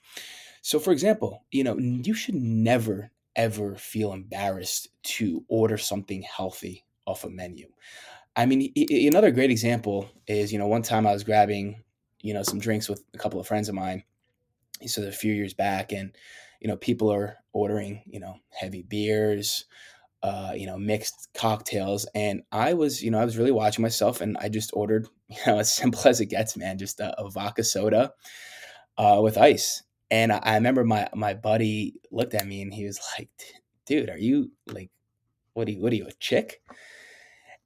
So, 0.61 0.79
for 0.79 0.91
example, 0.91 1.43
you 1.51 1.63
know, 1.63 1.77
you 1.77 2.13
should 2.13 2.35
never, 2.35 3.11
ever 3.35 3.75
feel 3.75 4.13
embarrassed 4.13 4.89
to 5.03 5.43
order 5.47 5.77
something 5.77 6.21
healthy 6.21 6.85
off 7.05 7.23
a 7.23 7.29
menu. 7.29 7.67
I 8.35 8.45
mean, 8.45 8.73
another 9.07 9.31
great 9.31 9.51
example 9.51 10.09
is, 10.27 10.51
you 10.51 10.57
know, 10.57 10.67
one 10.67 10.81
time 10.81 11.05
I 11.05 11.13
was 11.13 11.23
grabbing, 11.23 11.83
you 12.21 12.33
know, 12.33 12.43
some 12.43 12.59
drinks 12.59 12.89
with 12.89 13.03
a 13.13 13.17
couple 13.17 13.39
of 13.39 13.47
friends 13.47 13.69
of 13.69 13.75
mine. 13.75 14.03
So 14.87 15.03
a 15.03 15.11
few 15.11 15.33
years 15.33 15.53
back, 15.53 15.91
and 15.91 16.15
you 16.59 16.67
know, 16.67 16.77
people 16.77 17.11
are 17.11 17.37
ordering, 17.53 18.01
you 18.05 18.19
know, 18.19 18.35
heavy 18.49 18.83
beers, 18.83 19.65
uh, 20.23 20.53
you 20.55 20.65
know, 20.65 20.77
mixed 20.77 21.29
cocktails, 21.33 22.05
and 22.15 22.41
I 22.51 22.73
was, 22.73 23.01
you 23.01 23.11
know, 23.11 23.19
I 23.19 23.25
was 23.25 23.37
really 23.37 23.51
watching 23.51 23.81
myself, 23.81 24.19
and 24.19 24.35
I 24.37 24.49
just 24.49 24.71
ordered, 24.73 25.07
you 25.29 25.37
know, 25.47 25.59
as 25.59 25.71
simple 25.71 26.01
as 26.05 26.19
it 26.19 26.25
gets, 26.25 26.57
man, 26.57 26.77
just 26.77 26.99
a, 26.99 27.17
a 27.19 27.29
vodka 27.29 27.63
soda 27.63 28.13
uh, 28.97 29.19
with 29.21 29.37
ice. 29.37 29.83
And 30.13 30.31
I, 30.31 30.53
remember 30.53 30.83
my 30.83 31.09
my 31.15 31.33
buddy 31.33 31.95
looked 32.11 32.35
at 32.35 32.45
me 32.45 32.61
and 32.61 32.71
he 32.71 32.85
was 32.85 33.01
like, 33.17 33.29
"Dude, 33.87 34.11
are 34.11 34.17
you 34.17 34.51
like, 34.67 34.91
what 35.55 35.67
are 35.67 35.71
you, 35.71 35.81
what 35.81 35.91
are 35.91 35.95
you, 35.95 36.05
a 36.05 36.11
chick?" 36.19 36.61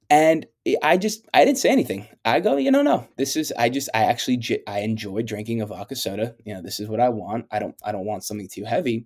And 0.08 0.46
I 0.82 0.96
just 0.96 1.28
I 1.34 1.44
didn't 1.44 1.58
say 1.58 1.68
anything. 1.68 2.08
I 2.24 2.40
go, 2.40 2.56
you 2.56 2.70
know, 2.70 2.80
no, 2.80 3.06
this 3.18 3.36
is 3.36 3.52
I 3.58 3.68
just 3.68 3.90
I 3.92 4.04
actually 4.04 4.40
I 4.66 4.78
enjoy 4.78 5.20
drinking 5.20 5.60
a 5.60 5.66
vodka 5.66 5.94
soda. 5.94 6.36
You 6.46 6.54
know, 6.54 6.62
this 6.62 6.80
is 6.80 6.88
what 6.88 7.00
I 7.00 7.10
want. 7.10 7.44
I 7.50 7.58
don't 7.58 7.74
I 7.84 7.92
don't 7.92 8.06
want 8.06 8.24
something 8.24 8.48
too 8.48 8.64
heavy, 8.64 9.04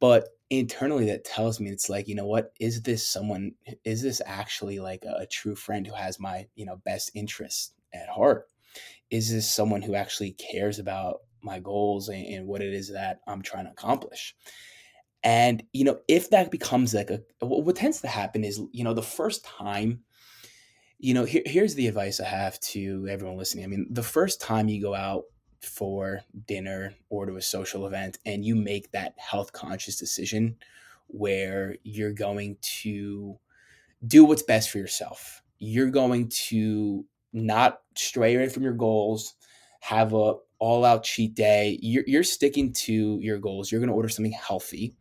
but 0.00 0.28
internally 0.48 1.04
that 1.08 1.26
tells 1.26 1.60
me 1.60 1.68
it's 1.68 1.90
like, 1.90 2.08
you 2.08 2.14
know 2.14 2.26
what, 2.26 2.54
is 2.58 2.80
this 2.80 3.06
someone? 3.06 3.52
Is 3.84 4.00
this 4.00 4.22
actually 4.24 4.78
like 4.80 5.04
a, 5.04 5.24
a 5.24 5.26
true 5.26 5.56
friend 5.56 5.86
who 5.86 5.92
has 5.94 6.18
my 6.18 6.46
you 6.54 6.64
know 6.64 6.76
best 6.86 7.10
interest 7.14 7.74
at 7.92 8.08
heart? 8.08 8.46
Is 9.10 9.30
this 9.30 9.50
someone 9.50 9.82
who 9.82 9.94
actually 9.94 10.32
cares 10.32 10.78
about 10.78 11.18
my 11.42 11.58
goals 11.58 12.08
and, 12.08 12.24
and 12.26 12.46
what 12.46 12.62
it 12.62 12.72
is 12.72 12.92
that 12.92 13.20
I'm 13.26 13.42
trying 13.42 13.64
to 13.64 13.70
accomplish? 13.70 14.34
And 15.24 15.62
you 15.72 15.84
know, 15.84 16.00
if 16.08 16.30
that 16.30 16.50
becomes 16.50 16.94
like 16.94 17.10
a 17.10 17.20
what 17.40 17.76
tends 17.76 18.00
to 18.00 18.08
happen 18.08 18.44
is, 18.44 18.60
you 18.72 18.84
know, 18.84 18.94
the 18.94 19.02
first 19.02 19.44
time 19.44 20.02
you 21.02 21.14
know, 21.14 21.24
here, 21.24 21.42
here's 21.44 21.74
the 21.74 21.88
advice 21.88 22.20
I 22.20 22.26
have 22.26 22.58
to 22.60 23.08
everyone 23.10 23.36
listening. 23.36 23.64
I 23.64 23.66
mean, 23.66 23.88
the 23.90 24.04
first 24.04 24.40
time 24.40 24.68
you 24.68 24.80
go 24.80 24.94
out 24.94 25.24
for 25.60 26.20
dinner 26.46 26.94
or 27.10 27.26
to 27.26 27.36
a 27.36 27.42
social 27.42 27.86
event 27.86 28.18
and 28.24 28.44
you 28.44 28.54
make 28.54 28.92
that 28.92 29.14
health 29.16 29.52
conscious 29.52 29.96
decision 29.96 30.56
where 31.08 31.76
you're 31.82 32.12
going 32.12 32.56
to 32.60 33.36
do 34.06 34.24
what's 34.24 34.44
best 34.44 34.70
for 34.70 34.78
yourself, 34.78 35.42
you're 35.58 35.90
going 35.90 36.28
to 36.28 37.04
not 37.32 37.80
stray 37.96 38.36
away 38.36 38.48
from 38.48 38.62
your 38.62 38.72
goals, 38.72 39.34
have 39.82 40.14
a 40.14 40.34
all 40.58 40.84
out 40.84 41.02
cheat 41.02 41.34
day. 41.34 41.78
You're, 41.82 42.04
you're 42.06 42.22
sticking 42.22 42.72
to 42.72 43.18
your 43.20 43.38
goals. 43.38 43.70
You're 43.70 43.80
going 43.80 43.88
to 43.88 43.94
order 43.94 44.08
something 44.08 44.32
healthy 44.32 44.94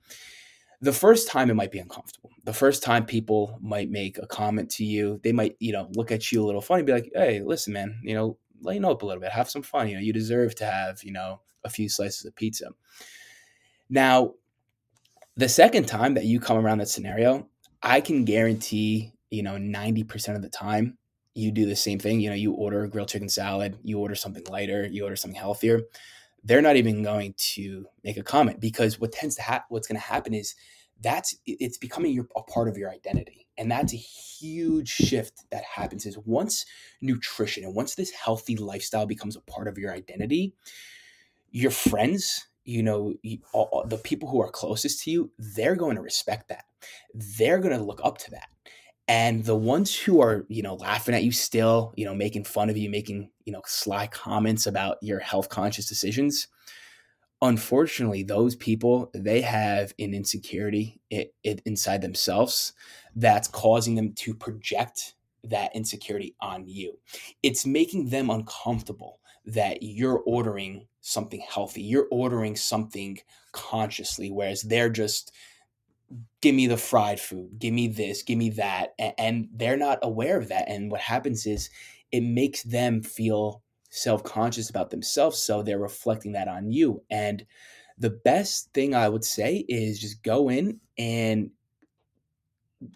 the 0.81 0.91
first 0.91 1.27
time 1.27 1.49
it 1.49 1.53
might 1.53 1.71
be 1.71 1.79
uncomfortable. 1.79 2.31
The 2.43 2.53
first 2.53 2.81
time 2.81 3.05
people 3.05 3.57
might 3.61 3.91
make 3.91 4.17
a 4.17 4.25
comment 4.25 4.71
to 4.71 4.83
you, 4.83 5.19
they 5.23 5.31
might, 5.31 5.55
you 5.59 5.71
know, 5.71 5.87
look 5.93 6.11
at 6.11 6.31
you 6.31 6.43
a 6.43 6.45
little 6.45 6.61
funny, 6.61 6.81
be 6.81 6.91
like, 6.91 7.11
"Hey, 7.13 7.41
listen, 7.41 7.73
man, 7.73 7.99
you 8.03 8.15
know, 8.15 8.37
lighten 8.61 8.85
up 8.85 9.03
a 9.03 9.05
little 9.05 9.21
bit, 9.21 9.31
have 9.31 9.49
some 9.49 9.61
fun. 9.61 9.87
You 9.87 9.95
know, 9.95 10.01
you 10.01 10.11
deserve 10.11 10.55
to 10.55 10.65
have, 10.65 11.03
you 11.03 11.11
know, 11.11 11.41
a 11.63 11.69
few 11.69 11.87
slices 11.87 12.25
of 12.25 12.35
pizza." 12.35 12.69
Now, 13.89 14.33
the 15.35 15.47
second 15.47 15.87
time 15.87 16.15
that 16.15 16.25
you 16.25 16.39
come 16.39 16.57
around 16.57 16.79
that 16.79 16.89
scenario, 16.89 17.47
I 17.83 18.01
can 18.01 18.25
guarantee, 18.25 19.13
you 19.29 19.43
know, 19.43 19.57
90% 19.57 20.35
of 20.35 20.41
the 20.41 20.49
time 20.49 20.97
you 21.33 21.51
do 21.51 21.65
the 21.65 21.75
same 21.75 21.99
thing. 21.99 22.19
You 22.19 22.29
know, 22.29 22.35
you 22.35 22.53
order 22.53 22.83
a 22.83 22.89
grilled 22.89 23.09
chicken 23.09 23.29
salad, 23.29 23.77
you 23.83 23.99
order 23.99 24.15
something 24.15 24.43
lighter, 24.49 24.85
you 24.85 25.03
order 25.03 25.15
something 25.15 25.39
healthier 25.39 25.81
they're 26.43 26.61
not 26.61 26.75
even 26.75 27.03
going 27.03 27.33
to 27.37 27.85
make 28.03 28.17
a 28.17 28.23
comment 28.23 28.59
because 28.59 28.99
what 28.99 29.11
tends 29.11 29.35
to 29.35 29.41
happen 29.41 29.65
what's 29.69 29.87
going 29.87 29.99
to 29.99 30.05
happen 30.05 30.33
is 30.33 30.55
that's 31.01 31.35
it's 31.45 31.77
becoming 31.77 32.13
your 32.13 32.27
a 32.35 32.43
part 32.43 32.67
of 32.67 32.77
your 32.77 32.89
identity 32.89 33.47
and 33.57 33.71
that's 33.71 33.93
a 33.93 33.97
huge 33.97 34.89
shift 34.89 35.43
that 35.51 35.63
happens 35.63 36.05
is 36.05 36.17
once 36.19 36.65
nutrition 37.01 37.63
and 37.63 37.75
once 37.75 37.95
this 37.95 38.11
healthy 38.11 38.55
lifestyle 38.55 39.05
becomes 39.05 39.35
a 39.35 39.41
part 39.41 39.67
of 39.67 39.77
your 39.77 39.91
identity 39.91 40.53
your 41.51 41.71
friends 41.71 42.47
you 42.65 42.83
know 42.83 43.13
you, 43.23 43.39
all- 43.53 43.85
the 43.87 43.97
people 43.97 44.29
who 44.29 44.41
are 44.41 44.51
closest 44.51 45.03
to 45.03 45.11
you 45.11 45.31
they're 45.37 45.75
going 45.75 45.95
to 45.95 46.01
respect 46.01 46.49
that 46.49 46.65
they're 47.13 47.59
going 47.59 47.77
to 47.77 47.83
look 47.83 48.01
up 48.03 48.17
to 48.17 48.31
that 48.31 48.49
And 49.12 49.43
the 49.43 49.58
ones 49.58 49.93
who 49.93 50.21
are, 50.21 50.45
you 50.47 50.63
know, 50.63 50.76
laughing 50.76 51.13
at 51.13 51.26
you 51.26 51.34
still, 51.34 51.93
you 51.97 52.06
know, 52.06 52.15
making 52.15 52.45
fun 52.45 52.69
of 52.69 52.78
you, 52.78 52.89
making, 52.89 53.30
you 53.43 53.52
know, 53.52 53.62
sly 53.65 54.08
comments 54.08 54.67
about 54.67 55.00
your 55.02 55.19
health 55.19 55.50
conscious 55.50 55.86
decisions, 55.86 56.47
unfortunately, 57.41 58.24
those 58.24 58.56
people, 58.56 59.12
they 59.13 59.41
have 59.41 59.93
an 60.00 60.13
insecurity 60.13 61.02
it, 61.10 61.34
it, 61.43 61.62
inside 61.65 62.02
themselves 62.02 62.71
that's 63.17 63.50
causing 63.50 63.95
them 63.95 64.13
to 64.13 64.34
project 64.34 65.15
that 65.43 65.76
insecurity 65.76 66.34
on 66.39 66.65
you. 66.65 66.97
It's 67.43 67.65
making 67.65 68.12
them 68.12 68.30
uncomfortable 68.30 69.19
that 69.45 69.84
you're 69.84 70.24
ordering 70.26 70.88
something 71.02 71.43
healthy, 71.50 71.82
you're 71.82 72.08
ordering 72.12 72.56
something 72.56 73.19
consciously, 73.52 74.32
whereas 74.32 74.62
they're 74.62 74.89
just, 74.89 75.34
give 76.41 76.56
me 76.56 76.67
the 76.67 76.78
fried 76.78 77.19
food, 77.19 77.60
give 77.60 77.74
me 77.74 77.88
this, 77.88 78.24
give 78.24 78.38
me 78.38 78.50
that. 78.52 78.93
And 79.17 79.47
they're 79.54 79.78
not 79.78 80.00
aware 80.02 80.38
of 80.38 80.50
that. 80.50 80.69
And 80.69 80.91
what 80.91 81.02
happens 81.02 81.45
is 81.45 81.69
it 82.12 82.21
makes 82.21 82.63
them 82.63 83.04
feel 83.04 83.62
self 83.89 84.24
conscious 84.24 84.69
about 84.69 84.89
themselves. 84.89 85.39
So 85.39 85.62
they're 85.62 85.80
reflecting 85.80 86.34
that 86.34 86.47
on 86.47 86.71
you. 86.71 87.04
And 87.10 87.45
the 87.97 88.10
best 88.10 88.74
thing 88.74 88.95
I 88.95 89.08
would 89.08 89.24
say 89.24 89.65
is 89.67 90.00
just 90.00 90.24
go 90.24 90.50
in 90.50 90.80
and 90.97 91.52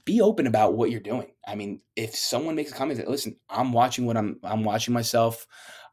be 0.04 0.22
open 0.22 0.48
about 0.48 0.76
what 0.76 0.90
you're 0.90 1.00
doing. 1.00 1.32
I 1.48 1.56
mean, 1.56 1.82
if 1.96 2.16
someone 2.16 2.56
makes 2.56 2.72
a 2.72 2.76
comment 2.76 3.00
that 3.00 3.10
listen, 3.10 3.38
I'm 3.50 3.72
watching 3.72 4.06
what 4.06 4.18
I'm 4.18 4.40
I'm 4.44 4.64
watching 4.64 4.94
myself. 4.94 5.46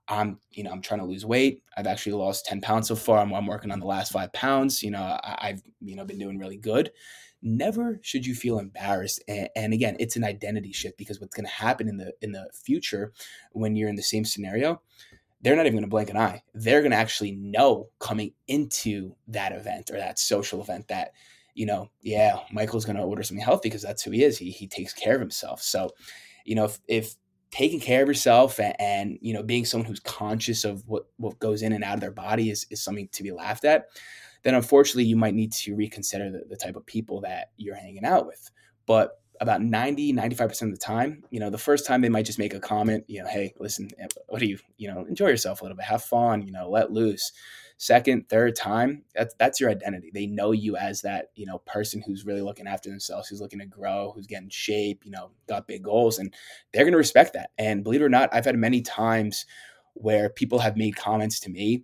I'm, 0.08 0.38
you 0.50 0.64
know, 0.64 0.70
I'm 0.70 0.82
trying 0.82 1.00
to 1.00 1.06
lose 1.06 1.24
weight. 1.24 1.62
I've 1.76 1.86
actually 1.86 2.12
lost 2.12 2.46
10 2.46 2.60
pounds 2.60 2.88
so 2.88 2.96
far. 2.96 3.18
I'm, 3.18 3.32
I'm 3.32 3.46
working 3.46 3.70
on 3.70 3.80
the 3.80 3.86
last 3.86 4.12
five 4.12 4.32
pounds. 4.32 4.82
You 4.82 4.90
know, 4.90 5.18
I, 5.22 5.48
have 5.48 5.62
you 5.80 5.96
know, 5.96 6.04
been 6.04 6.18
doing 6.18 6.38
really 6.38 6.56
good. 6.56 6.90
Never 7.40 7.98
should 8.02 8.26
you 8.26 8.34
feel 8.34 8.58
embarrassed. 8.58 9.22
And, 9.28 9.48
and 9.56 9.72
again, 9.72 9.96
it's 9.98 10.16
an 10.16 10.24
identity 10.24 10.72
shift 10.72 10.98
because 10.98 11.20
what's 11.20 11.34
going 11.34 11.46
to 11.46 11.52
happen 11.52 11.88
in 11.88 11.96
the, 11.96 12.12
in 12.20 12.32
the 12.32 12.48
future 12.52 13.12
when 13.52 13.76
you're 13.76 13.88
in 13.88 13.96
the 13.96 14.02
same 14.02 14.24
scenario, 14.24 14.82
they're 15.40 15.56
not 15.56 15.66
even 15.66 15.74
going 15.74 15.84
to 15.84 15.88
blink 15.88 16.10
an 16.10 16.16
eye. 16.16 16.42
They're 16.54 16.80
going 16.80 16.92
to 16.92 16.96
actually 16.96 17.32
know 17.32 17.88
coming 17.98 18.32
into 18.48 19.14
that 19.28 19.52
event 19.52 19.90
or 19.90 19.98
that 19.98 20.18
social 20.18 20.60
event 20.60 20.88
that, 20.88 21.12
you 21.54 21.66
know, 21.66 21.90
yeah, 22.00 22.38
Michael's 22.52 22.84
going 22.84 22.96
to 22.96 23.02
order 23.02 23.22
something 23.22 23.44
healthy 23.44 23.68
because 23.68 23.82
that's 23.82 24.02
who 24.02 24.12
he 24.12 24.24
is. 24.24 24.38
He, 24.38 24.50
he 24.50 24.66
takes 24.66 24.92
care 24.92 25.14
of 25.14 25.20
himself. 25.20 25.62
So, 25.62 25.90
you 26.44 26.54
know, 26.54 26.64
if, 26.64 26.78
if 26.88 27.16
taking 27.52 27.78
care 27.78 28.02
of 28.02 28.08
yourself 28.08 28.58
and, 28.58 28.74
and, 28.80 29.18
you 29.20 29.32
know 29.32 29.42
being 29.42 29.64
someone 29.64 29.86
who's 29.86 30.00
conscious 30.00 30.64
of 30.64 30.82
what 30.88 31.04
what 31.18 31.38
goes 31.38 31.62
in 31.62 31.72
and 31.72 31.84
out 31.84 31.94
of 31.94 32.00
their 32.00 32.10
body 32.10 32.50
is, 32.50 32.66
is 32.70 32.82
something 32.82 33.08
to 33.12 33.22
be 33.22 33.30
laughed 33.30 33.64
at 33.64 33.86
then 34.42 34.54
unfortunately 34.54 35.04
you 35.04 35.16
might 35.16 35.34
need 35.34 35.52
to 35.52 35.76
reconsider 35.76 36.30
the, 36.30 36.42
the 36.48 36.56
type 36.56 36.74
of 36.74 36.84
people 36.86 37.20
that 37.20 37.50
you're 37.56 37.76
hanging 37.76 38.04
out 38.04 38.26
with. 38.26 38.50
But 38.86 39.20
about 39.40 39.62
90 39.62 40.12
95% 40.12 40.62
of 40.62 40.70
the 40.70 40.76
time 40.76 41.24
you 41.30 41.40
know 41.40 41.50
the 41.50 41.58
first 41.58 41.86
time 41.86 42.00
they 42.00 42.08
might 42.08 42.26
just 42.26 42.38
make 42.38 42.54
a 42.54 42.60
comment 42.60 43.02
you 43.08 43.20
know 43.20 43.28
hey 43.28 43.52
listen 43.58 43.88
eh, 43.98 44.06
what 44.28 44.38
do 44.38 44.46
you 44.46 44.56
you 44.76 44.92
know 44.92 45.04
enjoy 45.06 45.26
yourself 45.26 45.60
a 45.60 45.64
little 45.64 45.76
bit. 45.76 45.86
Have 45.86 46.02
fun 46.04 46.42
you 46.42 46.52
know 46.52 46.70
let 46.70 46.92
loose 46.92 47.32
second, 47.82 48.28
third 48.28 48.54
time, 48.54 49.02
that's 49.12 49.34
that's 49.40 49.58
your 49.58 49.68
identity. 49.68 50.12
They 50.14 50.26
know 50.26 50.52
you 50.52 50.76
as 50.76 51.02
that, 51.02 51.30
you 51.34 51.46
know, 51.46 51.58
person 51.58 52.00
who's 52.06 52.24
really 52.24 52.40
looking 52.40 52.68
after 52.68 52.88
themselves, 52.88 53.26
who's 53.26 53.40
looking 53.40 53.58
to 53.58 53.66
grow, 53.66 54.12
who's 54.14 54.28
getting 54.28 54.50
shape, 54.50 55.04
you 55.04 55.10
know, 55.10 55.32
got 55.48 55.66
big 55.66 55.82
goals, 55.82 56.20
and 56.20 56.32
they're 56.72 56.84
gonna 56.84 56.96
respect 56.96 57.32
that. 57.32 57.50
And 57.58 57.82
believe 57.82 58.00
it 58.00 58.04
or 58.04 58.08
not, 58.08 58.32
I've 58.32 58.44
had 58.44 58.56
many 58.56 58.82
times 58.82 59.46
where 59.94 60.30
people 60.30 60.60
have 60.60 60.76
made 60.76 60.94
comments 60.94 61.40
to 61.40 61.50
me 61.50 61.82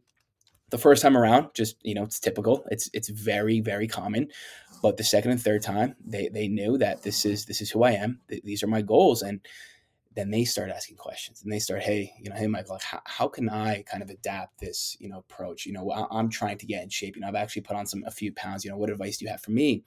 the 0.70 0.78
first 0.78 1.02
time 1.02 1.16
around, 1.16 1.48
just 1.52 1.74
you 1.82 1.94
know, 1.94 2.04
it's 2.04 2.20
typical. 2.20 2.64
It's 2.70 2.88
it's 2.92 3.08
very, 3.08 3.60
very 3.60 3.88
common. 3.88 4.28
But 4.80 4.98
the 4.98 5.04
second 5.04 5.32
and 5.32 5.42
third 5.42 5.62
time, 5.62 5.96
they 6.06 6.28
they 6.28 6.46
knew 6.46 6.78
that 6.78 7.02
this 7.02 7.24
is 7.24 7.44
this 7.46 7.60
is 7.60 7.72
who 7.72 7.82
I 7.82 7.92
am. 7.92 8.20
These 8.28 8.62
are 8.62 8.68
my 8.68 8.82
goals, 8.82 9.22
and 9.22 9.40
then 10.18 10.30
they 10.30 10.44
start 10.44 10.70
asking 10.70 10.96
questions 10.96 11.42
and 11.42 11.52
they 11.52 11.60
start, 11.60 11.82
hey, 11.82 12.12
you 12.20 12.28
know, 12.28 12.36
hey, 12.36 12.48
Michael, 12.48 12.74
like, 12.74 12.82
how, 12.82 13.00
how 13.04 13.28
can 13.28 13.48
I 13.48 13.82
kind 13.82 14.02
of 14.02 14.10
adapt 14.10 14.58
this, 14.58 14.96
you 14.98 15.08
know, 15.08 15.18
approach? 15.18 15.64
You 15.64 15.72
know, 15.72 15.90
I, 15.90 16.06
I'm 16.10 16.28
trying 16.28 16.58
to 16.58 16.66
get 16.66 16.82
in 16.82 16.88
shape. 16.88 17.14
You 17.14 17.22
know, 17.22 17.28
I've 17.28 17.36
actually 17.36 17.62
put 17.62 17.76
on 17.76 17.86
some 17.86 18.02
a 18.04 18.10
few 18.10 18.32
pounds. 18.32 18.64
You 18.64 18.70
know, 18.70 18.76
what 18.76 18.90
advice 18.90 19.18
do 19.18 19.24
you 19.24 19.30
have 19.30 19.40
for 19.40 19.52
me? 19.52 19.84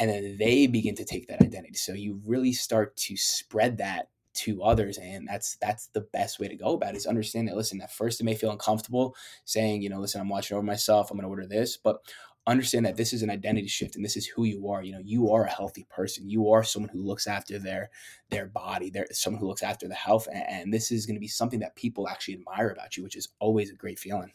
And 0.00 0.10
then 0.10 0.36
they 0.38 0.66
begin 0.66 0.96
to 0.96 1.04
take 1.04 1.28
that 1.28 1.42
identity. 1.42 1.74
So 1.74 1.92
you 1.92 2.20
really 2.26 2.52
start 2.52 2.96
to 2.96 3.16
spread 3.16 3.78
that 3.78 4.08
to 4.32 4.62
others 4.62 4.96
and 4.98 5.26
that's 5.26 5.56
that's 5.56 5.88
the 5.88 6.02
best 6.12 6.38
way 6.38 6.46
to 6.46 6.54
go 6.54 6.74
about 6.74 6.94
it 6.94 6.96
is 6.96 7.06
understand 7.06 7.48
that 7.48 7.56
listen 7.56 7.80
at 7.80 7.92
first 7.92 8.20
it 8.20 8.24
may 8.24 8.34
feel 8.34 8.52
uncomfortable 8.52 9.14
saying 9.44 9.82
you 9.82 9.88
know 9.88 9.98
listen 9.98 10.20
i'm 10.20 10.28
watching 10.28 10.56
over 10.56 10.64
myself 10.64 11.10
i'm 11.10 11.16
going 11.16 11.24
to 11.24 11.28
order 11.28 11.48
this 11.48 11.76
but 11.76 11.98
understand 12.46 12.86
that 12.86 12.96
this 12.96 13.12
is 13.12 13.22
an 13.22 13.30
identity 13.30 13.68
shift 13.68 13.96
and 13.96 14.04
this 14.04 14.16
is 14.16 14.26
who 14.26 14.44
you 14.44 14.68
are. 14.68 14.82
You 14.82 14.92
know 14.92 15.02
you 15.02 15.30
are 15.30 15.44
a 15.44 15.50
healthy 15.50 15.86
person. 15.90 16.28
You 16.28 16.50
are 16.50 16.64
someone 16.64 16.90
who 16.90 17.02
looks 17.02 17.26
after 17.26 17.58
their 17.58 17.90
their 18.30 18.46
body. 18.46 18.90
They're 18.90 19.06
someone 19.12 19.40
who 19.40 19.48
looks 19.48 19.62
after 19.62 19.88
the 19.88 19.94
health 19.94 20.28
and, 20.32 20.44
and 20.48 20.74
this 20.74 20.90
is 20.90 21.06
going 21.06 21.16
to 21.16 21.20
be 21.20 21.28
something 21.28 21.60
that 21.60 21.76
people 21.76 22.08
actually 22.08 22.34
admire 22.34 22.70
about 22.70 22.96
you 22.96 23.02
which 23.02 23.16
is 23.16 23.28
always 23.38 23.70
a 23.70 23.74
great 23.74 23.98
feeling. 23.98 24.32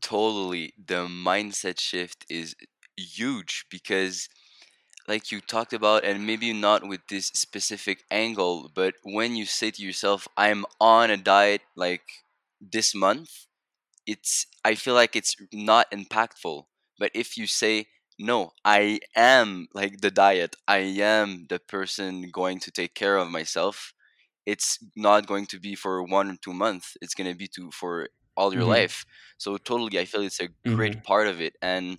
Totally. 0.00 0.72
The 0.86 1.06
mindset 1.06 1.80
shift 1.80 2.24
is 2.28 2.54
huge 2.96 3.66
because 3.70 4.28
like 5.08 5.32
you 5.32 5.40
talked 5.40 5.72
about 5.72 6.04
and 6.04 6.26
maybe 6.26 6.52
not 6.52 6.86
with 6.86 7.00
this 7.08 7.26
specific 7.28 8.04
angle 8.10 8.70
but 8.74 8.94
when 9.02 9.36
you 9.36 9.46
say 9.46 9.70
to 9.70 9.82
yourself 9.82 10.28
i'm 10.36 10.64
on 10.80 11.10
a 11.10 11.16
diet 11.16 11.62
like 11.76 12.02
this 12.60 12.94
month 12.94 13.46
it's 14.06 14.46
i 14.64 14.74
feel 14.74 14.94
like 14.94 15.16
it's 15.16 15.36
not 15.52 15.90
impactful 15.90 16.64
but 16.98 17.10
if 17.14 17.36
you 17.36 17.46
say, 17.46 17.86
no, 18.18 18.52
I 18.64 19.00
am 19.14 19.68
like 19.74 20.00
the 20.00 20.10
diet, 20.10 20.56
I 20.66 20.78
am 20.78 21.46
the 21.48 21.58
person 21.60 22.30
going 22.32 22.58
to 22.60 22.70
take 22.70 22.94
care 22.94 23.16
of 23.16 23.30
myself, 23.30 23.94
it's 24.46 24.78
not 24.96 25.26
going 25.26 25.46
to 25.46 25.60
be 25.60 25.74
for 25.74 26.02
one 26.02 26.30
or 26.30 26.36
two 26.42 26.52
months. 26.54 26.96
It's 27.02 27.14
going 27.14 27.30
to 27.30 27.36
be 27.36 27.48
to 27.48 27.70
for 27.70 28.08
all 28.36 28.52
your 28.52 28.62
mm-hmm. 28.62 28.70
life. 28.70 29.04
So 29.36 29.56
totally, 29.58 29.98
I 29.98 30.04
feel 30.04 30.22
it's 30.22 30.40
a 30.40 30.48
great 30.66 30.96
Mm-hmm. 30.96 31.02
part 31.02 31.26
of 31.28 31.40
it. 31.40 31.54
And 31.62 31.98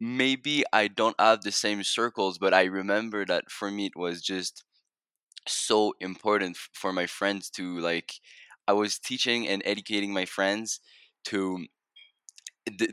maybe 0.00 0.64
I 0.72 0.88
don't 0.88 1.18
have 1.20 1.42
the 1.42 1.52
same 1.52 1.82
circles, 1.84 2.38
but 2.38 2.54
I 2.54 2.64
remember 2.64 3.24
that 3.26 3.50
for 3.50 3.70
me 3.70 3.86
it 3.86 3.96
was 3.96 4.22
just 4.22 4.64
so 5.46 5.94
important 6.00 6.56
for 6.72 6.92
my 6.92 7.06
friends 7.06 7.50
to 7.50 7.78
like. 7.80 8.14
I 8.66 8.72
was 8.72 8.98
teaching 8.98 9.46
and 9.46 9.62
educating 9.66 10.12
my 10.14 10.24
friends 10.24 10.80
to 11.26 11.66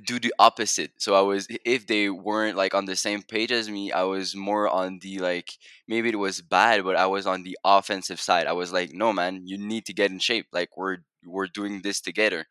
do 0.04 0.20
the 0.20 0.34
opposite. 0.40 0.92
So 0.98 1.16
I 1.16 1.22
was 1.22 1.48
if 1.66 1.88
they 1.88 2.10
weren't 2.10 2.58
like 2.58 2.74
on 2.74 2.86
the 2.86 2.96
same 2.96 3.22
page 3.24 3.52
as 3.52 3.70
me, 3.70 3.92
I 3.92 4.04
was 4.04 4.36
more 4.36 4.68
on 4.68 5.00
the 5.02 5.20
like 5.20 5.52
maybe 5.88 6.10
it 6.10 6.20
was 6.20 6.42
bad, 6.42 6.84
but 6.84 6.96
I 6.96 7.08
was 7.08 7.26
on 7.26 7.44
the 7.44 7.58
offensive 7.64 8.20
side. 8.20 8.48
I 8.48 8.54
was 8.54 8.74
like, 8.74 8.92
"No, 8.94 9.14
man, 9.14 9.44
you 9.48 9.58
need 9.58 9.86
to 9.86 9.94
get 9.94 10.12
in 10.12 10.20
shape. 10.20 10.48
Like 10.52 10.76
we're 10.78 10.98
we're 11.26 11.48
doing 11.48 11.82
this 11.84 12.02
together." 12.02 12.46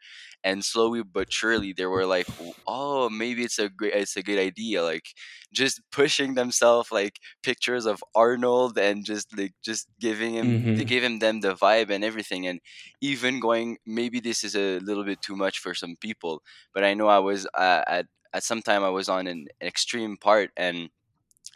And 0.45 0.65
slowly 0.65 1.03
but 1.03 1.33
surely 1.33 1.73
they 1.73 1.87
were 1.87 2.07
like, 2.07 2.27
"Oh, 2.67 3.09
maybe 3.11 3.45
it's 3.45 3.59
a 3.59 3.69
great 3.69 3.95
it's 3.95 4.17
a 4.17 4.23
good 4.23 4.39
idea." 4.39 4.83
Like 4.83 5.07
just 5.53 5.81
pushing 5.93 6.35
themselves 6.35 6.91
like 6.93 7.19
pictures 7.43 7.87
of 7.87 8.03
Arnold 8.15 8.79
and 8.79 9.05
just 9.05 9.37
like 9.37 9.55
just 9.65 9.89
giving 10.01 10.35
him 10.35 10.61
they 10.75 10.85
Mm-hmm. 10.85 10.87
gave 10.87 11.03
him 11.05 11.19
them 11.19 11.41
the 11.41 11.55
vibe 11.55 11.91
and 11.91 12.05
everything 12.05 12.47
and 12.47 12.61
even 13.01 13.41
going 13.41 13.79
maybe 13.87 14.21
this 14.21 14.45
is 14.45 14.55
a 14.57 14.79
little 14.81 15.05
bit 15.05 15.21
too 15.23 15.37
much 15.37 15.59
for 15.59 15.75
some 15.75 15.97
people 16.01 16.43
but 16.75 16.85
I 16.85 16.95
know 16.95 17.09
I 17.09 17.19
was 17.19 17.47
uh, 17.55 17.83
at 17.87 18.07
at 18.33 18.45
some 18.45 18.63
time 18.63 18.85
I 18.85 18.91
was 18.91 19.09
on 19.09 19.27
an, 19.27 19.49
an 19.61 19.67
extreme 19.67 20.17
part, 20.17 20.51
and 20.57 20.89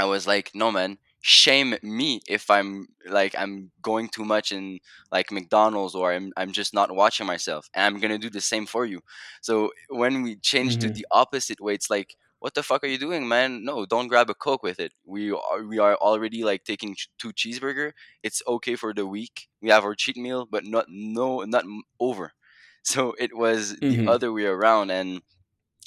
I 0.01 0.05
was 0.07 0.27
like, 0.27 0.51
no 0.55 0.73
man, 0.73 0.99
shame 1.27 1.75
me 1.83 2.21
if 2.29 2.51
I'm 2.51 2.87
like 3.09 3.35
I'm 3.39 3.71
going 3.83 4.09
too 4.09 4.25
much 4.25 4.53
in 4.53 4.81
like 5.11 5.33
McDonald's 5.33 5.95
or 5.95 6.13
I'm 6.13 6.33
I'm 6.37 6.53
just 6.53 6.75
not 6.75 6.95
watching 6.95 7.27
myself, 7.27 7.69
and 7.75 7.85
I'm 7.95 8.01
gonna 8.01 8.19
do 8.19 8.31
the 8.31 8.41
same 8.41 8.67
for 8.67 8.85
you. 8.85 9.01
So 9.43 9.71
when 9.89 10.23
we 10.23 10.37
change 10.37 10.79
to 10.79 10.89
Mm-hmm. 10.89 10.95
the 10.95 11.07
opposite 11.11 11.61
way, 11.61 11.75
it's 11.75 11.91
like. 11.91 12.17
What 12.41 12.55
the 12.55 12.63
fuck 12.63 12.85
are 12.85 12.89
you 12.89 12.99
doing, 12.99 13.27
man? 13.27 13.65
No, 13.65 13.87
don't 13.87 14.09
grab 14.09 14.29
a 14.29 14.35
coke 14.35 14.63
with 14.63 14.79
it. 14.79 14.93
We 15.07 15.31
are 15.33 15.63
we 15.65 15.79
are 15.79 15.97
already 15.97 16.45
like 16.45 16.65
taking 16.65 16.95
ch- 16.95 17.09
two 17.19 17.33
cheeseburger. 17.33 17.93
It's 18.23 18.43
okay 18.47 18.77
for 18.77 18.93
the 18.93 19.07
week. 19.07 19.49
We 19.63 19.71
have 19.71 19.85
our 19.85 19.95
cheat 19.95 20.17
meal, 20.19 20.47
but 20.51 20.65
not 20.67 20.87
no 20.89 21.41
not 21.45 21.65
over. 22.01 22.33
So 22.87 23.15
it 23.19 23.37
was 23.37 23.77
the 23.89 24.01
Mm-hmm. 24.01 24.07
other 24.07 24.33
way 24.33 24.45
around, 24.45 24.91
and 24.91 25.23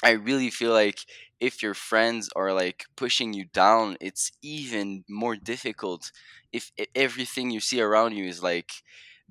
I 0.03 0.11
really 0.11 0.49
feel 0.49 0.71
like 0.73 0.99
if 1.39 1.61
your 1.63 1.73
friends 1.73 2.29
are 2.35 2.53
like 2.53 2.85
pushing 2.95 3.33
you 3.33 3.45
down, 3.53 3.97
it's 4.01 4.31
even 4.41 5.03
more 5.09 5.35
difficult 5.35 6.11
if 6.51 6.71
everything 6.95 7.51
you 7.51 7.59
see 7.59 7.81
around 7.81 8.15
you 8.15 8.25
is 8.25 8.41
like 8.43 8.71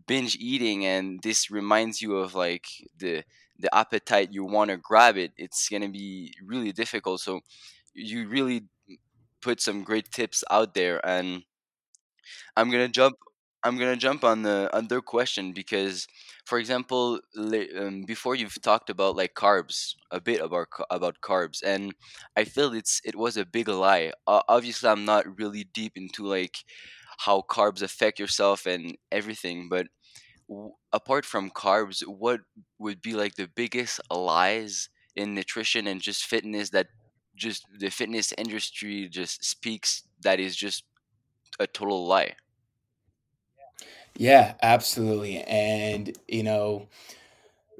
binge 0.06 0.36
eating 0.36 0.84
and 0.86 1.20
this 1.22 1.50
reminds 1.50 2.02
you 2.02 2.16
of 2.18 2.34
like 2.34 2.66
the 2.98 3.24
the 3.58 3.74
appetite 3.74 4.32
you 4.32 4.44
want 4.44 4.70
to 4.70 4.76
grab 4.76 5.16
it 5.16 5.32
it's 5.38 5.68
going 5.68 5.82
to 5.82 5.88
be 5.88 6.34
really 6.44 6.72
difficult 6.72 7.20
so 7.20 7.40
you 7.94 8.28
really 8.28 8.64
put 9.42 9.60
some 9.60 9.84
great 9.84 10.10
tips 10.12 10.44
out 10.50 10.74
there 10.74 11.04
and 11.06 11.44
I'm 12.56 12.70
gonna 12.70 12.88
jump. 12.88 13.16
I'm 13.66 13.78
gonna 13.78 13.96
jump 13.96 14.22
on 14.24 14.42
the 14.42 14.70
other 14.72 15.00
question 15.00 15.52
because, 15.52 16.06
for 16.44 16.58
example, 16.58 17.20
um, 17.36 18.04
before 18.06 18.34
you've 18.36 18.60
talked 18.62 18.90
about 18.90 19.16
like 19.16 19.34
carbs, 19.34 19.94
a 20.10 20.20
bit 20.20 20.40
about 20.40 20.68
about 20.90 21.20
carbs, 21.20 21.62
and 21.64 21.94
I 22.36 22.44
feel 22.44 22.72
it's 22.74 23.00
it 23.04 23.16
was 23.16 23.36
a 23.36 23.44
big 23.44 23.68
lie. 23.68 24.12
Uh, 24.26 24.42
obviously, 24.48 24.88
I'm 24.88 25.04
not 25.04 25.38
really 25.38 25.64
deep 25.64 25.94
into 25.96 26.24
like 26.24 26.56
how 27.18 27.42
carbs 27.42 27.82
affect 27.82 28.20
yourself 28.20 28.66
and 28.66 28.96
everything. 29.10 29.68
But 29.68 29.88
apart 30.92 31.24
from 31.24 31.50
carbs, 31.50 32.06
what 32.06 32.40
would 32.78 33.00
be 33.02 33.14
like 33.14 33.34
the 33.34 33.48
biggest 33.48 34.00
lies 34.10 34.88
in 35.16 35.34
nutrition 35.34 35.86
and 35.86 36.00
just 36.00 36.24
fitness 36.24 36.70
that 36.70 36.88
just 37.36 37.66
the 37.78 37.90
fitness 37.90 38.32
industry 38.38 39.08
just 39.08 39.44
speaks 39.44 40.04
that 40.22 40.40
is 40.40 40.56
just 40.56 40.84
a 41.60 41.66
total 41.68 42.06
lie? 42.06 42.34
Yeah, 44.16 44.54
absolutely. 44.62 45.42
And, 45.42 46.16
you 46.28 46.42
know, 46.42 46.88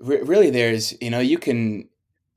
re- 0.01 0.23
really 0.23 0.51
there's, 0.51 0.95
you 1.03 1.11
know, 1.11 1.21
you 1.21 1.39
can, 1.39 1.89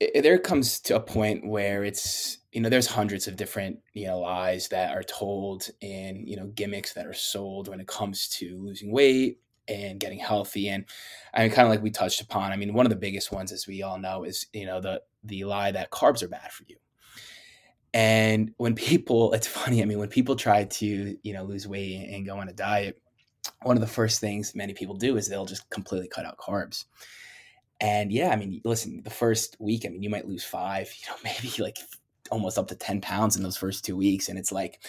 i- 0.01 0.21
there 0.21 0.39
comes 0.39 0.79
to 0.81 0.95
a 0.97 0.99
point 1.01 1.45
where 1.47 1.83
it's, 1.83 2.39
you 2.53 2.61
know, 2.61 2.69
there's 2.69 2.87
hundreds 2.87 3.27
of 3.27 3.37
different, 3.37 3.79
you 3.93 4.07
know, 4.07 4.19
lies 4.19 4.69
that 4.69 4.95
are 4.95 5.03
told 5.03 5.69
and, 5.81 6.27
you 6.29 6.35
know, 6.37 6.47
gimmicks 6.47 6.93
that 6.93 7.07
are 7.07 7.13
sold 7.13 7.67
when 7.69 7.79
it 7.81 7.87
comes 7.87 8.27
to 8.29 8.57
losing 8.61 8.91
weight 8.91 9.39
and 9.67 9.99
getting 9.99 10.19
healthy. 10.19 10.69
And 10.69 10.85
I 11.33 11.43
mean, 11.43 11.51
kind 11.51 11.67
of 11.67 11.71
like 11.71 11.83
we 11.83 11.91
touched 11.91 12.21
upon, 12.21 12.51
I 12.53 12.57
mean, 12.57 12.73
one 12.73 12.85
of 12.85 12.91
the 12.91 12.95
biggest 12.97 13.31
ones, 13.31 13.51
as 13.51 13.67
we 13.67 13.83
all 13.83 13.99
know, 13.99 14.23
is, 14.25 14.47
you 14.53 14.65
know, 14.65 14.81
the, 14.81 15.01
the 15.23 15.45
lie 15.45 15.71
that 15.71 15.91
carbs 15.91 16.23
are 16.23 16.29
bad 16.29 16.51
for 16.51 16.63
you. 16.67 16.77
And 17.93 18.53
when 18.57 18.75
people, 18.75 19.33
it's 19.33 19.47
funny, 19.47 19.81
I 19.81 19.85
mean, 19.85 19.99
when 19.99 20.09
people 20.09 20.35
try 20.35 20.65
to, 20.65 21.17
you 21.21 21.33
know, 21.33 21.43
lose 21.43 21.67
weight 21.67 22.09
and 22.11 22.25
go 22.25 22.37
on 22.37 22.49
a 22.49 22.53
diet, 22.53 23.01
one 23.61 23.77
of 23.77 23.81
the 23.81 23.87
first 23.87 24.19
things 24.19 24.55
many 24.55 24.73
people 24.73 24.95
do 24.95 25.17
is 25.17 25.27
they'll 25.27 25.45
just 25.45 25.69
completely 25.69 26.07
cut 26.07 26.25
out 26.25 26.37
carbs. 26.37 26.85
And 27.81 28.11
yeah, 28.11 28.29
I 28.29 28.35
mean, 28.35 28.61
listen, 28.65 29.01
the 29.03 29.09
first 29.09 29.55
week, 29.59 29.85
I 29.85 29.89
mean, 29.89 30.03
you 30.03 30.09
might 30.09 30.27
lose 30.27 30.43
five, 30.43 30.91
you 30.99 31.09
know, 31.09 31.17
maybe 31.23 31.53
like 31.59 31.77
almost 32.31 32.57
up 32.57 32.67
to 32.67 32.75
10 32.75 33.01
pounds 33.01 33.35
in 33.35 33.43
those 33.43 33.57
first 33.57 33.85
two 33.85 33.95
weeks. 33.95 34.29
And 34.29 34.37
it's 34.37 34.51
like, 34.51 34.79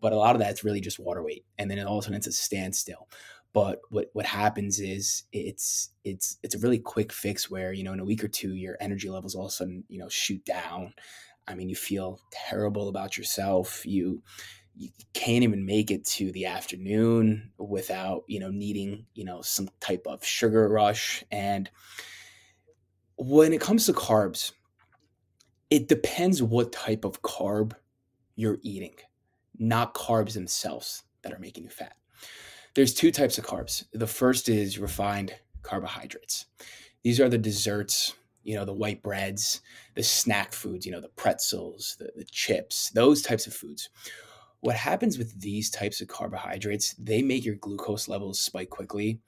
but 0.00 0.12
a 0.12 0.16
lot 0.16 0.34
of 0.34 0.40
that's 0.40 0.64
really 0.64 0.80
just 0.80 0.98
water 0.98 1.22
weight. 1.22 1.44
And 1.58 1.70
then 1.70 1.78
it 1.78 1.86
all 1.86 1.98
of 1.98 2.02
a 2.02 2.04
sudden 2.04 2.16
it's 2.16 2.26
a 2.26 2.32
standstill. 2.32 3.08
But 3.52 3.80
what, 3.90 4.10
what 4.14 4.26
happens 4.26 4.80
is 4.80 5.22
it's 5.32 5.90
it's 6.04 6.38
it's 6.42 6.56
a 6.56 6.58
really 6.58 6.80
quick 6.80 7.12
fix 7.12 7.48
where, 7.48 7.72
you 7.72 7.84
know, 7.84 7.92
in 7.92 8.00
a 8.00 8.04
week 8.04 8.24
or 8.24 8.28
two, 8.28 8.54
your 8.54 8.76
energy 8.80 9.08
levels 9.08 9.36
all 9.36 9.46
of 9.46 9.50
a 9.50 9.52
sudden, 9.52 9.84
you 9.88 9.98
know, 9.98 10.08
shoot 10.08 10.44
down. 10.44 10.92
I 11.46 11.54
mean, 11.54 11.68
you 11.68 11.76
feel 11.76 12.20
terrible 12.32 12.88
about 12.88 13.16
yourself. 13.16 13.86
You 13.86 14.22
you 14.76 14.88
can't 15.12 15.44
even 15.44 15.64
make 15.64 15.90
it 15.90 16.04
to 16.04 16.32
the 16.32 16.46
afternoon 16.46 17.50
without 17.58 18.24
you 18.26 18.40
know 18.40 18.50
needing 18.50 19.06
you 19.14 19.24
know 19.24 19.40
some 19.42 19.68
type 19.80 20.06
of 20.06 20.24
sugar 20.24 20.68
rush. 20.68 21.24
And 21.30 21.70
when 23.16 23.52
it 23.52 23.60
comes 23.60 23.86
to 23.86 23.92
carbs 23.92 24.52
it 25.70 25.88
depends 25.88 26.42
what 26.42 26.72
type 26.72 27.04
of 27.04 27.22
carb 27.22 27.72
you're 28.36 28.58
eating 28.62 28.94
not 29.58 29.94
carbs 29.94 30.34
themselves 30.34 31.04
that 31.22 31.32
are 31.32 31.38
making 31.38 31.64
you 31.64 31.70
fat. 31.70 31.94
There's 32.74 32.92
two 32.92 33.10
types 33.10 33.38
of 33.38 33.46
carbs. 33.46 33.84
The 33.92 34.06
first 34.06 34.48
is 34.48 34.78
refined 34.78 35.34
carbohydrates. 35.62 36.46
These 37.02 37.20
are 37.20 37.28
the 37.28 37.38
desserts 37.38 38.14
you 38.42 38.54
know 38.54 38.66
the 38.66 38.74
white 38.74 39.02
breads 39.02 39.62
the 39.94 40.02
snack 40.02 40.52
foods 40.52 40.84
you 40.84 40.92
know 40.92 41.00
the 41.00 41.08
pretzels 41.08 41.96
the, 41.98 42.10
the 42.14 42.24
chips 42.24 42.90
those 42.90 43.22
types 43.22 43.46
of 43.46 43.54
foods 43.54 43.88
what 44.64 44.76
happens 44.76 45.18
with 45.18 45.38
these 45.38 45.68
types 45.68 46.00
of 46.00 46.08
carbohydrates, 46.08 46.94
they 46.94 47.20
make 47.20 47.44
your 47.44 47.56
glucose 47.56 48.08
levels 48.08 48.40
spike 48.40 48.70
quickly, 48.70 49.20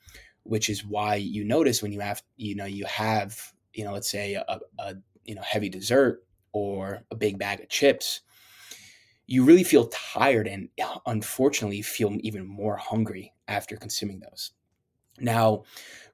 which 0.44 0.70
is 0.70 0.82
why 0.82 1.16
you 1.16 1.44
notice 1.44 1.82
when 1.82 1.92
you 1.92 2.00
have, 2.00 2.22
you 2.38 2.56
know, 2.56 2.64
you 2.64 2.86
have, 2.86 3.52
you 3.74 3.84
know, 3.84 3.92
let's 3.92 4.10
say 4.10 4.32
a, 4.32 4.60
a 4.78 4.94
you 5.26 5.34
know, 5.34 5.42
heavy 5.42 5.68
dessert 5.68 6.24
or 6.52 7.02
a 7.10 7.14
big 7.14 7.38
bag 7.38 7.60
of 7.60 7.68
chips, 7.68 8.22
you 9.26 9.44
really 9.44 9.62
feel 9.62 9.88
tired 9.88 10.48
and 10.48 10.70
uh, 10.82 11.00
unfortunately 11.04 11.82
feel 11.82 12.16
even 12.20 12.46
more 12.46 12.78
hungry 12.78 13.34
after 13.46 13.76
consuming 13.76 14.20
those. 14.20 14.52
Now, 15.20 15.64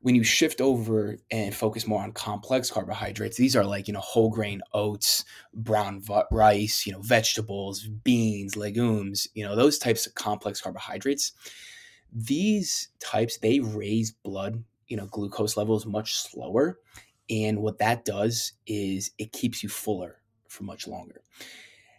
when 0.02 0.14
you 0.14 0.24
shift 0.24 0.60
over 0.60 1.16
and 1.30 1.54
focus 1.54 1.86
more 1.86 2.02
on 2.02 2.12
complex 2.12 2.70
carbohydrates, 2.70 3.36
these 3.36 3.54
are 3.54 3.64
like, 3.64 3.86
you 3.86 3.94
know, 3.94 4.00
whole 4.00 4.30
grain 4.30 4.60
oats, 4.72 5.24
brown 5.54 6.02
rice, 6.30 6.86
you 6.86 6.92
know, 6.92 7.00
vegetables, 7.00 7.86
beans, 7.86 8.56
legumes, 8.56 9.28
you 9.34 9.44
know, 9.44 9.54
those 9.54 9.78
types 9.78 10.06
of 10.06 10.14
complex 10.14 10.60
carbohydrates. 10.60 11.32
These 12.12 12.88
types, 12.98 13.38
they 13.38 13.60
raise 13.60 14.10
blood, 14.10 14.62
you 14.88 14.96
know, 14.96 15.06
glucose 15.06 15.56
levels 15.56 15.86
much 15.86 16.14
slower. 16.14 16.78
And 17.30 17.62
what 17.62 17.78
that 17.78 18.04
does 18.04 18.52
is 18.66 19.12
it 19.18 19.32
keeps 19.32 19.62
you 19.62 19.68
fuller 19.68 20.16
for 20.48 20.64
much 20.64 20.86
longer. 20.86 21.22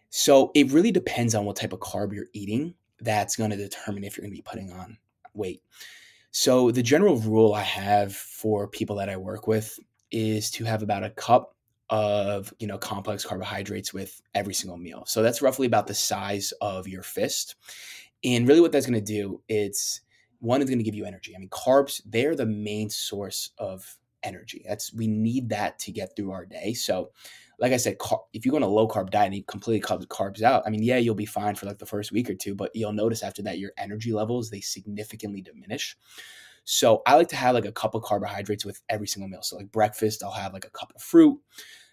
So 0.09 0.51
it 0.53 0.71
really 0.71 0.91
depends 0.91 1.33
on 1.33 1.45
what 1.45 1.55
type 1.55 1.73
of 1.73 1.79
carb 1.79 2.13
you're 2.13 2.27
eating. 2.33 2.75
That's 2.99 3.35
going 3.35 3.49
to 3.49 3.57
determine 3.57 4.03
if 4.03 4.15
you're 4.15 4.23
going 4.23 4.33
to 4.33 4.37
be 4.37 4.47
putting 4.47 4.71
on 4.71 4.97
weight. 5.33 5.63
So 6.33 6.71
the 6.71 6.81
general 6.81 7.17
rule 7.17 7.53
I 7.53 7.61
have 7.61 8.15
for 8.15 8.67
people 8.67 8.95
that 8.95 9.07
I 9.07 9.17
work 9.17 9.47
with 9.47 9.79
is 10.11 10.49
to 10.51 10.65
have 10.65 10.81
about 10.81 11.03
a 11.03 11.11
cup 11.11 11.55
of, 11.91 12.51
you 12.57 12.65
know, 12.65 12.79
complex 12.79 13.23
carbohydrates 13.23 13.93
with 13.93 14.19
every 14.33 14.55
single 14.55 14.77
meal. 14.77 15.03
So 15.05 15.21
that's 15.21 15.43
roughly 15.43 15.67
about 15.67 15.85
the 15.85 15.93
size 15.93 16.51
of 16.59 16.87
your 16.87 17.03
fist. 17.03 17.55
And 18.23 18.47
really 18.47 18.61
what 18.61 18.71
that's 18.71 18.87
going 18.87 18.99
to 18.99 19.13
do, 19.13 19.43
it's 19.47 20.01
one 20.39 20.61
is 20.61 20.69
going 20.69 20.79
to 20.79 20.83
give 20.83 20.95
you 20.95 21.05
energy. 21.05 21.35
I 21.35 21.39
mean, 21.39 21.49
carbs, 21.49 22.01
they're 22.03 22.35
the 22.35 22.47
main 22.47 22.89
source 22.89 23.51
of 23.59 23.95
energy. 24.23 24.65
That's 24.67 24.91
we 24.91 25.05
need 25.05 25.49
that 25.49 25.77
to 25.79 25.91
get 25.91 26.15
through 26.15 26.31
our 26.31 26.47
day. 26.47 26.73
So 26.73 27.11
like 27.59 27.71
I 27.71 27.77
said, 27.77 27.97
car- 27.99 28.23
if 28.33 28.45
you 28.45 28.51
go 28.51 28.57
on 28.57 28.63
a 28.63 28.67
low 28.67 28.87
carb 28.87 29.09
diet 29.09 29.27
and 29.27 29.35
you 29.35 29.43
completely 29.43 29.79
cut 29.79 30.07
carbs 30.09 30.41
out, 30.41 30.63
I 30.65 30.69
mean, 30.69 30.83
yeah, 30.83 30.97
you'll 30.97 31.15
be 31.15 31.25
fine 31.25 31.55
for 31.55 31.65
like 31.65 31.79
the 31.79 31.85
first 31.85 32.11
week 32.11 32.29
or 32.29 32.35
two, 32.35 32.55
but 32.55 32.71
you'll 32.73 32.93
notice 32.93 33.23
after 33.23 33.41
that 33.43 33.59
your 33.59 33.71
energy 33.77 34.11
levels 34.11 34.49
they 34.49 34.61
significantly 34.61 35.41
diminish. 35.41 35.97
So 36.65 37.01
I 37.05 37.15
like 37.15 37.27
to 37.29 37.35
have 37.35 37.55
like 37.55 37.65
a 37.65 37.71
cup 37.71 37.95
of 37.95 38.03
carbohydrates 38.03 38.65
with 38.65 38.81
every 38.89 39.07
single 39.07 39.29
meal. 39.29 39.41
So 39.41 39.57
like 39.57 39.71
breakfast, 39.71 40.23
I'll 40.23 40.31
have 40.31 40.53
like 40.53 40.65
a 40.65 40.69
cup 40.69 40.93
of 40.95 41.01
fruit. 41.01 41.39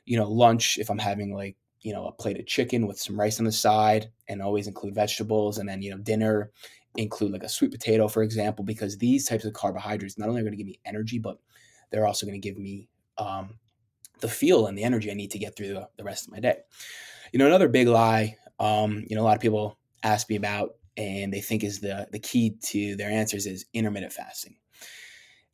You 0.04 0.16
know, 0.16 0.30
lunch 0.30 0.78
if 0.78 0.90
I'm 0.90 0.98
having 0.98 1.34
like 1.34 1.56
you 1.82 1.92
know 1.92 2.06
a 2.06 2.12
plate 2.12 2.38
of 2.38 2.46
chicken 2.46 2.86
with 2.86 2.98
some 2.98 3.18
rice 3.18 3.38
on 3.38 3.44
the 3.44 3.52
side, 3.52 4.10
and 4.28 4.40
always 4.40 4.66
include 4.66 4.94
vegetables. 4.94 5.58
And 5.58 5.68
then 5.68 5.82
you 5.82 5.90
know 5.90 5.98
dinner 5.98 6.52
include 6.96 7.32
like 7.32 7.42
a 7.42 7.48
sweet 7.48 7.72
potato, 7.72 8.08
for 8.08 8.22
example, 8.22 8.64
because 8.64 8.98
these 8.98 9.26
types 9.26 9.44
of 9.44 9.52
carbohydrates 9.52 10.18
not 10.18 10.28
only 10.28 10.40
are 10.40 10.44
going 10.44 10.52
to 10.52 10.58
give 10.58 10.66
me 10.66 10.80
energy, 10.84 11.18
but 11.18 11.38
they're 11.90 12.06
also 12.06 12.26
going 12.26 12.40
to 12.40 12.48
give 12.48 12.58
me 12.58 12.88
um, 13.18 13.58
the 14.20 14.28
feel 14.28 14.66
and 14.66 14.76
the 14.76 14.84
energy 14.84 15.10
I 15.10 15.14
need 15.14 15.30
to 15.32 15.38
get 15.38 15.56
through 15.56 15.68
the, 15.68 15.88
the 15.96 16.04
rest 16.04 16.26
of 16.26 16.32
my 16.32 16.40
day. 16.40 16.58
You 17.32 17.38
know, 17.38 17.46
another 17.46 17.68
big 17.68 17.88
lie, 17.88 18.36
um, 18.58 19.04
you 19.08 19.16
know, 19.16 19.22
a 19.22 19.24
lot 19.24 19.36
of 19.36 19.42
people 19.42 19.78
ask 20.02 20.28
me 20.28 20.36
about 20.36 20.74
and 20.96 21.32
they 21.32 21.40
think 21.40 21.64
is 21.64 21.80
the 21.80 22.06
the 22.10 22.18
key 22.18 22.56
to 22.62 22.96
their 22.96 23.10
answers 23.10 23.46
is 23.46 23.66
intermittent 23.72 24.12
fasting. 24.12 24.56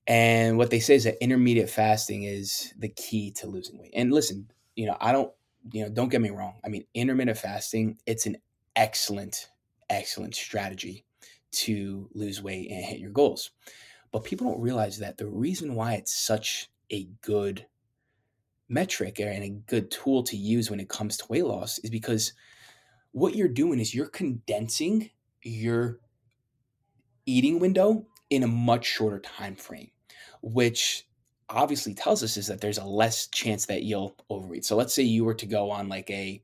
And 0.06 0.56
what 0.56 0.70
they 0.70 0.80
say 0.80 0.94
is 0.94 1.04
that 1.04 1.22
intermediate 1.22 1.70
fasting 1.70 2.24
is 2.24 2.72
the 2.78 2.88
key 2.88 3.32
to 3.32 3.48
losing 3.48 3.78
weight. 3.78 3.92
And 3.94 4.12
listen, 4.12 4.48
you 4.76 4.86
know, 4.86 4.96
I 5.00 5.10
don't, 5.10 5.32
you 5.72 5.82
know, 5.82 5.88
don't 5.88 6.10
get 6.10 6.20
me 6.20 6.30
wrong. 6.30 6.60
I 6.64 6.68
mean, 6.68 6.84
intermittent 6.94 7.38
fasting, 7.38 7.98
it's 8.06 8.26
an 8.26 8.36
excellent, 8.76 9.48
excellent 9.90 10.36
strategy 10.36 11.04
to 11.52 12.08
lose 12.14 12.42
weight 12.42 12.70
and 12.70 12.84
hit 12.84 13.00
your 13.00 13.10
goals. 13.10 13.50
But 14.12 14.24
people 14.24 14.48
don't 14.48 14.60
realize 14.60 14.98
that 14.98 15.18
the 15.18 15.26
reason 15.26 15.74
why 15.74 15.94
it's 15.94 16.16
such 16.16 16.68
a 16.92 17.08
good 17.20 17.66
metric 18.68 19.20
and 19.20 19.44
a 19.44 19.50
good 19.66 19.90
tool 19.90 20.22
to 20.22 20.36
use 20.36 20.70
when 20.70 20.80
it 20.80 20.88
comes 20.88 21.16
to 21.16 21.26
weight 21.28 21.46
loss 21.46 21.78
is 21.78 21.90
because 21.90 22.32
what 23.12 23.34
you're 23.34 23.48
doing 23.48 23.78
is 23.78 23.94
you're 23.94 24.06
condensing 24.06 25.10
your 25.42 25.98
eating 27.26 27.58
window 27.58 28.06
in 28.30 28.42
a 28.42 28.48
much 28.48 28.86
shorter 28.86 29.20
time 29.20 29.54
frame 29.54 29.90
which 30.42 31.06
obviously 31.48 31.94
tells 31.94 32.22
us 32.22 32.36
is 32.36 32.46
that 32.46 32.60
there's 32.60 32.78
a 32.78 32.84
less 32.84 33.28
chance 33.28 33.66
that 33.66 33.82
you'll 33.82 34.16
overeat. 34.30 34.64
So 34.64 34.76
let's 34.76 34.94
say 34.94 35.02
you 35.02 35.24
were 35.24 35.34
to 35.34 35.46
go 35.46 35.70
on 35.70 35.88
like 35.88 36.10
a 36.10 36.42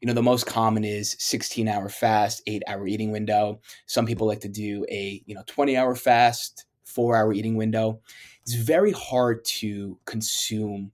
you 0.00 0.06
know 0.06 0.14
the 0.14 0.22
most 0.22 0.46
common 0.46 0.82
is 0.82 1.14
16 1.20 1.68
hour 1.68 1.88
fast 1.88 2.42
8 2.46 2.62
hour 2.66 2.86
eating 2.86 3.12
window. 3.12 3.60
Some 3.86 4.06
people 4.06 4.26
like 4.26 4.40
to 4.40 4.48
do 4.48 4.84
a 4.90 5.22
you 5.26 5.34
know 5.34 5.42
20 5.46 5.76
hour 5.76 5.94
fast 5.94 6.66
4 6.84 7.16
hour 7.16 7.32
eating 7.32 7.56
window. 7.56 8.00
It's 8.42 8.54
very 8.54 8.92
hard 8.92 9.44
to 9.44 9.98
consume 10.04 10.90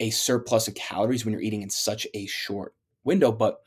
a 0.00 0.10
surplus 0.10 0.68
of 0.68 0.74
calories 0.74 1.24
when 1.24 1.32
you're 1.32 1.42
eating 1.42 1.62
in 1.62 1.70
such 1.70 2.06
a 2.14 2.26
short 2.26 2.74
window. 3.04 3.32
But 3.32 3.60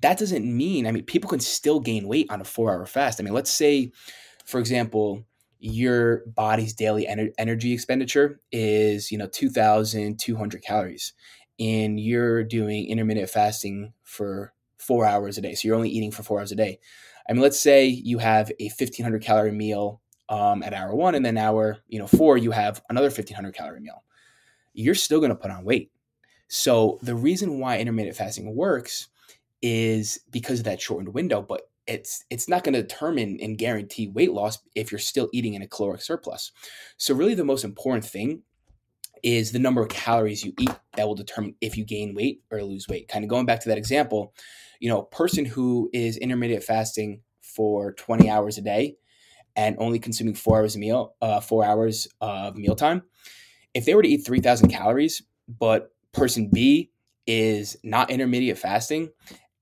that 0.00 0.18
doesn't 0.18 0.44
mean, 0.44 0.86
I 0.86 0.92
mean, 0.92 1.04
people 1.04 1.30
can 1.30 1.40
still 1.40 1.80
gain 1.80 2.08
weight 2.08 2.30
on 2.30 2.40
a 2.40 2.44
four 2.44 2.72
hour 2.72 2.86
fast. 2.86 3.20
I 3.20 3.24
mean, 3.24 3.34
let's 3.34 3.50
say, 3.50 3.92
for 4.44 4.58
example, 4.58 5.24
your 5.58 6.24
body's 6.26 6.74
daily 6.74 7.06
ener- 7.06 7.32
energy 7.38 7.72
expenditure 7.72 8.40
is, 8.50 9.12
you 9.12 9.18
know, 9.18 9.28
2,200 9.28 10.62
calories 10.62 11.12
and 11.60 12.00
you're 12.00 12.42
doing 12.42 12.88
intermittent 12.88 13.30
fasting 13.30 13.92
for 14.02 14.52
four 14.78 15.06
hours 15.06 15.38
a 15.38 15.40
day. 15.40 15.54
So 15.54 15.68
you're 15.68 15.76
only 15.76 15.90
eating 15.90 16.10
for 16.10 16.24
four 16.24 16.40
hours 16.40 16.50
a 16.50 16.56
day. 16.56 16.80
I 17.28 17.32
mean, 17.32 17.42
let's 17.42 17.60
say 17.60 17.86
you 17.86 18.18
have 18.18 18.50
a 18.58 18.64
1500 18.64 19.22
calorie 19.22 19.52
meal 19.52 20.00
um, 20.28 20.62
at 20.64 20.74
hour 20.74 20.94
one 20.94 21.14
and 21.14 21.24
then 21.24 21.38
hour, 21.38 21.78
you 21.86 22.00
know, 22.00 22.08
four, 22.08 22.36
you 22.36 22.50
have 22.50 22.82
another 22.90 23.06
1500 23.06 23.54
calorie 23.54 23.80
meal 23.80 24.02
you're 24.74 24.94
still 24.94 25.20
going 25.20 25.30
to 25.30 25.36
put 25.36 25.50
on 25.50 25.64
weight. 25.64 25.90
So 26.48 26.98
the 27.02 27.14
reason 27.14 27.58
why 27.58 27.78
intermittent 27.78 28.16
fasting 28.16 28.54
works 28.54 29.08
is 29.62 30.20
because 30.30 30.58
of 30.58 30.64
that 30.66 30.80
shortened 30.80 31.14
window, 31.14 31.40
but 31.40 31.62
it's 31.86 32.24
it's 32.30 32.48
not 32.48 32.62
going 32.62 32.74
to 32.74 32.82
determine 32.82 33.38
and 33.40 33.58
guarantee 33.58 34.08
weight 34.08 34.32
loss 34.32 34.58
if 34.74 34.92
you're 34.92 34.98
still 34.98 35.28
eating 35.32 35.54
in 35.54 35.62
a 35.62 35.66
caloric 35.66 36.02
surplus. 36.02 36.52
So 36.96 37.14
really 37.14 37.34
the 37.34 37.44
most 37.44 37.64
important 37.64 38.04
thing 38.04 38.42
is 39.22 39.52
the 39.52 39.58
number 39.58 39.82
of 39.82 39.88
calories 39.88 40.44
you 40.44 40.52
eat 40.58 40.70
that 40.96 41.06
will 41.06 41.14
determine 41.14 41.54
if 41.60 41.76
you 41.76 41.84
gain 41.84 42.14
weight 42.14 42.42
or 42.50 42.62
lose 42.62 42.88
weight. 42.88 43.08
Kind 43.08 43.24
of 43.24 43.28
going 43.28 43.46
back 43.46 43.60
to 43.60 43.68
that 43.68 43.78
example, 43.78 44.34
you 44.80 44.88
know, 44.88 45.00
a 45.00 45.06
person 45.06 45.44
who 45.44 45.88
is 45.92 46.16
intermittent 46.16 46.64
fasting 46.64 47.20
for 47.40 47.92
20 47.92 48.28
hours 48.28 48.58
a 48.58 48.62
day 48.62 48.96
and 49.54 49.76
only 49.78 49.98
consuming 49.98 50.34
four 50.34 50.58
hours 50.58 50.76
a 50.76 50.78
meal, 50.78 51.14
uh, 51.20 51.40
four 51.40 51.64
hours 51.64 52.08
of 52.20 52.56
mealtime, 52.56 53.02
if 53.74 53.84
they 53.84 53.94
were 53.94 54.02
to 54.02 54.08
eat 54.08 54.26
3,000 54.26 54.68
calories, 54.68 55.22
but 55.48 55.90
person 56.12 56.48
B 56.52 56.90
is 57.26 57.76
not 57.82 58.10
intermediate 58.10 58.58
fasting 58.58 59.10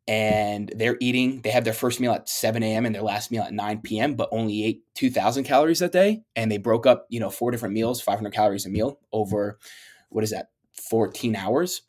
and 0.08 0.72
they're 0.74 0.96
eating, 1.00 1.40
they 1.42 1.50
have 1.50 1.64
their 1.64 1.72
first 1.72 2.00
meal 2.00 2.12
at 2.12 2.28
7 2.28 2.62
a.m. 2.62 2.84
and 2.84 2.94
their 2.94 3.02
last 3.02 3.30
meal 3.30 3.42
at 3.42 3.52
9 3.52 3.80
p.m., 3.82 4.14
but 4.14 4.28
only 4.32 4.64
ate 4.64 4.82
2,000 4.96 5.44
calories 5.44 5.78
that 5.78 5.92
day. 5.92 6.22
And 6.34 6.50
they 6.50 6.58
broke 6.58 6.84
up, 6.84 7.06
you 7.10 7.20
know, 7.20 7.30
four 7.30 7.52
different 7.52 7.74
meals, 7.74 8.00
500 8.00 8.32
calories 8.32 8.66
a 8.66 8.70
meal 8.70 8.98
over, 9.12 9.58
what 10.08 10.24
is 10.24 10.30
that, 10.30 10.48
14 10.88 11.36
hours. 11.36 11.82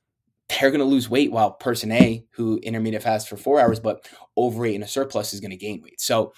They're 0.49 0.69
going 0.69 0.82
to 0.82 0.86
lose 0.86 1.09
weight 1.09 1.32
while 1.32 1.51
person 1.51 1.91
A, 1.91 2.26
who 2.34 2.57
intermediate 2.57 3.01
fast 3.01 3.28
for 3.28 3.38
four 3.38 3.59
hours, 3.59 3.80
but 3.80 4.07
overweight 4.38 4.76
and 4.76 4.84
a 4.84 4.88
surplus, 4.88 5.34
is 5.34 5.39
going 5.39 5.51
to 5.51 5.57
gain 5.57 5.82
weight. 5.82 5.99
So 5.99 6.34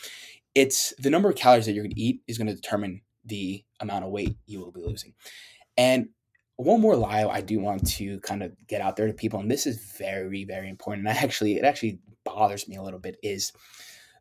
it's 0.56 0.94
the 1.00 1.10
number 1.10 1.30
of 1.30 1.36
calories 1.36 1.66
that 1.66 1.74
you're 1.74 1.84
going 1.84 1.96
to 1.96 2.02
eat 2.02 2.22
is 2.28 2.38
going 2.38 2.48
to 2.48 2.56
determine 2.56 3.02
the 3.26 3.66
amount 3.80 4.06
of 4.06 4.12
weight 4.12 4.38
you 4.46 4.60
will 4.60 4.72
be 4.72 4.82
losing. 4.82 5.16
And 5.78 6.10
one 6.58 6.82
more 6.82 6.96
lie 6.96 7.26
I 7.26 7.42
do 7.42 7.60
want 7.60 7.88
to 7.92 8.20
kind 8.20 8.44
of 8.44 8.52
get 8.68 8.82
out 8.82 8.96
there 8.96 9.08
to 9.08 9.14
people, 9.14 9.40
and 9.40 9.50
this 9.50 9.66
is 9.66 9.96
very, 9.98 10.46
very 10.46 10.70
important. 10.70 11.08
And 11.08 11.18
I 11.18 11.22
actually, 11.22 11.58
it 11.58 11.66
actually 11.66 12.00
bothers 12.24 12.68
me 12.68 12.76
a 12.76 12.82
little 12.82 13.00
bit 13.00 13.18
is 13.24 13.52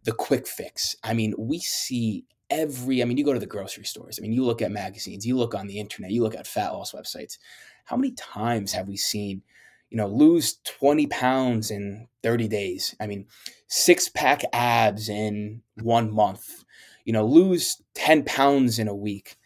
the 0.05 0.13
quick 0.13 0.47
fix. 0.47 0.97
I 1.05 1.15
mean, 1.15 1.35
we 1.39 1.61
see 1.61 2.25
every, 2.51 3.03
I 3.03 3.05
mean, 3.05 3.17
you 3.17 3.25
go 3.25 3.33
to 3.33 3.39
the 3.39 3.47
grocery 3.47 3.85
stores. 3.85 4.19
I 4.19 4.23
mean, 4.23 4.33
you 4.33 4.45
look 4.45 4.63
at 4.63 4.71
magazines, 4.71 5.27
you 5.27 5.37
look 5.37 5.55
on 5.55 5.67
the 5.67 5.79
internet, 5.79 6.11
you 6.11 6.23
look 6.23 6.35
at 6.35 6.47
fat 6.47 6.71
loss 6.71 6.93
websites. 6.93 7.39
How 7.85 7.97
many 7.97 8.13
times 8.13 8.73
have 8.73 8.89
we 8.89 8.97
seen, 8.97 9.43
you 9.91 9.97
know, 9.97 10.07
lose 10.07 10.59
20 10.65 11.07
pounds 11.09 11.71
in 11.71 12.09
30 12.23 12.49
days? 12.49 12.95
I 13.01 13.07
mean, 13.07 13.27
six 13.69 14.09
pack 14.09 14.43
abs 14.53 15.09
in 15.09 15.63
one 15.83 16.13
month, 16.13 16.65
you 17.05 17.13
know, 17.13 17.25
lose 17.25 17.83
10 17.95 18.25
pounds 18.25 18.79
in 18.79 18.89
a 18.89 18.95
week. 18.95 19.37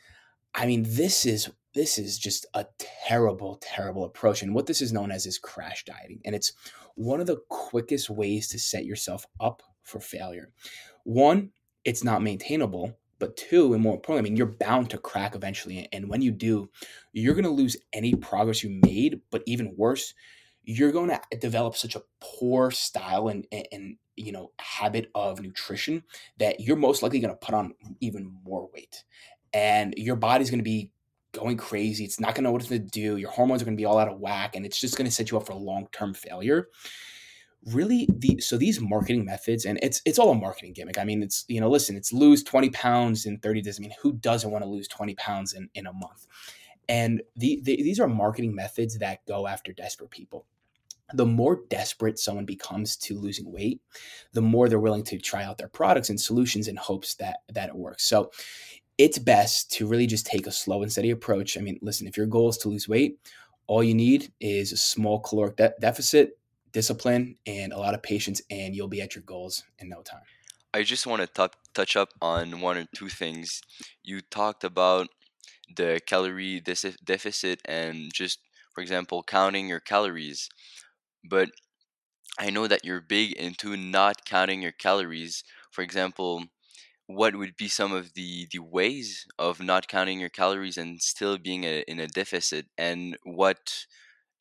I 0.54 0.66
mean, 0.66 0.84
this 0.86 1.26
is 1.26 1.50
this 1.76 1.98
is 1.98 2.18
just 2.18 2.46
a 2.54 2.64
terrible, 3.06 3.60
terrible 3.60 4.04
approach. 4.04 4.42
And 4.42 4.54
what 4.54 4.64
this 4.64 4.80
is 4.80 4.94
known 4.94 5.12
as 5.12 5.26
is 5.26 5.38
crash 5.38 5.84
dieting. 5.84 6.22
And 6.24 6.34
it's 6.34 6.54
one 6.94 7.20
of 7.20 7.26
the 7.26 7.36
quickest 7.50 8.08
ways 8.08 8.48
to 8.48 8.58
set 8.58 8.86
yourself 8.86 9.26
up 9.38 9.62
for 9.82 10.00
failure. 10.00 10.50
One, 11.04 11.50
it's 11.84 12.02
not 12.02 12.22
maintainable. 12.22 12.98
But 13.18 13.36
two, 13.36 13.72
and 13.72 13.82
more 13.82 13.94
importantly, 13.94 14.28
I 14.28 14.30
mean, 14.30 14.36
you're 14.36 14.46
bound 14.46 14.90
to 14.90 14.98
crack 14.98 15.34
eventually. 15.34 15.88
And 15.92 16.08
when 16.08 16.20
you 16.20 16.30
do, 16.30 16.68
you're 17.12 17.34
going 17.34 17.44
to 17.44 17.50
lose 17.50 17.76
any 17.92 18.14
progress 18.14 18.62
you 18.62 18.78
made. 18.82 19.20
But 19.30 19.42
even 19.46 19.74
worse, 19.76 20.12
you're 20.64 20.92
going 20.92 21.10
to 21.10 21.38
develop 21.38 21.76
such 21.76 21.94
a 21.94 22.02
poor 22.20 22.70
style 22.70 23.28
and, 23.28 23.46
and, 23.52 23.66
and 23.72 23.96
you 24.16 24.32
know 24.32 24.50
habit 24.58 25.10
of 25.14 25.40
nutrition 25.40 26.02
that 26.38 26.60
you're 26.60 26.76
most 26.76 27.02
likely 27.02 27.20
going 27.20 27.32
to 27.32 27.46
put 27.46 27.54
on 27.54 27.74
even 28.00 28.34
more 28.44 28.68
weight 28.72 29.04
and 29.52 29.94
your 29.96 30.16
body's 30.16 30.50
going 30.50 30.58
to 30.58 30.64
be 30.64 30.90
going 31.36 31.56
crazy. 31.56 32.04
It's 32.04 32.20
not 32.20 32.34
going 32.34 32.44
to 32.44 32.48
know 32.48 32.52
what 32.52 32.62
to 32.62 32.78
do. 32.78 33.16
Your 33.16 33.30
hormones 33.30 33.62
are 33.62 33.64
going 33.64 33.76
to 33.76 33.80
be 33.80 33.84
all 33.84 33.98
out 33.98 34.08
of 34.08 34.18
whack, 34.18 34.56
and 34.56 34.66
it's 34.66 34.80
just 34.80 34.96
going 34.96 35.06
to 35.06 35.14
set 35.14 35.30
you 35.30 35.36
up 35.36 35.46
for 35.46 35.54
long 35.54 35.88
term 35.92 36.14
failure. 36.14 36.68
Really, 37.66 38.08
the 38.16 38.40
so 38.40 38.56
these 38.56 38.80
marketing 38.80 39.24
methods, 39.24 39.64
and 39.64 39.78
it's 39.82 40.00
it's 40.04 40.18
all 40.18 40.30
a 40.30 40.34
marketing 40.34 40.72
gimmick. 40.72 40.98
I 40.98 41.04
mean, 41.04 41.22
it's 41.22 41.44
you 41.48 41.60
know, 41.60 41.68
listen, 41.68 41.96
it's 41.96 42.12
lose 42.12 42.42
twenty 42.42 42.70
pounds 42.70 43.26
in 43.26 43.38
thirty 43.38 43.60
days. 43.60 43.78
I 43.78 43.82
mean, 43.82 43.94
who 44.00 44.12
doesn't 44.12 44.50
want 44.50 44.64
to 44.64 44.70
lose 44.70 44.88
twenty 44.88 45.14
pounds 45.14 45.52
in 45.52 45.68
in 45.74 45.86
a 45.86 45.92
month? 45.92 46.26
And 46.88 47.22
the, 47.34 47.60
the 47.64 47.76
these 47.76 47.98
are 47.98 48.06
marketing 48.06 48.54
methods 48.54 48.98
that 48.98 49.26
go 49.26 49.46
after 49.46 49.72
desperate 49.72 50.10
people 50.10 50.46
the 51.14 51.26
more 51.26 51.62
desperate 51.68 52.18
someone 52.18 52.44
becomes 52.44 52.96
to 52.96 53.18
losing 53.18 53.50
weight, 53.50 53.80
the 54.32 54.42
more 54.42 54.68
they're 54.68 54.80
willing 54.80 55.04
to 55.04 55.18
try 55.18 55.44
out 55.44 55.58
their 55.58 55.68
products 55.68 56.10
and 56.10 56.20
solutions 56.20 56.68
in 56.68 56.76
hopes 56.76 57.14
that 57.14 57.38
that 57.52 57.68
it 57.68 57.76
works. 57.76 58.04
So 58.04 58.30
it's 58.98 59.18
best 59.18 59.70
to 59.72 59.86
really 59.86 60.06
just 60.06 60.26
take 60.26 60.46
a 60.46 60.52
slow 60.52 60.82
and 60.82 60.90
steady 60.90 61.10
approach. 61.10 61.58
I 61.58 61.60
mean, 61.60 61.78
listen, 61.82 62.06
if 62.06 62.16
your 62.16 62.26
goal 62.26 62.48
is 62.48 62.56
to 62.58 62.68
lose 62.68 62.88
weight, 62.88 63.18
all 63.66 63.82
you 63.82 63.94
need 63.94 64.32
is 64.40 64.72
a 64.72 64.76
small 64.76 65.20
caloric 65.20 65.56
de- 65.56 65.74
deficit, 65.80 66.38
discipline, 66.72 67.36
and 67.46 67.72
a 67.72 67.78
lot 67.78 67.94
of 67.94 68.02
patience, 68.02 68.40
and 68.50 68.74
you'll 68.74 68.88
be 68.88 69.02
at 69.02 69.14
your 69.14 69.22
goals 69.22 69.64
in 69.78 69.88
no 69.88 70.02
time. 70.02 70.22
I 70.72 70.82
just 70.82 71.06
want 71.06 71.22
to 71.22 71.48
t- 71.48 71.54
touch 71.74 71.96
up 71.96 72.10
on 72.20 72.60
one 72.60 72.76
or 72.76 72.86
two 72.94 73.08
things. 73.08 73.62
You 74.02 74.20
talked 74.20 74.62
about 74.64 75.08
the 75.74 76.00
calorie 76.06 76.60
dis- 76.60 76.96
deficit 77.04 77.60
and 77.64 78.12
just, 78.12 78.40
for 78.74 78.80
example, 78.82 79.22
counting 79.22 79.68
your 79.68 79.80
calories. 79.80 80.48
But 81.24 81.50
I 82.38 82.50
know 82.50 82.66
that 82.66 82.84
you're 82.84 83.00
big 83.00 83.32
into 83.32 83.76
not 83.76 84.24
counting 84.24 84.62
your 84.62 84.72
calories. 84.72 85.44
For 85.70 85.82
example, 85.82 86.44
what 87.06 87.36
would 87.36 87.56
be 87.56 87.68
some 87.68 87.92
of 87.92 88.14
the 88.14 88.46
the 88.50 88.58
ways 88.58 89.26
of 89.38 89.60
not 89.60 89.88
counting 89.88 90.20
your 90.20 90.28
calories 90.28 90.76
and 90.76 91.00
still 91.00 91.38
being 91.38 91.64
a, 91.64 91.82
in 91.88 92.00
a 92.00 92.06
deficit 92.08 92.66
and 92.76 93.16
what 93.24 93.86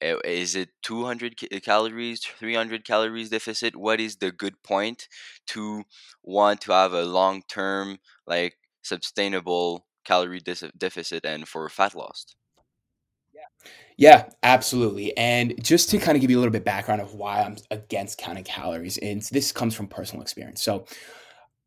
uh, 0.03 0.18
it 0.26 0.70
200 0.84 1.38
calories 1.63 2.22
300 2.22 2.86
calories 2.86 3.30
deficit 3.30 3.76
what 3.76 3.99
is 3.99 4.18
the 4.18 4.32
good 4.32 4.61
point 4.63 5.07
to 5.47 5.84
want 6.24 6.61
to 6.61 6.72
have 6.72 6.93
a 6.93 7.03
long 7.05 7.41
term 7.47 7.99
like 8.28 8.55
sustainable 8.84 9.86
calorie 10.05 10.39
dis- 10.39 10.72
deficit 10.78 11.26
and 11.26 11.47
for 11.47 11.68
fat 11.70 11.95
loss 11.95 12.36
Yeah, 13.97 14.26
absolutely. 14.43 15.16
And 15.18 15.61
just 15.63 15.89
to 15.91 15.97
kind 15.97 16.18
of 16.18 16.22
give 16.22 16.30
you 16.30 16.38
a 16.38 16.41
little 16.41 16.51
bit 16.51 16.66
background 16.66 17.01
of 17.01 17.13
why 17.16 17.41
I'm 17.41 17.55
against 17.72 18.18
counting 18.18 18.43
calories, 18.43 18.97
and 18.97 19.22
this 19.32 19.51
comes 19.51 19.74
from 19.74 19.88
personal 19.88 20.22
experience. 20.22 20.61
So 20.61 20.86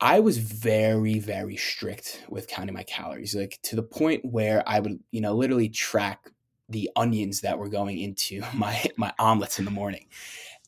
I 0.01 0.21
was 0.21 0.39
very, 0.39 1.19
very 1.19 1.57
strict 1.57 2.25
with 2.29 2.47
counting 2.47 2.75
my 2.75 2.85
calories, 2.85 3.35
like 3.35 3.59
to 3.65 3.77
the 3.77 3.83
point 3.83 4.25
where 4.25 4.63
I 4.67 4.81
would, 4.81 5.01
you 5.11 5.21
know, 5.21 5.35
literally 5.35 5.69
track 5.69 6.31
the 6.69 6.91
onions 6.95 7.41
that 7.41 7.59
were 7.59 7.69
going 7.69 7.99
into 7.99 8.43
my 8.55 8.85
my 8.97 9.13
omelets 9.19 9.59
in 9.59 9.65
the 9.65 9.71
morning. 9.71 10.07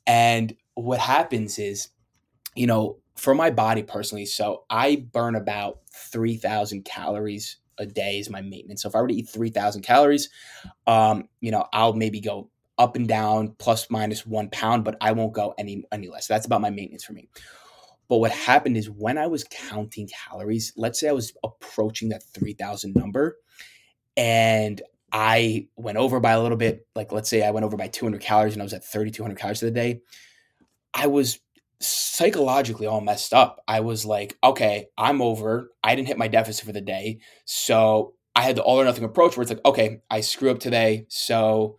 And 0.06 0.56
what 0.74 0.98
happens 0.98 1.58
is, 1.58 1.88
you 2.56 2.66
know, 2.66 2.98
for 3.16 3.34
my 3.34 3.50
body 3.50 3.82
personally, 3.82 4.26
so 4.26 4.64
I 4.70 5.06
burn 5.12 5.36
about 5.36 5.80
3,000 5.94 6.84
calories 6.84 7.58
a 7.78 7.86
day 7.86 8.18
is 8.18 8.30
my 8.30 8.40
maintenance. 8.40 8.82
So 8.82 8.88
if 8.88 8.94
I 8.94 9.00
were 9.00 9.08
to 9.08 9.14
eat 9.14 9.28
3,000 9.28 9.82
calories, 9.82 10.28
um, 10.86 11.28
you 11.40 11.50
know, 11.50 11.66
I'll 11.72 11.94
maybe 11.94 12.20
go 12.20 12.50
up 12.78 12.96
and 12.96 13.06
down 13.06 13.54
plus 13.58 13.90
minus 13.90 14.26
one 14.26 14.48
pound, 14.50 14.84
but 14.84 14.96
I 15.00 15.12
won't 15.12 15.34
go 15.34 15.54
any 15.58 15.84
any 15.92 16.08
less. 16.08 16.26
That's 16.26 16.46
about 16.46 16.62
my 16.62 16.70
maintenance 16.70 17.04
for 17.04 17.12
me. 17.12 17.28
But 18.10 18.18
what 18.18 18.32
happened 18.32 18.76
is 18.76 18.90
when 18.90 19.18
I 19.18 19.28
was 19.28 19.44
counting 19.44 20.08
calories, 20.08 20.72
let's 20.76 20.98
say 20.98 21.08
I 21.08 21.12
was 21.12 21.32
approaching 21.44 22.08
that 22.08 22.24
3000 22.24 22.92
number 22.96 23.36
and 24.16 24.82
I 25.12 25.68
went 25.76 25.96
over 25.96 26.18
by 26.18 26.32
a 26.32 26.42
little 26.42 26.58
bit, 26.58 26.88
like 26.96 27.12
let's 27.12 27.30
say 27.30 27.44
I 27.44 27.52
went 27.52 27.64
over 27.64 27.76
by 27.76 27.86
200 27.86 28.20
calories 28.20 28.54
and 28.54 28.62
I 28.62 28.64
was 28.64 28.74
at 28.74 28.84
3200 28.84 29.38
calories 29.38 29.60
for 29.60 29.66
the 29.66 29.70
day, 29.70 30.00
I 30.92 31.06
was 31.06 31.38
psychologically 31.78 32.88
all 32.88 33.00
messed 33.00 33.32
up. 33.32 33.62
I 33.68 33.78
was 33.78 34.04
like, 34.04 34.36
okay, 34.42 34.88
I'm 34.98 35.22
over. 35.22 35.70
I 35.84 35.94
didn't 35.94 36.08
hit 36.08 36.18
my 36.18 36.26
deficit 36.26 36.66
for 36.66 36.72
the 36.72 36.80
day. 36.80 37.20
So 37.44 38.14
I 38.34 38.42
had 38.42 38.56
the 38.56 38.62
all 38.62 38.80
or 38.80 38.84
nothing 38.84 39.04
approach 39.04 39.36
where 39.36 39.42
it's 39.42 39.52
like, 39.52 39.64
okay, 39.64 40.00
I 40.10 40.22
screw 40.22 40.50
up 40.50 40.58
today. 40.58 41.06
So 41.08 41.78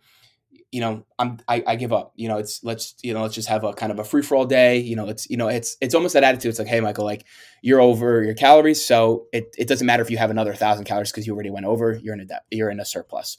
you 0.72 0.80
know, 0.80 1.04
I'm 1.18 1.38
I, 1.46 1.62
I 1.66 1.76
give 1.76 1.92
up. 1.92 2.14
You 2.16 2.28
know, 2.28 2.38
it's 2.38 2.64
let's 2.64 2.94
you 3.02 3.12
know 3.12 3.20
let's 3.20 3.34
just 3.34 3.48
have 3.48 3.62
a 3.62 3.74
kind 3.74 3.92
of 3.92 3.98
a 3.98 4.04
free 4.04 4.22
for 4.22 4.36
all 4.36 4.46
day. 4.46 4.78
You 4.78 4.96
know, 4.96 5.06
it's 5.06 5.28
you 5.28 5.36
know 5.36 5.48
it's 5.48 5.76
it's 5.82 5.94
almost 5.94 6.14
that 6.14 6.24
attitude. 6.24 6.48
It's 6.48 6.58
like, 6.58 6.66
hey, 6.66 6.80
Michael, 6.80 7.04
like 7.04 7.26
you're 7.60 7.80
over 7.80 8.24
your 8.24 8.34
calories, 8.34 8.84
so 8.84 9.26
it, 9.32 9.54
it 9.58 9.68
doesn't 9.68 9.86
matter 9.86 10.02
if 10.02 10.10
you 10.10 10.16
have 10.16 10.30
another 10.30 10.54
thousand 10.54 10.86
calories 10.86 11.12
because 11.12 11.26
you 11.26 11.34
already 11.34 11.50
went 11.50 11.66
over. 11.66 11.92
You're 12.02 12.14
in 12.14 12.20
a 12.20 12.24
de- 12.24 12.40
you're 12.50 12.70
in 12.70 12.80
a 12.80 12.86
surplus. 12.86 13.36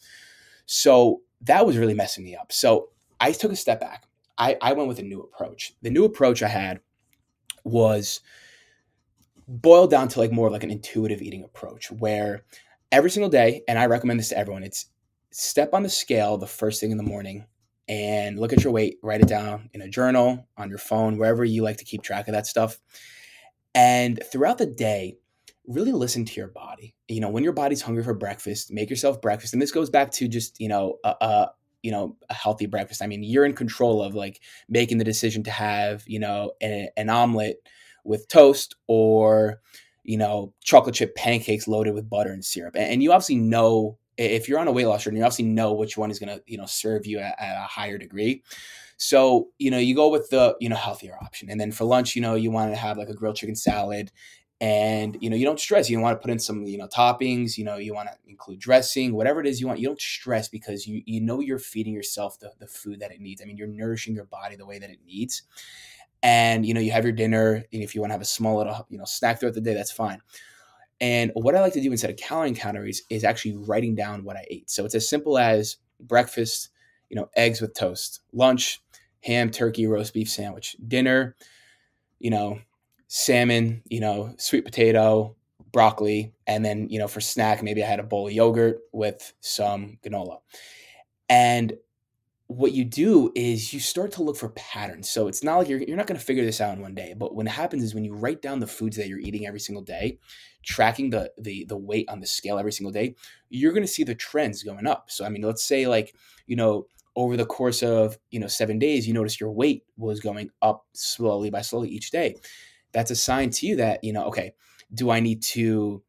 So 0.67 1.21
that 1.41 1.65
was 1.65 1.75
really 1.75 1.95
messing 1.95 2.23
me 2.23 2.35
up. 2.35 2.51
So 2.51 2.89
I 3.19 3.31
took 3.31 3.51
a 3.51 3.55
step 3.55 3.81
back. 3.81 4.05
I 4.37 4.55
I 4.61 4.73
went 4.73 4.87
with 4.87 4.99
a 4.99 5.03
new 5.03 5.21
approach. 5.21 5.73
The 5.81 5.89
new 5.89 6.05
approach 6.05 6.43
I 6.43 6.49
had 6.49 6.81
was 7.63 8.21
boiled 9.47 9.89
down 9.89 10.07
to 10.09 10.19
like 10.19 10.31
more 10.31 10.51
like 10.51 10.63
an 10.63 10.71
intuitive 10.71 11.21
eating 11.23 11.43
approach 11.43 11.91
where 11.91 12.43
every 12.91 13.09
single 13.09 13.29
day, 13.29 13.63
and 13.67 13.79
I 13.79 13.87
recommend 13.87 14.19
this 14.19 14.29
to 14.29 14.37
everyone. 14.37 14.63
It's 14.63 14.85
step 15.33 15.73
on 15.73 15.83
the 15.83 15.89
scale 15.89 16.37
the 16.37 16.47
first 16.47 16.79
thing 16.79 16.91
in 16.91 16.97
the 16.97 17.03
morning 17.03 17.45
and 17.87 18.39
look 18.39 18.53
at 18.53 18.63
your 18.63 18.71
weight, 18.71 18.97
write 19.03 19.21
it 19.21 19.27
down 19.27 19.69
in 19.73 19.81
a 19.81 19.89
journal, 19.89 20.47
on 20.57 20.69
your 20.69 20.77
phone, 20.77 21.17
wherever 21.17 21.43
you 21.43 21.63
like 21.63 21.77
to 21.77 21.85
keep 21.85 22.01
track 22.01 22.27
of 22.27 22.33
that 22.33 22.47
stuff. 22.47 22.79
And 23.75 24.21
throughout 24.31 24.57
the 24.57 24.65
day, 24.65 25.17
really 25.67 25.91
listen 25.91 26.23
to 26.25 26.33
your 26.35 26.47
body. 26.47 26.95
You 27.07 27.19
know, 27.19 27.29
when 27.29 27.43
your 27.43 27.53
body's 27.53 27.81
hungry 27.81 28.03
for 28.03 28.13
breakfast, 28.13 28.71
make 28.71 28.89
yourself 28.89 29.21
breakfast. 29.21 29.53
And 29.53 29.61
this 29.61 29.71
goes 29.71 29.89
back 29.89 30.11
to 30.11 30.27
just, 30.27 30.59
you 30.59 30.69
know, 30.69 30.97
a, 31.03 31.15
a 31.19 31.51
you 31.81 31.91
know, 31.91 32.15
a 32.29 32.33
healthy 32.33 32.65
breakfast. 32.65 33.01
I 33.01 33.07
mean, 33.07 33.23
you're 33.23 33.43
in 33.43 33.53
control 33.53 34.01
of 34.01 34.15
like 34.15 34.39
making 34.69 34.99
the 34.99 35.03
decision 35.03 35.43
to 35.43 35.51
have, 35.51 36.03
you 36.07 36.19
know, 36.19 36.53
a, 36.61 36.89
an 36.95 37.09
omelet 37.09 37.57
with 38.05 38.27
toast 38.27 38.75
or 38.87 39.61
you 40.03 40.17
know 40.17 40.53
chocolate 40.63 40.95
chip 40.95 41.15
pancakes 41.15 41.67
loaded 41.67 41.93
with 41.93 42.09
butter 42.09 42.31
and 42.31 42.43
syrup 42.43 42.75
and 42.77 43.01
you 43.01 43.11
obviously 43.11 43.35
know 43.35 43.97
if 44.17 44.47
you're 44.47 44.59
on 44.59 44.67
a 44.67 44.71
weight 44.71 44.85
loss 44.85 45.03
journey 45.03 45.19
you 45.19 45.23
obviously 45.23 45.45
know 45.45 45.73
which 45.73 45.97
one 45.97 46.11
is 46.11 46.19
going 46.19 46.35
to 46.35 46.43
you 46.45 46.57
know 46.57 46.65
serve 46.65 47.05
you 47.05 47.19
at, 47.19 47.35
at 47.39 47.57
a 47.57 47.67
higher 47.67 47.97
degree. 47.97 48.43
So 48.97 49.49
you 49.57 49.71
know 49.71 49.77
you 49.77 49.95
go 49.95 50.09
with 50.09 50.29
the 50.29 50.55
you 50.59 50.69
know 50.69 50.75
healthier 50.75 51.17
option. 51.21 51.49
And 51.49 51.59
then 51.59 51.71
for 51.71 51.85
lunch 51.85 52.15
you 52.15 52.21
know 52.21 52.35
you 52.35 52.51
want 52.51 52.71
to 52.71 52.77
have 52.77 52.97
like 52.97 53.09
a 53.09 53.13
grilled 53.13 53.35
chicken 53.35 53.55
salad. 53.55 54.11
And 54.61 55.17
you 55.19 55.29
know 55.29 55.35
you 55.35 55.45
don't 55.45 55.59
stress. 55.59 55.89
You 55.89 55.99
want 55.99 56.15
to 56.15 56.21
put 56.21 56.31
in 56.31 56.39
some 56.39 56.63
you 56.63 56.77
know 56.77 56.87
toppings. 56.87 57.57
You 57.57 57.65
know 57.65 57.77
you 57.77 57.93
want 57.93 58.09
to 58.09 58.15
include 58.27 58.59
dressing 58.59 59.13
whatever 59.13 59.41
it 59.41 59.47
is 59.47 59.59
you 59.59 59.67
want. 59.67 59.79
You 59.79 59.87
don't 59.87 59.99
stress 59.99 60.47
because 60.47 60.87
you 60.87 61.01
you 61.05 61.19
know 61.19 61.39
you're 61.39 61.59
feeding 61.59 61.93
yourself 61.93 62.39
the, 62.39 62.51
the 62.59 62.67
food 62.67 62.99
that 63.01 63.11
it 63.11 63.19
needs. 63.19 63.41
I 63.41 63.45
mean 63.45 63.57
you're 63.57 63.67
nourishing 63.67 64.15
your 64.15 64.25
body 64.25 64.55
the 64.55 64.65
way 64.65 64.79
that 64.79 64.89
it 64.89 64.99
needs. 65.05 65.43
And 66.21 66.65
you 66.65 66.73
know 66.73 66.79
you 66.79 66.91
have 66.91 67.03
your 67.03 67.13
dinner. 67.13 67.63
And 67.73 67.83
if 67.83 67.93
you 67.93 68.01
want 68.01 68.11
to 68.11 68.13
have 68.13 68.21
a 68.21 68.25
small 68.25 68.57
little 68.57 68.87
you 68.89 68.97
know 68.97 69.05
snack 69.05 69.39
throughout 69.39 69.55
the 69.55 69.61
day 69.61 69.73
that's 69.73 69.91
fine 69.91 70.21
and 71.01 71.31
what 71.35 71.55
i 71.55 71.61
like 71.61 71.73
to 71.73 71.81
do 71.81 71.91
instead 71.91 72.09
of 72.09 72.17
calorie 72.17 72.51
calories 72.53 73.03
is 73.09 73.23
actually 73.23 73.55
writing 73.55 73.95
down 73.95 74.23
what 74.23 74.37
i 74.37 74.45
ate 74.49 74.69
so 74.69 74.85
it's 74.85 74.95
as 74.95 75.07
simple 75.09 75.37
as 75.37 75.77
breakfast 75.99 76.69
you 77.09 77.15
know 77.15 77.29
eggs 77.35 77.61
with 77.61 77.73
toast 77.73 78.21
lunch 78.31 78.81
ham 79.21 79.49
turkey 79.49 79.87
roast 79.87 80.13
beef 80.13 80.29
sandwich 80.29 80.75
dinner 80.87 81.35
you 82.19 82.29
know 82.29 82.59
salmon, 83.15 83.83
you 83.91 83.99
know, 83.99 84.33
sweet 84.39 84.65
potato, 84.65 85.35
broccoli, 85.71 86.33
and 86.47 86.65
then, 86.65 86.89
you 86.89 86.97
know, 86.97 87.07
for 87.07 87.21
snack, 87.21 87.61
maybe 87.61 87.83
I 87.83 87.87
had 87.87 87.99
a 87.99 88.03
bowl 88.03 88.25
of 88.25 88.33
yogurt 88.33 88.79
with 88.91 89.33
some 89.39 89.99
granola. 90.03 90.39
And 91.29 91.73
what 92.47 92.71
you 92.71 92.83
do 92.83 93.31
is 93.35 93.71
you 93.71 93.79
start 93.79 94.13
to 94.13 94.23
look 94.23 94.35
for 94.35 94.49
patterns. 94.49 95.11
So 95.11 95.27
it's 95.27 95.43
not 95.43 95.59
like 95.59 95.69
you're, 95.69 95.83
you're 95.83 95.95
not 95.95 96.07
going 96.07 96.19
to 96.19 96.25
figure 96.25 96.43
this 96.43 96.59
out 96.59 96.75
in 96.75 96.81
one 96.81 96.95
day, 96.95 97.13
but 97.15 97.35
what 97.35 97.47
happens 97.47 97.83
is 97.83 97.93
when 97.93 98.03
you 98.03 98.15
write 98.15 98.41
down 98.41 98.59
the 98.59 98.65
foods 98.65 98.97
that 98.97 99.07
you're 99.07 99.19
eating 99.19 99.45
every 99.45 99.59
single 99.59 99.83
day, 99.83 100.17
tracking 100.63 101.09
the 101.09 101.31
the 101.37 101.65
the 101.65 101.77
weight 101.77 102.09
on 102.09 102.19
the 102.19 102.27
scale 102.27 102.57
every 102.57 102.71
single 102.71 102.91
day, 102.91 103.15
you're 103.49 103.73
going 103.73 103.83
to 103.83 103.91
see 103.91 104.03
the 104.03 104.15
trends 104.15 104.63
going 104.63 104.87
up. 104.87 105.11
So 105.11 105.25
I 105.25 105.29
mean, 105.29 105.43
let's 105.43 105.63
say 105.63 105.87
like, 105.87 106.15
you 106.47 106.55
know, 106.55 106.87
over 107.15 107.37
the 107.37 107.45
course 107.45 107.83
of, 107.83 108.17
you 108.31 108.39
know, 108.39 108.47
7 108.47 108.79
days, 108.79 109.07
you 109.07 109.13
notice 109.13 109.39
your 109.39 109.51
weight 109.51 109.83
was 109.97 110.19
going 110.19 110.49
up 110.61 110.85
slowly 110.93 111.51
by 111.51 111.61
slowly 111.61 111.89
each 111.89 112.09
day 112.09 112.35
that's 112.93 113.11
a 113.11 113.15
sign 113.15 113.49
to 113.49 113.67
you 113.67 113.75
that, 113.75 114.01
you 114.03 114.13
know, 114.13 114.23
okay, 114.25 114.53
do 114.93 115.09
I 115.09 115.19
need 115.19 115.41
to 115.43 116.01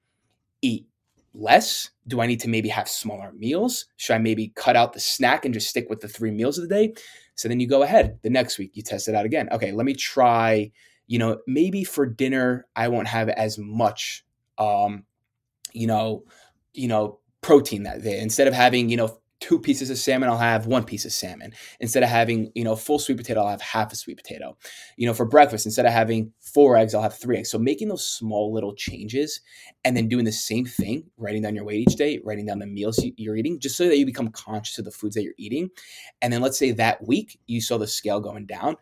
eat 0.62 0.86
less? 1.32 1.90
Do 2.07 2.20
I 2.20 2.26
need 2.26 2.40
to 2.40 2.48
maybe 2.48 2.68
have 2.68 2.88
smaller 2.88 3.32
meals? 3.32 3.86
Should 3.96 4.14
I 4.14 4.18
maybe 4.18 4.52
cut 4.55 4.76
out 4.76 4.92
the 4.92 5.00
snack 5.00 5.44
and 5.44 5.52
just 5.52 5.68
stick 5.68 5.88
with 5.90 6.00
the 6.00 6.09
three 6.09 6.30
meals 6.30 6.59
of 6.59 6.68
the 6.68 6.74
day? 6.74 6.94
So 7.34 7.48
then 7.48 7.59
you 7.59 7.66
go 7.66 7.82
ahead 7.82 8.18
the 8.22 8.30
next 8.30 8.59
week, 8.59 8.70
you 8.74 8.82
test 8.82 9.09
it 9.09 9.14
out 9.14 9.26
again. 9.26 9.48
Okay, 9.50 9.72
let 9.72 9.86
me 9.86 9.94
try, 9.94 10.70
you 11.09 11.18
know, 11.18 11.40
maybe 11.48 11.82
for 11.82 12.07
dinner, 12.07 12.66
I 12.76 12.88
won't 12.88 13.09
have 13.09 13.28
as 13.30 13.59
much, 13.59 14.24
um, 14.59 15.05
you 15.72 15.86
know, 15.86 16.24
you 16.72 16.88
know, 16.88 17.20
protein 17.40 17.82
that 17.84 18.02
day. 18.02 18.20
Instead 18.20 18.48
of 18.48 18.55
having, 18.55 18.88
you 18.88 18.96
know, 18.96 19.20
two 19.40 19.59
pieces 19.59 19.90
of 19.90 19.98
salmon, 19.98 20.30
I'll 20.30 20.38
have 20.38 20.66
one 20.66 20.84
piece 20.84 21.05
of 21.05 21.12
salmon. 21.12 21.52
Instead 21.78 22.02
of 22.02 22.09
having, 22.09 22.50
you 22.55 22.64
know, 22.64 22.74
full 22.74 22.98
sweet 22.98 23.18
potato, 23.18 23.42
I'll 23.42 23.50
have 23.50 23.61
half 23.61 23.92
a 23.92 23.96
sweet 23.96 24.16
potato. 24.16 24.57
You 24.96 25.07
know, 25.07 25.12
for 25.12 25.26
breakfast, 25.26 25.66
instead 25.66 25.84
of 25.84 25.92
having 25.92 26.32
four 26.40 26.78
eggs, 26.78 26.94
I'll 26.94 27.02
have 27.02 27.18
three 27.18 27.36
eggs. 27.36 27.50
So 27.50 27.59
making 27.59 27.88
those 27.88 28.09
small 28.09 28.55
little 28.55 28.74
changes 28.74 29.40
and 29.84 29.94
then 29.94 30.09
doing 30.09 30.24
the 30.24 30.32
same 30.32 30.64
thing, 30.64 31.11
writing 31.18 31.42
down 31.42 31.55
your 31.55 31.64
weight 31.64 31.86
each 31.86 31.96
day, 31.96 32.20
writing 32.24 32.46
down 32.46 32.59
the 32.59 32.66
meals 32.66 33.05
you're 33.18 33.36
eating, 33.36 33.61
just 33.61 33.76
so 33.76 33.86
that 33.86 33.98
you 33.98 34.07
become 34.07 34.28
conscious 34.28 34.78
of 34.78 34.86
the 34.86 34.90
foods 34.90 35.14
that 35.14 35.24
you're 35.24 35.34
eating. 35.36 35.68
And 36.22 36.32
then 36.32 36.40
let's 36.40 36.59
say 36.59 36.72
that 36.72 37.07
week 37.07 37.38
you 37.46 37.61
saw 37.61 37.76
the 37.76 37.86
scale 37.86 38.20
going 38.20 38.46
down 38.46 38.76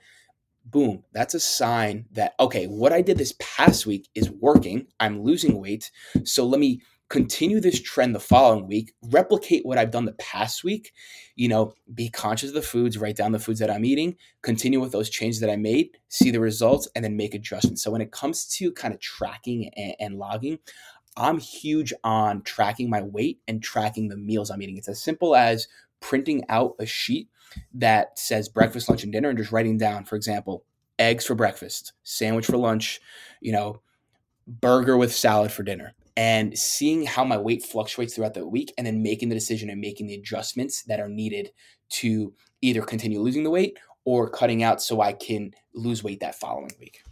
boom, 0.65 1.05
that's 1.13 1.35
a 1.35 1.41
sign 1.41 2.07
that, 2.13 2.35
okay, 2.41 2.67
what 2.67 2.93
I 2.93 3.03
did 3.03 3.19
this 3.19 3.35
past 3.39 3.87
week 3.87 4.09
is 4.15 4.31
working. 4.31 4.87
I'm 5.01 5.23
losing 5.23 5.61
weight. 5.61 5.91
So 6.25 6.47
let 6.47 6.61
me 6.61 6.83
continue 7.13 7.61
this 7.61 7.81
trend 7.81 8.15
the 8.15 8.21
following 8.21 8.67
week, 8.67 8.95
replicate 9.03 9.67
what 9.67 9.77
I've 9.77 9.91
done 9.91 10.07
the 10.07 10.15
past 10.15 10.65
week, 10.65 10.93
you 11.37 11.47
know, 11.47 11.75
be 11.93 12.09
conscious 12.09 12.49
of 12.49 12.55
the 12.55 12.63
foods, 12.63 12.97
write 12.97 13.17
down 13.17 13.33
the 13.33 13.39
foods 13.39 13.59
that 13.59 13.71
I'm 13.71 13.85
eating, 13.85 14.17
continue 14.41 14.81
with 14.81 14.93
those 14.93 15.11
changes 15.11 15.39
that 15.41 15.51
I 15.51 15.57
made, 15.57 15.91
see 16.09 16.31
the 16.31 16.41
results, 16.41 16.89
and 16.97 17.05
then 17.05 17.15
make 17.15 17.35
adjustments. 17.35 17.83
So 17.83 17.91
when 17.91 18.01
it 18.01 18.13
comes 18.13 18.47
to 18.57 18.73
kind 18.73 18.95
of 18.95 19.01
tracking 19.01 19.71
and, 19.77 19.95
and 20.01 20.19
logging, 20.19 20.59
I'm 21.15 21.39
huge 21.39 21.93
on 22.03 22.41
tracking 22.45 22.89
my 22.89 23.03
weight 23.03 23.41
and 23.47 23.63
tracking 23.63 24.09
the 24.09 24.17
meals 24.17 24.51
I'm 24.51 24.63
eating. 24.63 24.79
It's 24.79 24.89
as 24.89 25.03
simple 25.03 25.37
as 25.37 25.69
printing 26.01 26.45
out 26.49 26.77
a 26.79 26.87
sheet 26.87 27.29
that 27.75 28.19
says 28.19 28.49
breakfast, 28.49 28.89
lunch, 28.89 29.05
and 29.05 29.13
dinner 29.13 29.29
and 29.29 29.39
just 29.39 29.53
writing 29.53 29.79
down, 29.79 30.05
for 30.05 30.17
example, 30.17 30.65
eggs 30.99 31.27
for 31.27 31.35
breakfast, 31.35 31.93
sandwich 32.03 32.47
for 32.47 32.57
lunch, 32.57 33.01
you 33.41 33.53
know, 33.53 33.81
burger 34.47 34.97
with 34.97 35.15
salad 35.15 35.53
for 35.53 35.63
dinner 35.63 35.95
and 36.17 36.57
seeing 36.59 37.07
how 37.07 37.25
my 37.25 37.39
weight 37.39 37.65
fluctuates 37.65 38.15
throughout 38.15 38.35
the 38.35 38.47
week 38.47 38.73
and 38.77 38.87
then 38.87 39.03
making 39.03 39.29
the 39.29 39.35
decision 39.35 39.71
and 39.71 39.81
making 39.81 40.07
the 40.07 40.15
adjustments 40.15 40.83
that 40.85 41.01
are 41.01 41.09
needed 41.09 41.51
to 41.89 42.35
either 42.61 42.83
continue 42.83 43.21
losing 43.21 43.45
the 43.45 43.51
weight 43.51 43.79
or 44.05 44.29
cutting 44.29 44.63
out 44.63 44.83
so 44.83 45.01
I 45.01 45.13
can 45.13 45.53
lose 45.75 46.03
weight 46.03 46.21
that 46.21 46.35
following 46.35 46.73
week. 46.79 47.03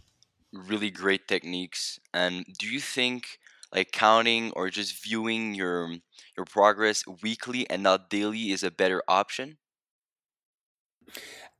Really 0.53 0.91
great 0.91 1.27
techniques. 1.27 1.99
And 2.13 2.45
do 2.59 2.67
you 2.67 2.79
think 2.79 3.39
like 3.73 3.91
counting 3.91 4.51
or 4.51 4.69
just 4.69 5.01
viewing 5.03 5.55
your 5.55 5.95
your 6.35 6.45
progress 6.45 7.03
weekly 7.23 7.69
and 7.69 7.81
not 7.83 8.09
daily 8.09 8.51
is 8.51 8.63
a 8.63 8.71
better 8.71 9.01
option? 9.07 9.57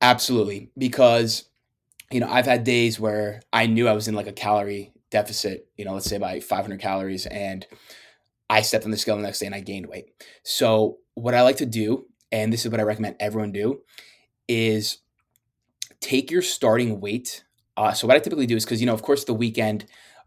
Absolutely, 0.01 0.71
because 0.77 1.45
you 2.11 2.19
know, 2.19 2.29
I've 2.29 2.45
had 2.45 2.63
days 2.63 2.99
where 2.99 3.41
I 3.53 3.67
knew 3.67 3.87
I 3.87 3.93
was 3.93 4.07
in 4.07 4.15
like 4.15 4.27
a 4.27 4.33
calorie 4.33 4.93
deficit, 5.11 5.67
you 5.77 5.85
know, 5.85 5.93
let's 5.93 6.07
say 6.09 6.17
by 6.17 6.39
500 6.41 6.79
calories, 6.79 7.25
and 7.25 7.65
I 8.49 8.61
stepped 8.61 8.85
on 8.85 8.91
the 8.91 8.97
scale 8.97 9.15
the 9.17 9.23
next 9.23 9.39
day 9.39 9.47
and 9.47 9.55
I 9.55 9.61
gained 9.61 9.87
weight. 9.87 10.07
So, 10.43 10.97
what 11.15 11.35
I 11.35 11.41
like 11.41 11.57
to 11.57 11.65
do, 11.65 12.07
and 12.31 12.51
this 12.51 12.65
is 12.65 12.71
what 12.71 12.79
I 12.81 12.83
recommend 12.83 13.17
everyone 13.19 13.51
do, 13.51 13.81
is 14.47 14.99
take 15.99 16.31
your 16.31 16.41
starting 16.41 16.99
weight. 16.99 17.43
Uh, 17.77 17.93
so, 17.93 18.07
what 18.07 18.15
I 18.15 18.19
typically 18.19 18.47
do 18.47 18.55
is 18.55 18.65
because, 18.65 18.81
you 18.81 18.87
know, 18.87 18.93
of 18.93 19.01
course, 19.03 19.23
the 19.23 19.33
weekend, 19.33 19.85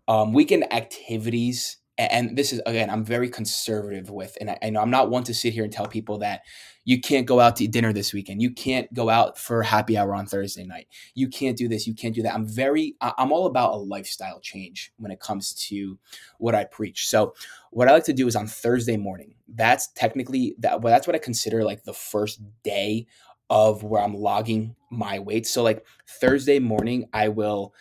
um, 0.08 0.32
weekend 0.32 0.72
activities 0.72 1.78
and 1.98 2.36
this 2.36 2.52
is 2.52 2.60
again 2.66 2.90
i'm 2.90 3.04
very 3.04 3.28
conservative 3.28 4.10
with 4.10 4.36
and 4.40 4.50
I, 4.50 4.58
I, 4.62 4.70
know 4.70 4.80
i'm 4.80 4.90
not 4.90 5.10
one 5.10 5.24
to 5.24 5.34
sit 5.34 5.52
here 5.52 5.64
and 5.64 5.72
tell 5.72 5.86
people 5.86 6.18
that 6.18 6.42
you 6.84 7.00
can't 7.00 7.26
go 7.26 7.40
out 7.40 7.56
to 7.56 7.66
dinner 7.66 7.92
this 7.92 8.12
weekend. 8.12 8.42
You 8.42 8.50
can't 8.50 8.92
go 8.92 9.08
out 9.08 9.38
for 9.38 9.62
happy 9.62 9.96
hour 9.96 10.14
on 10.14 10.26
thursday 10.26 10.64
night. 10.64 10.86
You 11.14 11.28
can't 11.28 11.56
do 11.56 11.66
this. 11.66 11.86
You 11.86 11.94
can't 11.94 12.14
do 12.14 12.22
that. 12.22 12.34
I'm 12.34 12.46
very 12.46 12.94
i'm 13.00 13.32
all 13.32 13.46
about 13.46 13.72
a 13.72 13.76
lifestyle 13.76 14.40
change 14.40 14.92
when 14.98 15.10
it 15.10 15.20
comes 15.20 15.54
to 15.68 15.98
what 16.38 16.54
i 16.54 16.64
preach. 16.64 17.08
So 17.08 17.34
what 17.70 17.88
i 17.88 17.92
like 17.92 18.04
to 18.04 18.12
do 18.12 18.26
is 18.26 18.36
on 18.36 18.46
thursday 18.46 18.96
morning 18.96 19.34
that's 19.54 19.88
technically 19.88 20.54
that 20.58 20.80
well 20.80 20.92
that's 20.92 21.06
what 21.06 21.16
i 21.16 21.18
consider 21.18 21.64
like 21.64 21.84
the 21.84 21.92
first 21.92 22.40
day 22.62 23.06
of 23.50 23.82
where 23.82 24.02
i'm 24.02 24.14
logging 24.14 24.74
my 24.90 25.18
weight. 25.18 25.46
So 25.46 25.62
like 25.62 25.84
thursday 26.06 26.58
morning 26.58 27.08
i 27.12 27.28
will 27.28 27.74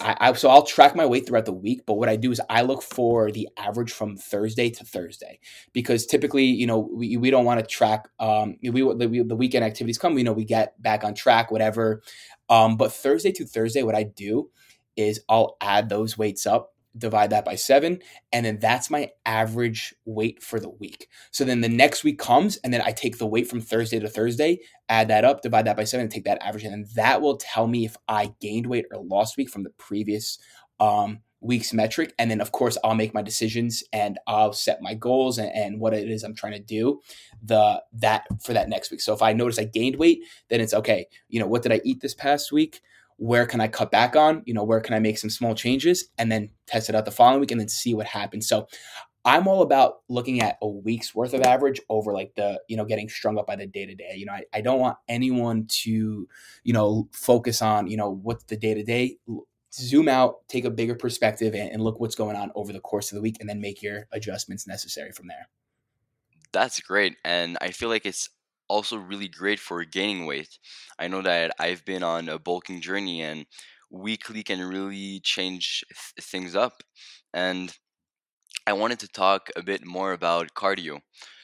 I, 0.00 0.16
I, 0.20 0.32
so 0.34 0.50
I'll 0.50 0.64
track 0.64 0.94
my 0.96 1.06
weight 1.06 1.26
throughout 1.26 1.46
the 1.46 1.52
week, 1.52 1.82
but 1.86 1.94
what 1.94 2.08
I 2.08 2.16
do 2.16 2.30
is 2.30 2.40
I 2.50 2.62
look 2.62 2.82
for 2.82 3.32
the 3.32 3.48
average 3.56 3.92
from 3.92 4.16
Thursday 4.16 4.70
to 4.70 4.84
Thursday 4.84 5.40
because 5.72 6.06
typically, 6.06 6.44
you 6.44 6.66
know, 6.66 6.78
we, 6.78 7.16
we 7.16 7.30
don't 7.30 7.44
want 7.46 7.60
to 7.60 7.66
track. 7.66 8.08
Um, 8.20 8.56
we 8.62 8.70
the, 8.82 9.24
the 9.26 9.36
weekend 9.36 9.64
activities 9.64 9.98
come, 9.98 10.18
you 10.18 10.24
know, 10.24 10.32
we 10.32 10.44
get 10.44 10.80
back 10.82 11.04
on 11.04 11.14
track, 11.14 11.50
whatever. 11.50 12.02
Um, 12.50 12.76
but 12.76 12.92
Thursday 12.92 13.32
to 13.32 13.46
Thursday, 13.46 13.82
what 13.82 13.94
I 13.94 14.02
do 14.02 14.50
is 14.96 15.20
I'll 15.28 15.56
add 15.60 15.88
those 15.88 16.18
weights 16.18 16.46
up 16.46 16.71
divide 16.96 17.30
that 17.30 17.44
by 17.44 17.54
seven, 17.54 18.00
and 18.32 18.44
then 18.44 18.58
that's 18.58 18.90
my 18.90 19.10
average 19.24 19.94
weight 20.04 20.42
for 20.42 20.60
the 20.60 20.70
week. 20.70 21.08
So 21.30 21.44
then 21.44 21.60
the 21.60 21.68
next 21.68 22.04
week 22.04 22.18
comes, 22.18 22.56
and 22.58 22.72
then 22.72 22.82
I 22.82 22.92
take 22.92 23.18
the 23.18 23.26
weight 23.26 23.48
from 23.48 23.60
Thursday 23.60 23.98
to 23.98 24.08
Thursday, 24.08 24.60
add 24.88 25.08
that 25.08 25.24
up, 25.24 25.42
divide 25.42 25.66
that 25.66 25.76
by 25.76 25.84
seven, 25.84 26.04
and 26.04 26.12
take 26.12 26.24
that 26.24 26.42
average, 26.42 26.64
and 26.64 26.72
then 26.72 26.86
that 26.94 27.22
will 27.22 27.36
tell 27.36 27.66
me 27.66 27.84
if 27.84 27.96
I 28.08 28.32
gained 28.40 28.66
weight 28.66 28.86
or 28.92 29.02
lost 29.02 29.36
weight 29.36 29.50
from 29.50 29.62
the 29.62 29.70
previous 29.70 30.38
um, 30.80 31.20
week's 31.42 31.72
metric. 31.72 32.14
And 32.18 32.30
then, 32.30 32.40
of 32.40 32.52
course, 32.52 32.78
I'll 32.82 32.94
make 32.94 33.14
my 33.14 33.22
decisions 33.22 33.82
and 33.92 34.18
I'll 34.26 34.52
set 34.52 34.80
my 34.80 34.94
goals 34.94 35.38
and, 35.38 35.52
and 35.52 35.80
what 35.80 35.92
it 35.92 36.08
is 36.08 36.22
I'm 36.22 36.34
trying 36.34 36.52
to 36.52 36.60
do 36.60 37.00
the 37.42 37.82
that 37.94 38.26
for 38.42 38.52
that 38.52 38.68
next 38.68 38.90
week. 38.90 39.00
So 39.00 39.12
if 39.12 39.22
I 39.22 39.32
notice 39.32 39.58
I 39.58 39.64
gained 39.64 39.96
weight, 39.96 40.20
then 40.48 40.60
it's 40.60 40.74
okay. 40.74 41.06
You 41.28 41.40
know, 41.40 41.46
what 41.46 41.62
did 41.62 41.72
I 41.72 41.80
eat 41.84 42.00
this 42.00 42.14
past 42.14 42.52
week? 42.52 42.80
Where 43.22 43.46
can 43.46 43.60
I 43.60 43.68
cut 43.68 43.92
back 43.92 44.16
on? 44.16 44.42
You 44.46 44.52
know, 44.52 44.64
where 44.64 44.80
can 44.80 44.94
I 44.94 44.98
make 44.98 45.16
some 45.16 45.30
small 45.30 45.54
changes 45.54 46.08
and 46.18 46.30
then 46.30 46.50
test 46.66 46.88
it 46.88 46.96
out 46.96 47.04
the 47.04 47.12
following 47.12 47.38
week 47.38 47.52
and 47.52 47.60
then 47.60 47.68
see 47.68 47.94
what 47.94 48.06
happens. 48.08 48.48
So 48.48 48.66
I'm 49.24 49.46
all 49.46 49.62
about 49.62 49.98
looking 50.08 50.40
at 50.40 50.58
a 50.60 50.66
week's 50.66 51.14
worth 51.14 51.32
of 51.32 51.42
average 51.42 51.80
over 51.88 52.12
like 52.12 52.34
the, 52.34 52.60
you 52.68 52.76
know, 52.76 52.84
getting 52.84 53.08
strung 53.08 53.38
up 53.38 53.46
by 53.46 53.54
the 53.54 53.64
day 53.64 53.86
to 53.86 53.94
day. 53.94 54.14
You 54.16 54.26
know, 54.26 54.32
I, 54.32 54.42
I 54.52 54.60
don't 54.60 54.80
want 54.80 54.96
anyone 55.08 55.66
to, 55.84 56.28
you 56.64 56.72
know, 56.72 57.08
focus 57.12 57.62
on, 57.62 57.86
you 57.86 57.96
know, 57.96 58.10
what's 58.10 58.42
the 58.44 58.56
day 58.56 58.74
to 58.74 58.82
day. 58.82 59.18
Zoom 59.72 60.08
out, 60.08 60.48
take 60.48 60.64
a 60.64 60.70
bigger 60.70 60.96
perspective, 60.96 61.54
and, 61.54 61.70
and 61.70 61.80
look 61.80 62.00
what's 62.00 62.16
going 62.16 62.34
on 62.34 62.50
over 62.56 62.72
the 62.72 62.80
course 62.80 63.12
of 63.12 63.14
the 63.14 63.22
week, 63.22 63.36
and 63.38 63.48
then 63.48 63.60
make 63.60 63.82
your 63.82 64.08
adjustments 64.10 64.66
necessary 64.66 65.12
from 65.12 65.28
there. 65.28 65.48
That's 66.52 66.80
great. 66.80 67.16
And 67.24 67.56
I 67.60 67.70
feel 67.70 67.88
like 67.88 68.04
it's 68.04 68.28
also 68.68 68.96
really 68.96 69.28
great 69.28 69.60
for 69.60 69.84
gaining 69.84 70.26
weight. 70.26 70.58
I 70.98 71.08
know 71.08 71.22
that 71.22 71.52
I've 71.58 71.84
been 71.84 72.02
on 72.02 72.28
a 72.28 72.38
bulking 72.38 72.80
journey 72.80 73.22
and 73.22 73.46
weekly 73.90 74.42
can 74.42 74.60
really 74.60 75.20
change 75.20 75.84
th- 75.88 76.26
things 76.26 76.54
up. 76.56 76.82
And 77.34 77.76
I 78.66 78.72
wanted 78.72 78.98
to 79.00 79.08
talk 79.08 79.50
a 79.56 79.62
bit 79.62 79.84
more 79.86 80.12
about 80.12 80.54
cardio. 80.54 81.00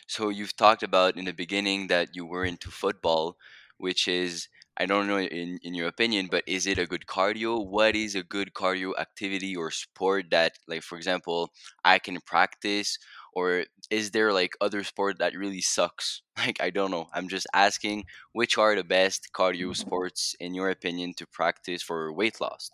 So 0.09 0.31
you've 0.31 0.57
talked 0.57 0.83
about 0.83 1.17
in 1.17 1.25
the 1.27 1.33
beginning 1.33 1.87
that 1.89 2.09
you 2.15 2.27
were 2.27 2.45
into 2.45 2.71
football, 2.71 3.37
which 3.77 4.09
is 4.09 4.49
I 4.77 4.87
don't 4.87 5.09
know 5.09 5.19
in, 5.19 5.59
in 5.63 5.75
your 5.75 5.89
opinion, 5.89 6.29
but 6.31 6.45
is 6.47 6.67
it 6.67 6.79
a 6.79 6.87
good 6.87 7.07
cardio? 7.07 7.65
What 7.67 7.97
is 7.97 8.15
a 8.15 8.23
good 8.23 8.53
cardio 8.55 8.93
activity 8.99 9.55
or 9.57 9.71
sport 9.73 10.27
that 10.31 10.53
like 10.69 10.83
for 10.83 10.97
example 10.97 11.53
I 11.85 11.99
can 11.99 12.21
practice 12.21 12.99
or 13.39 13.65
is 13.91 14.11
there 14.11 14.33
like 14.33 14.57
other 14.61 14.83
sport 14.83 15.19
that 15.19 15.35
really 15.37 15.61
sucks? 15.61 16.23
Like 16.39 16.61
I 16.61 16.71
don't 16.71 16.93
know. 16.93 17.09
I'm 17.13 17.29
just 17.29 17.49
asking 17.53 18.05
which 18.33 18.59
are 18.59 18.77
the 18.77 18.85
best 18.85 19.31
cardio 19.35 19.77
sports 19.77 20.37
in 20.39 20.55
your 20.55 20.71
opinion 20.71 21.15
to 21.15 21.27
practice 21.27 21.83
for 21.83 22.13
weight 22.13 22.41
loss? 22.41 22.71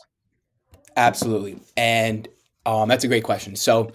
Absolutely. 0.97 1.61
And 1.79 2.29
um, 2.67 2.89
that's 2.89 3.05
a 3.05 3.09
great 3.09 3.25
question. 3.25 3.57
So 3.57 3.93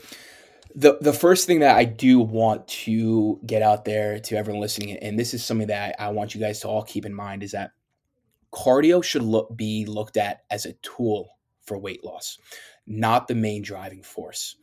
the 0.73 0.97
the 1.01 1.13
first 1.13 1.45
thing 1.45 1.59
that 1.59 1.77
I 1.77 1.85
do 1.85 2.19
want 2.19 2.67
to 2.85 3.39
get 3.45 3.61
out 3.61 3.85
there 3.85 4.19
to 4.19 4.35
everyone 4.35 4.61
listening, 4.61 4.97
and 4.97 5.19
this 5.19 5.33
is 5.35 5.45
something 5.45 5.67
that 5.67 5.95
I 5.99 6.09
want 6.09 6.33
you 6.33 6.41
guys 6.41 6.61
to 6.61 6.67
all 6.67 6.83
keep 6.83 7.05
in 7.05 7.13
mind, 7.13 7.43
is 7.43 7.51
that 7.51 7.71
cardio 8.51 9.03
should 9.03 9.23
look 9.23 9.55
be 9.55 9.85
looked 9.85 10.17
at 10.17 10.41
as 10.49 10.65
a 10.65 10.73
tool 10.81 11.29
for 11.61 11.77
weight 11.77 12.03
loss, 12.03 12.39
not 12.87 13.27
the 13.27 13.35
main 13.35 13.61
driving 13.61 14.01
force. 14.01 14.55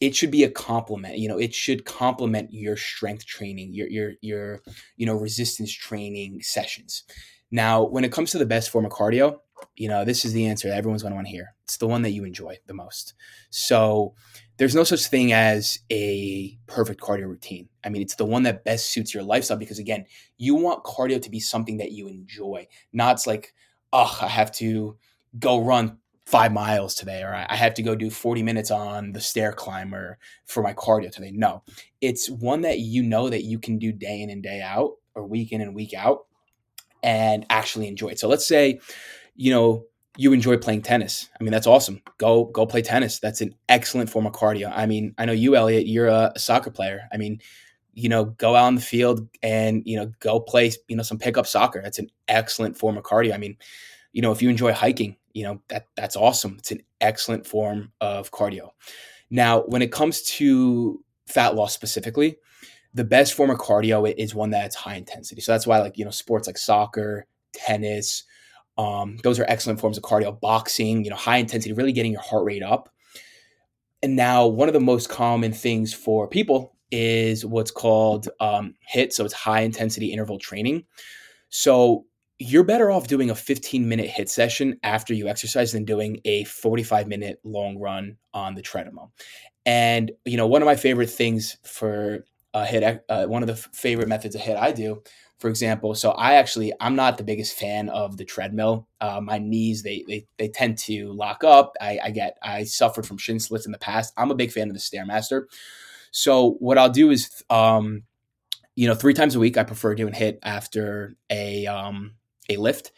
It 0.00 0.14
should 0.14 0.30
be 0.30 0.44
a 0.44 0.50
complement. 0.50 1.18
You 1.18 1.28
know, 1.28 1.38
it 1.38 1.54
should 1.54 1.84
complement 1.84 2.52
your 2.52 2.76
strength 2.76 3.26
training, 3.26 3.72
your 3.72 3.88
your 3.88 4.12
your 4.20 4.60
you 4.96 5.06
know 5.06 5.14
resistance 5.14 5.72
training 5.72 6.42
sessions. 6.42 7.04
Now, 7.50 7.84
when 7.84 8.04
it 8.04 8.12
comes 8.12 8.32
to 8.32 8.38
the 8.38 8.46
best 8.46 8.70
form 8.70 8.84
of 8.84 8.92
cardio, 8.92 9.38
you 9.76 9.88
know, 9.88 10.04
this 10.04 10.24
is 10.24 10.32
the 10.32 10.46
answer 10.46 10.68
that 10.68 10.76
everyone's 10.76 11.02
going 11.02 11.12
to 11.12 11.16
want 11.16 11.28
to 11.28 11.32
hear. 11.32 11.54
It's 11.64 11.76
the 11.76 11.86
one 11.86 12.02
that 12.02 12.10
you 12.10 12.24
enjoy 12.24 12.58
the 12.66 12.74
most. 12.74 13.14
So, 13.50 14.14
there's 14.58 14.74
no 14.74 14.84
such 14.84 15.06
thing 15.06 15.32
as 15.32 15.78
a 15.90 16.58
perfect 16.66 17.00
cardio 17.00 17.26
routine. 17.26 17.68
I 17.84 17.88
mean, 17.88 18.02
it's 18.02 18.16
the 18.16 18.24
one 18.24 18.42
that 18.44 18.64
best 18.64 18.90
suits 18.90 19.14
your 19.14 19.22
lifestyle 19.22 19.58
because 19.58 19.78
again, 19.78 20.06
you 20.38 20.54
want 20.54 20.84
cardio 20.84 21.20
to 21.22 21.30
be 21.30 21.40
something 21.40 21.76
that 21.78 21.92
you 21.92 22.08
enjoy, 22.08 22.66
not 22.92 23.26
like, 23.26 23.54
oh, 23.92 24.18
I 24.20 24.28
have 24.28 24.52
to 24.52 24.96
go 25.38 25.60
run 25.62 25.98
five 26.26 26.52
miles 26.52 26.94
today, 26.94 27.22
or 27.22 27.32
I 27.32 27.54
have 27.54 27.74
to 27.74 27.82
go 27.82 27.94
do 27.94 28.10
40 28.10 28.42
minutes 28.42 28.72
on 28.72 29.12
the 29.12 29.20
stair 29.20 29.52
climber 29.52 30.18
for 30.44 30.62
my 30.62 30.74
cardio 30.74 31.10
today. 31.10 31.30
No, 31.32 31.62
it's 32.00 32.28
one 32.28 32.62
that 32.62 32.80
you 32.80 33.02
know 33.04 33.30
that 33.30 33.44
you 33.44 33.60
can 33.60 33.78
do 33.78 33.92
day 33.92 34.20
in 34.20 34.30
and 34.30 34.42
day 34.42 34.60
out, 34.60 34.94
or 35.14 35.24
week 35.24 35.52
in 35.52 35.60
and 35.60 35.74
week 35.74 35.94
out, 35.94 36.26
and 37.02 37.46
actually 37.48 37.86
enjoy 37.86 38.08
it. 38.08 38.18
So 38.18 38.28
let's 38.28 38.46
say, 38.46 38.80
you 39.36 39.52
know, 39.52 39.84
you 40.16 40.32
enjoy 40.32 40.56
playing 40.56 40.82
tennis. 40.82 41.28
I 41.38 41.44
mean, 41.44 41.52
that's 41.52 41.66
awesome. 41.66 42.02
Go 42.18 42.46
go 42.46 42.66
play 42.66 42.82
tennis. 42.82 43.20
That's 43.20 43.40
an 43.40 43.54
excellent 43.68 44.10
form 44.10 44.26
of 44.26 44.32
cardio. 44.32 44.72
I 44.74 44.86
mean, 44.86 45.14
I 45.18 45.26
know 45.26 45.32
you, 45.32 45.54
Elliot. 45.54 45.86
You're 45.86 46.08
a, 46.08 46.32
soccer 46.36 46.70
player. 46.70 47.02
I 47.12 47.18
mean, 47.18 47.40
you 47.94 48.08
know, 48.08 48.24
go 48.24 48.56
out 48.56 48.64
on 48.64 48.74
the 48.74 48.80
field 48.80 49.28
and 49.42 49.82
you 49.86 49.96
know 49.96 50.10
go 50.18 50.40
play 50.40 50.72
you 50.88 50.96
know 50.96 51.04
some 51.04 51.18
pickup 51.18 51.46
soccer. 51.46 51.80
That's 51.82 52.00
an 52.00 52.10
excellent 52.26 52.76
form 52.76 52.96
of 52.96 53.04
cardio. 53.04 53.32
I 53.32 53.38
mean, 53.38 53.56
you 54.12 54.22
know, 54.22 54.32
if 54.32 54.42
you 54.42 54.48
enjoy 54.48 54.72
hiking, 54.72 55.16
you 55.36 55.44
know 55.44 55.60
that 55.68 55.86
that's 55.96 56.16
awesome. 56.16 56.56
It's 56.58 56.70
an 56.72 56.82
excellent 57.00 57.46
form 57.46 57.92
of 58.00 58.30
cardio. 58.30 58.70
Now, 59.30 59.62
when 59.62 59.82
it 59.82 59.92
comes 59.92 60.22
to 60.22 61.02
fat 61.26 61.54
loss 61.54 61.74
specifically, 61.74 62.36
the 62.94 63.04
best 63.04 63.34
form 63.34 63.50
of 63.50 63.58
cardio 63.58 64.12
is 64.16 64.34
one 64.34 64.50
that's 64.50 64.76
high 64.76 64.94
intensity. 64.94 65.40
So 65.40 65.52
that's 65.52 65.66
why, 65.66 65.78
like 65.78 65.98
you 65.98 66.04
know, 66.04 66.10
sports 66.10 66.46
like 66.46 66.58
soccer, 66.58 67.26
tennis 67.52 68.24
um, 68.78 69.16
those 69.22 69.38
are 69.38 69.46
excellent 69.48 69.80
forms 69.80 69.96
of 69.96 70.04
cardio. 70.04 70.38
Boxing, 70.38 71.04
you 71.04 71.10
know, 71.10 71.16
high 71.16 71.38
intensity, 71.38 71.72
really 71.72 71.92
getting 71.92 72.12
your 72.12 72.20
heart 72.20 72.44
rate 72.44 72.62
up. 72.62 72.90
And 74.02 74.16
now, 74.16 74.46
one 74.46 74.68
of 74.68 74.74
the 74.74 74.80
most 74.80 75.08
common 75.08 75.52
things 75.52 75.94
for 75.94 76.28
people 76.28 76.76
is 76.90 77.44
what's 77.44 77.70
called 77.70 78.28
um, 78.40 78.74
HIIT. 78.94 79.12
So 79.12 79.24
it's 79.24 79.34
high 79.34 79.62
intensity 79.62 80.12
interval 80.12 80.38
training. 80.38 80.84
So 81.48 82.04
you're 82.38 82.64
better 82.64 82.90
off 82.90 83.06
doing 83.06 83.30
a 83.30 83.34
15 83.34 83.88
minute 83.88 84.10
HIIT 84.10 84.28
session 84.28 84.78
after 84.82 85.14
you 85.14 85.28
exercise 85.28 85.72
than 85.72 85.84
doing 85.84 86.20
a 86.24 86.44
45 86.44 87.08
minute 87.08 87.40
long 87.44 87.78
run 87.78 88.16
on 88.34 88.54
the 88.54 88.62
treadmill. 88.62 89.12
And 89.64 90.12
you 90.24 90.36
know, 90.36 90.46
one 90.46 90.62
of 90.62 90.66
my 90.66 90.76
favorite 90.76 91.10
things 91.10 91.56
for 91.64 92.24
a 92.54 92.64
HIIT, 92.64 93.00
uh, 93.08 93.26
one 93.26 93.42
of 93.42 93.46
the 93.46 93.56
favorite 93.56 94.08
methods 94.08 94.34
of 94.34 94.42
HIIT 94.42 94.56
I 94.56 94.72
do 94.72 95.02
for 95.38 95.48
example. 95.48 95.94
So 95.94 96.12
I 96.12 96.34
actually 96.34 96.72
I'm 96.80 96.96
not 96.96 97.18
the 97.18 97.24
biggest 97.24 97.58
fan 97.58 97.88
of 97.88 98.16
the 98.16 98.24
treadmill. 98.24 98.88
Uh, 99.00 99.20
my 99.20 99.38
knees 99.38 99.82
they, 99.82 100.04
they 100.08 100.26
they 100.38 100.48
tend 100.48 100.78
to 100.78 101.12
lock 101.12 101.44
up. 101.44 101.74
I, 101.80 101.98
I 102.04 102.10
get 102.10 102.38
I 102.42 102.64
suffered 102.64 103.06
from 103.06 103.18
shin 103.18 103.38
splits 103.38 103.66
in 103.66 103.72
the 103.72 103.78
past. 103.78 104.12
I'm 104.16 104.30
a 104.30 104.34
big 104.34 104.52
fan 104.52 104.68
of 104.68 104.74
the 104.74 104.80
stairmaster. 104.80 105.44
So 106.10 106.52
what 106.52 106.78
I'll 106.78 106.90
do 106.90 107.10
is 107.10 107.42
um, 107.50 108.04
you 108.74 108.88
know 108.88 108.94
three 108.94 109.14
times 109.14 109.34
a 109.34 109.40
week 109.40 109.56
I 109.56 109.64
prefer 109.64 109.94
doing 109.94 110.14
HIIT 110.14 110.38
after 110.42 111.16
a 111.30 111.66
um, 111.66 112.14
a 112.48 112.56
lift, 112.56 112.92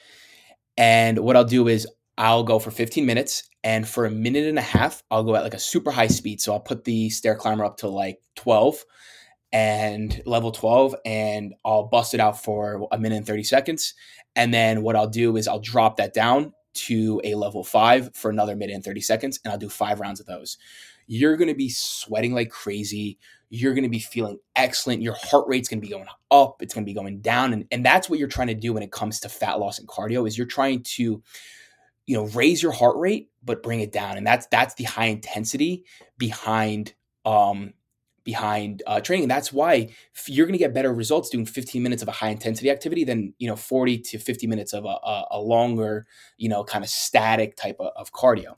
and 0.77 1.19
what 1.19 1.37
I'll 1.37 1.45
do 1.45 1.69
is 1.69 1.87
I'll 2.17 2.43
go 2.43 2.59
for 2.59 2.71
15 2.71 3.07
minutes 3.07 3.49
and 3.63 3.87
for 3.87 4.07
a 4.07 4.11
minute 4.11 4.47
and 4.47 4.59
a 4.59 4.63
half 4.63 5.03
I'll 5.11 5.25
go 5.25 5.37
at 5.37 5.43
like 5.45 5.55
a 5.55 5.59
super 5.59 5.91
high 5.91 6.07
speed. 6.09 6.41
So 6.41 6.53
I'll 6.53 6.61
put 6.61 6.85
the 6.85 7.11
stair 7.11 7.37
climber 7.37 7.65
up 7.65 7.79
to 7.79 7.89
like 7.89 8.19
12 8.37 8.85
and 9.53 10.21
level 10.27 10.53
12 10.53 10.95
and 11.05 11.55
I'll 11.65 11.85
bust 11.85 12.15
it 12.15 12.21
out 12.21 12.43
for 12.43 12.87
a 12.93 12.99
minute 12.99 13.17
and 13.17 13.27
30 13.27 13.45
seconds. 13.45 13.95
And 14.37 14.53
then 14.53 14.83
what 14.83 14.97
I'll 14.97 15.09
do 15.09 15.37
is 15.37 15.49
I'll 15.49 15.61
drop 15.61 15.97
that 15.97 16.13
down 16.13 16.53
to 16.75 17.21
a 17.25 17.35
level 17.35 17.65
five 17.65 18.15
for 18.15 18.31
another 18.31 18.55
minute 18.55 18.75
and 18.75 18.85
30 18.85 19.01
seconds. 19.01 19.41
And 19.45 19.53
I'll 19.53 19.59
do 19.59 19.69
five 19.69 20.01
rounds 20.01 20.21
of 20.21 20.27
those. 20.27 20.59
You're 21.07 21.37
going 21.37 21.49
to 21.49 21.55
be 21.55 21.71
sweating 21.71 22.35
like 22.35 22.51
crazy. 22.51 23.19
You're 23.51 23.75
going 23.75 23.85
to 23.85 23.91
be 23.91 23.99
feeling 23.99 24.39
excellent. 24.57 25.03
Your 25.03 25.15
heart 25.15 25.47
rate's 25.49 25.69
going 25.69 25.81
to 25.81 25.87
be 25.87 25.93
going 25.93 26.07
up. 26.31 26.61
It's 26.61 26.75
going 26.75 26.85
to 26.85 26.89
be 26.89 26.95
going 26.95 27.21
down. 27.21 27.53
And, 27.53 27.65
and 27.71 27.85
that's 27.85 28.11
what 28.11 28.19
you're 28.19 28.29
trying 28.29 28.49
to 28.49 28.55
do 28.55 28.73
when 28.73 28.83
it 28.83 28.93
comes 28.93 29.21
to 29.21 29.29
fat 29.29 29.59
loss 29.59 29.79
and 29.79 29.89
cardio 29.89 30.27
is 30.27 30.37
you're 30.37 30.47
trying 30.47 30.83
to, 30.83 31.23
you 32.07 32.17
know, 32.17 32.27
raise 32.29 32.63
your 32.63 32.73
heart 32.73 32.97
rate, 32.97 33.31
but 33.43 33.63
bring 33.63 33.81
it 33.81 33.93
down. 33.93 34.17
And 34.17 34.27
that's, 34.27 34.47
that's 34.47 34.75
the 34.75 34.85
high 34.85 35.07
intensity 35.07 35.85
behind, 36.19 36.95
um, 37.25 37.73
behind 38.25 38.83
uh, 38.87 39.01
training. 39.01 39.25
And 39.25 39.31
that's 39.31 39.55
why 39.55 39.89
you're 40.27 40.45
going 40.45 40.53
to 40.53 40.59
get 40.59 40.75
better 40.75 40.93
results 40.93 41.31
doing 41.31 41.47
15 41.47 41.83
minutes 41.83 42.03
of 42.03 42.09
a 42.09 42.13
high 42.13 42.29
intensity 42.29 42.71
activity 42.71 43.05
than, 43.05 43.33
you 43.39 43.49
know, 43.49 43.57
40 43.57 43.99
to 44.01 44.19
50 44.19 44.47
minutes 44.47 44.75
of 44.75 44.85
a, 44.85 44.89
a, 44.89 45.25
a 45.31 45.41
longer, 45.41 46.07
you 46.37 46.51
know, 46.51 46.63
kind 46.63 46.85
of 46.85 46.91
static 46.91 47.57
type 47.57 47.77
of, 47.81 47.93
of 47.97 48.13
cardio. 48.13 48.57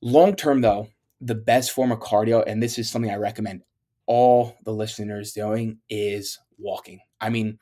Long 0.00 0.34
term, 0.34 0.62
though, 0.62 0.88
the 1.20 1.36
best 1.36 1.70
form 1.70 1.92
of 1.92 2.00
cardio, 2.00 2.42
and 2.44 2.60
this 2.60 2.76
is 2.76 2.90
something 2.90 3.12
I 3.12 3.16
recommend 3.16 3.62
all 4.06 4.56
the 4.64 4.72
listeners 4.72 5.32
doing, 5.32 5.78
is 5.88 6.38
walking. 6.58 7.00
I 7.20 7.30
mean, 7.30 7.58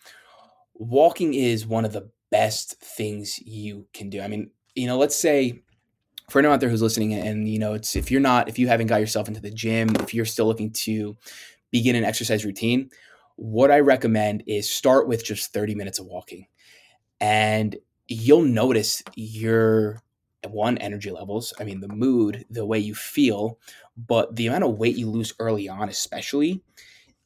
walking 0.74 1.34
is 1.34 1.66
one 1.66 1.84
of 1.84 1.92
the 1.92 2.10
best 2.30 2.80
things 2.80 3.38
you 3.40 3.86
can 3.92 4.10
do. 4.10 4.20
I 4.20 4.28
mean, 4.28 4.50
you 4.74 4.86
know, 4.86 4.98
let's 4.98 5.16
say 5.16 5.62
for 6.30 6.38
anyone 6.38 6.54
out 6.54 6.60
there 6.60 6.70
who's 6.70 6.82
listening 6.82 7.12
and 7.14 7.48
you 7.48 7.58
know 7.58 7.74
it's 7.74 7.96
if 7.96 8.10
you're 8.10 8.20
not 8.20 8.48
if 8.48 8.58
you 8.58 8.68
haven't 8.68 8.86
got 8.86 9.00
yourself 9.00 9.26
into 9.28 9.40
the 9.40 9.50
gym 9.50 9.94
if 9.96 10.14
you're 10.14 10.24
still 10.24 10.46
looking 10.46 10.70
to 10.70 11.16
begin 11.72 11.96
an 11.96 12.04
exercise 12.04 12.44
routine 12.44 12.88
what 13.34 13.70
i 13.70 13.80
recommend 13.80 14.42
is 14.46 14.70
start 14.70 15.08
with 15.08 15.24
just 15.24 15.52
30 15.52 15.74
minutes 15.74 15.98
of 15.98 16.06
walking 16.06 16.46
and 17.20 17.76
you'll 18.06 18.42
notice 18.42 19.02
your 19.16 20.00
one 20.48 20.78
energy 20.78 21.10
levels 21.10 21.52
i 21.60 21.64
mean 21.64 21.80
the 21.80 21.88
mood 21.88 22.44
the 22.50 22.64
way 22.64 22.78
you 22.78 22.94
feel 22.94 23.58
but 23.96 24.34
the 24.36 24.46
amount 24.46 24.64
of 24.64 24.78
weight 24.78 24.96
you 24.96 25.08
lose 25.08 25.34
early 25.38 25.68
on 25.68 25.88
especially 25.88 26.62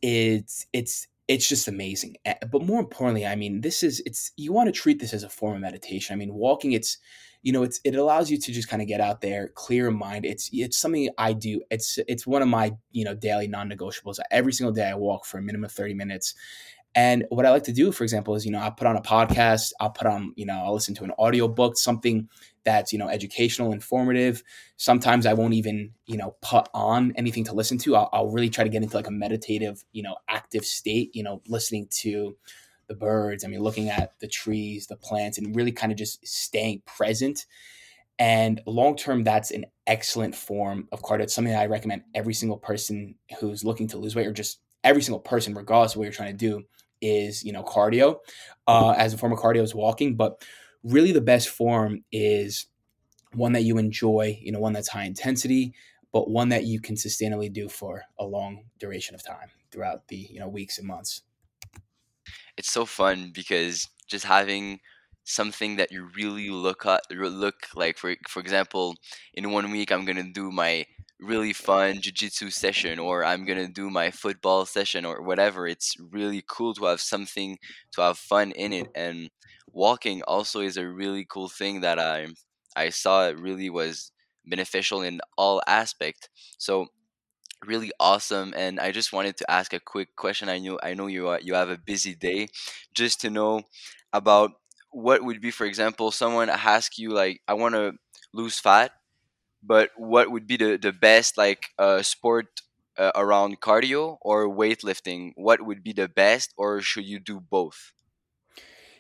it's 0.03 0.67
it's 0.73 1.07
it's 1.29 1.49
just 1.49 1.69
amazing 1.69 2.17
but 2.51 2.63
more 2.63 2.81
importantly 2.81 3.27
i 3.27 3.35
mean 3.35 3.61
this 3.61 3.83
is 3.83 4.03
it's 4.05 4.33
you 4.37 4.53
want 4.53 4.67
to 4.67 4.81
treat 4.81 4.99
this 4.99 5.15
as 5.15 5.23
a 5.23 5.29
form 5.29 5.55
of 5.55 5.61
meditation 5.61 6.13
i 6.13 6.17
mean 6.17 6.35
walking 6.35 6.73
it's 6.73 6.99
you 7.45 7.53
know, 7.53 7.63
it's 7.63 7.79
it 7.85 7.95
allows 7.95 8.31
you 8.31 8.39
to 8.39 8.53
just 8.53 8.69
kind 8.69 8.81
of 8.81 8.89
get 8.89 9.03
out 9.03 9.21
there, 9.21 9.49
clear 9.49 9.91
mind. 9.91 10.25
It's 10.25 10.49
it's 10.51 10.79
something 10.79 11.11
I 11.19 11.35
do. 11.35 11.61
It's 11.71 11.99
it's 12.09 12.27
one 12.27 12.41
of 12.41 12.49
my 12.49 12.73
you 12.91 13.05
know 13.05 13.15
daily 13.15 13.47
non-negotiables. 13.47 14.19
Every 14.31 14.53
single 14.53 14.73
day 14.73 14.89
I 14.89 14.95
walk 14.95 15.27
for 15.27 15.37
a 15.37 15.43
minimum 15.43 15.67
of 15.67 15.73
thirty 15.73 15.93
minutes. 15.93 16.35
And 16.97 17.25
what 17.31 17.45
I 17.45 17.51
like 17.51 17.65
to 17.65 17.73
do, 17.73 17.91
for 17.91 18.05
example, 18.05 18.35
is 18.37 18.47
you 18.47 18.53
know 18.53 18.61
I 18.61 18.71
put 18.71 18.87
on 18.87 18.97
a 18.97 19.03
podcast. 19.03 19.73
I'll 19.81 19.91
put 19.91 20.07
on 20.07 20.33
you 20.37 20.47
know 20.47 20.55
I'll 20.55 20.75
listen 20.75 20.95
to 20.97 21.05
an 21.05 21.13
audio 21.19 21.49
book, 21.49 21.77
something 21.77 22.29
that's 22.65 22.93
you 22.93 22.99
know 22.99 23.09
educational, 23.09 23.73
informative. 23.73 24.43
Sometimes 24.77 25.27
I 25.27 25.35
won't 25.35 25.55
even 25.55 25.93
you 26.07 26.17
know 26.17 26.37
put 26.41 26.69
on 26.73 27.13
anything 27.17 27.45
to 27.45 27.53
listen 27.53 27.79
to. 27.79 27.97
I'll, 27.97 28.11
I'll 28.13 28.31
really 28.31 28.51
try 28.51 28.65
to 28.65 28.71
get 28.71 28.83
into 28.83 28.97
like 28.97 29.09
a 29.09 29.13
meditative, 29.13 29.85
you 29.93 30.03
know, 30.03 30.17
active 30.29 30.65
state. 30.65 31.11
You 31.15 31.25
know, 31.25 31.43
listening 31.49 31.89
to 32.03 32.37
the 32.87 32.95
birds. 32.95 33.45
I 33.45 33.49
mean, 33.49 33.61
looking 33.61 33.89
at 33.89 34.19
the 34.21 34.29
trees, 34.29 34.87
the 34.87 34.97
plants, 34.97 35.39
and 35.39 35.57
really 35.57 35.73
kind 35.73 35.91
of 35.91 35.99
just 35.99 36.27
staying 36.27 36.83
present. 36.87 37.47
And 38.21 38.61
long 38.67 38.97
term, 38.97 39.25
that's 39.25 39.51
an 39.51 39.65
excellent 39.89 40.37
form 40.37 40.89
of 40.93 41.03
cardio. 41.03 41.23
It's 41.23 41.35
something 41.35 41.53
that 41.53 41.63
I 41.63 41.67
recommend 41.67 42.03
every 42.15 42.35
single 42.35 42.59
person 42.59 43.17
who's 43.41 43.65
looking 43.65 43.89
to 43.89 43.99
lose 43.99 44.15
weight, 44.15 44.29
or 44.29 44.33
just 44.33 44.61
every 44.85 45.03
single 45.03 45.19
person, 45.19 45.55
regardless 45.55 45.95
of 45.95 45.99
what 45.99 46.05
you're 46.05 46.13
trying 46.13 46.37
to 46.37 46.47
do, 46.47 46.65
is 47.05 47.45
you 47.45 47.53
know 47.53 47.63
cardio. 47.63 48.19
Uh, 48.67 48.95
as 48.97 49.13
a 49.13 49.19
form 49.19 49.33
of 49.33 49.39
cardio 49.39 49.63
is 49.63 49.75
walking, 49.75 50.17
but 50.17 50.43
really 50.83 51.13
the 51.13 51.21
best 51.21 51.49
form 51.49 52.03
is 52.11 52.67
one 53.35 53.53
that 53.53 53.63
you 53.63 53.79
enjoy, 53.79 54.39
you 54.41 54.53
know, 54.53 54.61
one 54.61 54.73
that's 54.73 54.89
high 54.89 55.05
intensity, 55.05 55.75
but 56.13 56.31
one 56.31 56.51
that 56.51 56.65
you 56.65 56.81
can 56.81 56.95
sustainably 56.95 57.53
do 57.53 57.69
for 57.69 58.05
a 58.19 58.25
long 58.25 58.65
duration 58.79 59.15
of 59.15 59.25
time 59.25 59.51
throughout 59.71 60.09
the, 60.09 60.17
you 60.17 60.39
know, 60.39 60.49
weeks 60.49 60.79
and 60.79 60.87
months. 60.87 61.23
It's 62.57 62.71
so 62.71 62.87
fun 62.87 63.33
because 63.35 63.89
just 64.07 64.25
having 64.25 64.81
something 65.25 65.77
that 65.77 65.91
you 65.91 66.09
really 66.17 66.51
look 66.51 66.85
at 66.87 67.01
look 67.11 67.67
like 67.75 67.97
for 67.97 68.15
for 68.29 68.41
example 68.41 68.95
in 69.33 69.51
one 69.51 69.71
week 69.71 69.91
i'm 69.91 70.05
gonna 70.05 70.31
do 70.35 70.51
my 70.51 70.85
really 71.21 71.53
fun 71.53 72.01
jiu-jitsu 72.01 72.51
session 72.51 72.99
or 72.99 73.25
i'm 73.25 73.45
gonna 73.45 73.69
do 73.69 73.89
my 73.91 74.11
football 74.11 74.67
session 74.67 75.05
or 75.05 75.23
whatever. 75.23 75.67
It's 75.67 75.97
really 75.99 76.43
cool 76.47 76.75
to 76.75 76.85
have 76.87 77.01
something 77.01 77.59
to 77.93 78.03
have 78.03 78.19
fun 78.19 78.53
in 78.53 78.73
it. 78.73 78.89
And 78.95 79.31
walking 79.73 80.23
also 80.25 80.61
is 80.61 80.77
a 80.77 80.87
really 80.89 81.25
cool 81.25 81.49
thing 81.49 81.81
that 81.83 81.99
i 81.99 82.27
i 82.77 82.91
saw 82.91 83.29
it 83.29 83.39
really 83.39 83.71
was 83.71 84.13
beneficial 84.47 85.03
in 85.03 85.21
all 85.39 85.63
aspect. 85.67 86.29
So 86.59 86.89
really 87.65 87.93
awesome. 88.01 88.53
And 88.57 88.79
i 88.81 88.93
just 88.93 89.13
wanted 89.13 89.37
to 89.39 89.51
ask 89.51 89.73
a 89.73 89.81
quick 89.81 90.15
question. 90.17 90.49
I 90.49 90.59
knew 90.59 90.79
i 90.83 90.95
know 90.95 91.07
you 91.07 91.29
are, 91.29 91.41
you 91.41 91.55
have 91.55 91.71
a 91.71 91.79
busy 91.79 92.15
day. 92.15 92.49
Just 92.95 93.21
to 93.23 93.31
know 93.31 93.63
about 94.13 94.53
what 94.91 95.25
would 95.25 95.41
be 95.41 95.51
for 95.51 95.67
example 95.67 96.11
someone 96.13 96.49
ask 96.49 96.99
you 96.99 97.11
like 97.11 97.41
i 97.49 97.55
want 97.55 97.75
to 97.75 97.93
lose 98.33 98.59
fat 98.61 98.93
but 99.65 99.91
what 99.97 100.31
would 100.31 100.47
be 100.47 100.57
the, 100.57 100.77
the 100.77 100.93
best 100.93 101.39
like 101.39 101.71
uh, 101.79 102.03
sport 102.03 102.63
uh, 102.99 103.13
around 103.15 103.61
cardio 103.61 104.19
or 104.21 104.49
weightlifting? 104.49 105.33
What 105.37 105.63
would 105.65 105.83
be 105.83 105.93
the 105.93 106.09
best 106.09 106.53
or 106.57 106.81
should 106.81 107.05
you 107.05 107.19
do 107.19 107.41
both? 107.41 107.93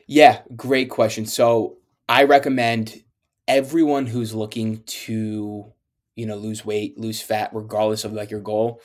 Yeah 0.06 0.40
great 0.56 0.90
question. 0.90 1.26
So 1.26 1.78
i 2.08 2.24
recommend 2.24 3.02
everyone 3.48 4.06
who's 4.06 4.34
looking 4.34 4.82
to 4.84 5.72
you 6.16 6.26
know 6.26 6.36
lose 6.36 6.64
weight 6.64 6.98
lose 6.98 7.20
fat 7.20 7.50
regardless 7.54 8.04
of 8.04 8.12
like 8.12 8.30
your 8.30 8.40
goal 8.40 8.80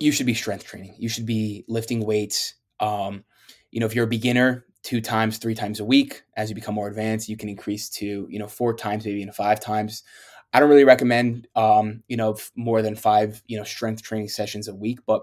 you 0.00 0.10
should 0.12 0.26
be 0.26 0.34
strength 0.34 0.64
training. 0.64 0.94
You 0.98 1.08
should 1.08 1.26
be 1.26 1.64
lifting 1.68 2.04
weights. 2.04 2.54
Um, 2.80 3.24
you 3.70 3.80
know 3.80 3.86
if 3.86 3.94
you're 3.94 4.04
a 4.06 4.08
beginner 4.08 4.66
two 4.82 5.00
times 5.00 5.38
three 5.38 5.54
times 5.54 5.80
a 5.80 5.84
week 5.84 6.22
as 6.36 6.48
you 6.48 6.54
become 6.54 6.74
more 6.74 6.88
advanced 6.88 7.28
you 7.28 7.36
can 7.36 7.48
increase 7.48 7.88
to 7.90 8.26
you 8.30 8.38
know 8.38 8.46
four 8.46 8.74
times 8.74 9.04
maybe 9.04 9.20
even 9.20 9.32
five 9.32 9.60
times 9.60 10.04
i 10.52 10.60
don't 10.60 10.68
really 10.68 10.84
recommend 10.84 11.46
um, 11.56 12.02
you 12.08 12.16
know 12.16 12.36
more 12.56 12.82
than 12.82 12.96
five 12.96 13.42
you 13.46 13.56
know 13.56 13.64
strength 13.64 14.02
training 14.02 14.28
sessions 14.28 14.68
a 14.68 14.74
week 14.74 15.00
but 15.06 15.22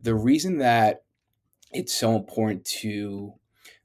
the 0.00 0.14
reason 0.14 0.58
that 0.58 1.02
it's 1.72 1.94
so 1.94 2.16
important 2.16 2.64
to 2.64 3.32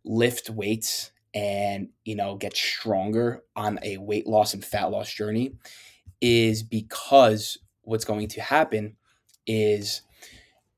lift 0.03 0.49
weights 0.49 1.11
and 1.33 1.89
you 2.03 2.15
know 2.15 2.35
get 2.35 2.55
stronger 2.55 3.41
on 3.55 3.79
a 3.83 3.97
weight 3.97 4.27
loss 4.27 4.53
and 4.53 4.65
fat 4.65 4.85
loss 4.85 5.11
journey 5.11 5.53
is 6.19 6.63
because 6.63 7.57
what's 7.83 8.05
going 8.05 8.27
to 8.27 8.41
happen 8.41 8.95
is 9.47 10.01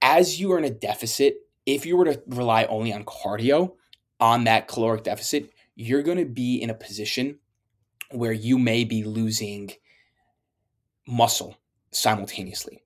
as 0.02 0.40
you 0.40 0.52
are 0.52 0.58
in 0.58 0.64
a 0.64 0.70
deficit 0.70 1.36
if 1.66 1.86
you 1.86 1.98
were 1.98 2.06
to 2.06 2.22
rely 2.28 2.66
only 2.66 2.94
on 2.94 3.04
cardio 3.04 3.74
on 4.20 4.44
that 4.44 4.68
caloric 4.68 5.04
deficit 5.04 5.50
you're 5.76 6.04
going 6.04 6.18
to 6.18 6.26
be 6.26 6.62
in 6.62 6.70
a 6.70 6.76
position 6.76 7.40
where 8.12 8.32
you 8.32 8.60
may 8.60 8.84
be 8.84 9.04
losing 9.04 9.72
muscle 11.08 11.58
simultaneously. 11.92 12.82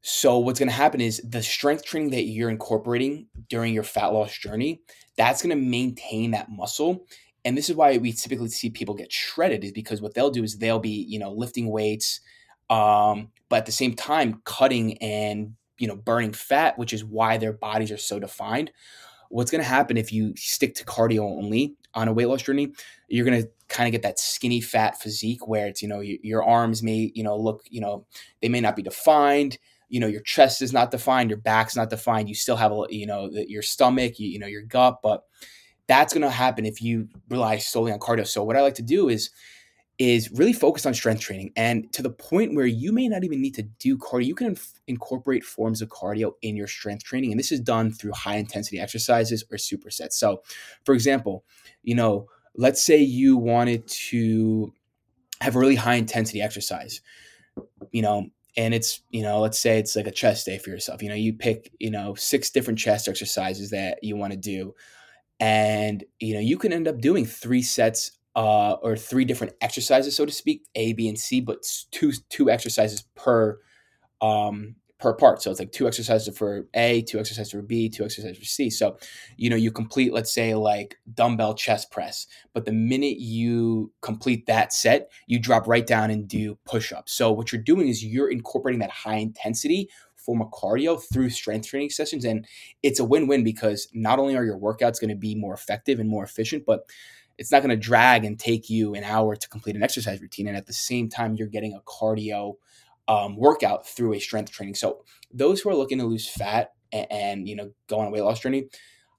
So 0.00 0.38
what's 0.38 0.58
going 0.58 0.68
to 0.68 0.74
happen 0.74 1.00
is 1.00 1.20
the 1.28 1.42
strength 1.42 1.84
training 1.84 2.10
that 2.10 2.24
you're 2.24 2.50
incorporating 2.50 3.26
during 3.48 3.74
your 3.74 3.82
fat 3.82 4.12
loss 4.12 4.36
journey 4.36 4.80
that's 5.18 5.42
going 5.42 5.50
to 5.50 5.62
maintain 5.62 6.30
that 6.30 6.48
muscle. 6.48 7.04
And 7.44 7.58
this 7.58 7.68
is 7.68 7.76
why 7.76 7.98
we 7.98 8.12
typically 8.12 8.48
see 8.48 8.70
people 8.70 8.94
get 8.94 9.12
shredded 9.12 9.64
is 9.64 9.72
because 9.72 10.00
what 10.00 10.14
they'll 10.14 10.30
do 10.30 10.44
is 10.44 10.56
they'll 10.56 10.78
be 10.78 11.04
you 11.08 11.18
know 11.18 11.32
lifting 11.32 11.68
weights 11.68 12.20
um, 12.70 13.28
but 13.48 13.56
at 13.56 13.66
the 13.66 13.72
same 13.72 13.94
time 13.94 14.40
cutting 14.44 14.96
and 14.98 15.54
you 15.78 15.88
know 15.88 15.96
burning 15.96 16.32
fat 16.32 16.78
which 16.78 16.92
is 16.92 17.04
why 17.04 17.36
their 17.36 17.52
bodies 17.52 17.90
are 17.90 17.96
so 17.98 18.18
defined 18.18 18.70
what's 19.28 19.50
going 19.50 19.62
to 19.62 19.68
happen 19.68 19.96
if 19.96 20.12
you 20.12 20.34
stick 20.36 20.74
to 20.74 20.84
cardio 20.84 21.20
only 21.20 21.74
on 21.94 22.08
a 22.08 22.12
weight 22.12 22.26
loss 22.26 22.42
journey 22.42 22.72
you're 23.08 23.26
going 23.26 23.42
to 23.42 23.48
kind 23.68 23.86
of 23.86 23.92
get 23.92 24.02
that 24.02 24.18
skinny 24.18 24.60
fat 24.60 25.00
physique 25.00 25.46
where 25.46 25.66
it's 25.66 25.82
you 25.82 25.88
know 25.88 26.00
your, 26.00 26.18
your 26.22 26.44
arms 26.44 26.82
may 26.82 27.10
you 27.14 27.22
know 27.22 27.36
look 27.36 27.62
you 27.68 27.80
know 27.80 28.06
they 28.40 28.48
may 28.48 28.60
not 28.60 28.76
be 28.76 28.82
defined 28.82 29.58
you 29.88 30.00
know 30.00 30.06
your 30.06 30.22
chest 30.22 30.62
is 30.62 30.72
not 30.72 30.90
defined 30.90 31.30
your 31.30 31.38
back's 31.38 31.76
not 31.76 31.90
defined 31.90 32.28
you 32.28 32.34
still 32.34 32.56
have 32.56 32.72
a 32.72 32.84
you 32.90 33.06
know 33.06 33.30
the, 33.30 33.48
your 33.50 33.62
stomach 33.62 34.18
you, 34.18 34.28
you 34.28 34.38
know 34.38 34.46
your 34.46 34.62
gut 34.62 34.98
but 35.02 35.24
that's 35.88 36.12
going 36.12 36.22
to 36.22 36.30
happen 36.30 36.66
if 36.66 36.80
you 36.80 37.08
rely 37.30 37.56
solely 37.56 37.90
on 37.90 37.98
cardio. 37.98 38.26
So 38.26 38.44
what 38.44 38.56
I 38.56 38.60
like 38.60 38.74
to 38.74 38.82
do 38.82 39.08
is 39.08 39.30
is 39.98 40.30
really 40.30 40.52
focused 40.52 40.86
on 40.86 40.94
strength 40.94 41.20
training 41.20 41.52
and 41.56 41.92
to 41.92 42.02
the 42.02 42.10
point 42.10 42.54
where 42.54 42.66
you 42.66 42.92
may 42.92 43.08
not 43.08 43.24
even 43.24 43.40
need 43.42 43.54
to 43.54 43.62
do 43.62 43.98
cardio. 43.98 44.26
You 44.26 44.34
can 44.34 44.46
inf- 44.48 44.80
incorporate 44.86 45.44
forms 45.44 45.82
of 45.82 45.88
cardio 45.88 46.32
in 46.42 46.54
your 46.54 46.68
strength 46.68 47.02
training 47.02 47.32
and 47.32 47.38
this 47.38 47.50
is 47.50 47.60
done 47.60 47.90
through 47.92 48.12
high 48.12 48.36
intensity 48.36 48.78
exercises 48.78 49.44
or 49.50 49.58
supersets. 49.58 50.12
So, 50.12 50.42
for 50.84 50.94
example, 50.94 51.44
you 51.82 51.96
know, 51.96 52.28
let's 52.54 52.82
say 52.82 52.98
you 52.98 53.36
wanted 53.36 53.88
to 53.88 54.72
have 55.40 55.56
a 55.56 55.58
really 55.58 55.76
high 55.76 55.96
intensity 55.96 56.40
exercise. 56.40 57.00
You 57.90 58.02
know, 58.02 58.26
and 58.56 58.74
it's 58.74 59.00
you 59.10 59.22
know 59.22 59.40
let's 59.40 59.58
say 59.58 59.78
it's 59.78 59.96
like 59.96 60.06
a 60.06 60.12
chest 60.12 60.44
day 60.44 60.58
for 60.58 60.70
yourself 60.70 61.02
you 61.02 61.08
know 61.08 61.14
you 61.14 61.32
pick 61.32 61.70
you 61.78 61.90
know 61.90 62.14
six 62.14 62.50
different 62.50 62.78
chest 62.78 63.06
exercises 63.06 63.70
that 63.70 64.02
you 64.02 64.16
want 64.16 64.32
to 64.32 64.38
do 64.38 64.74
and 65.38 66.04
you 66.18 66.34
know 66.34 66.40
you 66.40 66.58
can 66.58 66.72
end 66.72 66.88
up 66.88 67.00
doing 67.00 67.24
three 67.24 67.62
sets 67.62 68.17
uh, 68.38 68.76
or 68.82 68.96
three 68.96 69.24
different 69.24 69.52
exercises, 69.60 70.14
so 70.14 70.24
to 70.24 70.30
speak, 70.30 70.62
A, 70.76 70.92
B, 70.92 71.08
and 71.08 71.18
C, 71.18 71.40
but 71.40 71.66
two 71.90 72.12
two 72.28 72.48
exercises 72.48 73.02
per 73.16 73.58
um, 74.20 74.76
per 75.00 75.12
part. 75.12 75.42
So 75.42 75.50
it's 75.50 75.58
like 75.58 75.72
two 75.72 75.88
exercises 75.88 76.38
for 76.38 76.68
A, 76.74 77.02
two 77.02 77.18
exercises 77.18 77.50
for 77.50 77.62
B, 77.62 77.88
two 77.88 78.04
exercises 78.04 78.38
for 78.38 78.44
C. 78.44 78.70
So, 78.70 78.96
you 79.36 79.50
know, 79.50 79.56
you 79.56 79.72
complete, 79.72 80.12
let's 80.12 80.32
say, 80.32 80.54
like 80.54 80.98
dumbbell 81.14 81.54
chest 81.54 81.90
press, 81.90 82.28
but 82.54 82.64
the 82.64 82.72
minute 82.72 83.18
you 83.18 83.92
complete 84.02 84.46
that 84.46 84.72
set, 84.72 85.10
you 85.26 85.40
drop 85.40 85.66
right 85.66 85.86
down 85.86 86.12
and 86.12 86.28
do 86.28 86.56
push 86.64 86.92
ups. 86.92 87.14
So, 87.14 87.32
what 87.32 87.50
you're 87.50 87.60
doing 87.60 87.88
is 87.88 88.04
you're 88.04 88.30
incorporating 88.30 88.78
that 88.80 88.90
high 88.90 89.16
intensity 89.16 89.88
form 90.14 90.42
of 90.42 90.50
cardio 90.50 91.02
through 91.12 91.30
strength 91.30 91.66
training 91.66 91.90
sessions. 91.90 92.24
And 92.24 92.46
it's 92.84 93.00
a 93.00 93.04
win 93.04 93.26
win 93.26 93.42
because 93.42 93.88
not 93.94 94.20
only 94.20 94.36
are 94.36 94.44
your 94.44 94.58
workouts 94.58 95.00
going 95.00 95.08
to 95.08 95.16
be 95.16 95.34
more 95.34 95.54
effective 95.54 95.98
and 95.98 96.08
more 96.08 96.22
efficient, 96.22 96.64
but 96.66 96.82
it's 97.38 97.52
not 97.52 97.62
going 97.62 97.70
to 97.70 97.76
drag 97.76 98.24
and 98.24 98.38
take 98.38 98.68
you 98.68 98.94
an 98.94 99.04
hour 99.04 99.36
to 99.36 99.48
complete 99.48 99.76
an 99.76 99.82
exercise 99.82 100.20
routine. 100.20 100.48
And 100.48 100.56
at 100.56 100.66
the 100.66 100.72
same 100.72 101.08
time, 101.08 101.36
you're 101.36 101.48
getting 101.48 101.72
a 101.72 101.80
cardio 101.80 102.54
um, 103.06 103.36
workout 103.36 103.86
through 103.86 104.14
a 104.14 104.18
strength 104.18 104.50
training. 104.50 104.74
So 104.74 105.04
those 105.32 105.60
who 105.60 105.70
are 105.70 105.76
looking 105.76 105.98
to 105.98 106.04
lose 106.04 106.28
fat 106.28 106.72
and, 106.92 107.06
and 107.10 107.48
you 107.48 107.56
know 107.56 107.70
go 107.86 108.00
on 108.00 108.08
a 108.08 108.10
weight 108.10 108.22
loss 108.22 108.40
journey, 108.40 108.68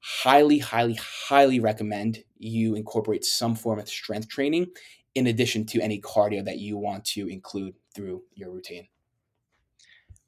highly, 0.02 0.60
highly, 0.60 1.00
highly 1.02 1.60
recommend 1.60 2.24
you 2.38 2.76
incorporate 2.76 3.26
some 3.26 3.56
form 3.56 3.80
of 3.80 3.90
strength 3.90 4.28
training 4.28 4.68
in 5.16 5.28
addition 5.28 5.66
to 5.66 5.82
any 5.82 6.00
cardio 6.00 6.44
that 6.46 6.60
you 6.60 6.78
want 6.78 7.04
to 7.04 7.28
include 7.28 7.74
through 7.96 8.24
your 8.36 8.52
routine. 8.52 8.88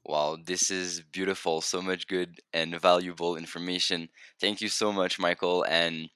Wow, 0.04 0.36
this 0.44 0.70
is 0.72 1.00
beautiful. 1.12 1.60
So 1.60 1.80
much 1.80 2.08
good 2.08 2.40
and 2.52 2.78
valuable 2.80 3.36
information. 3.36 4.08
Thank 4.40 4.60
you 4.60 4.68
so 4.68 4.92
much, 4.92 5.20
Michael. 5.20 5.64
And 5.68 6.08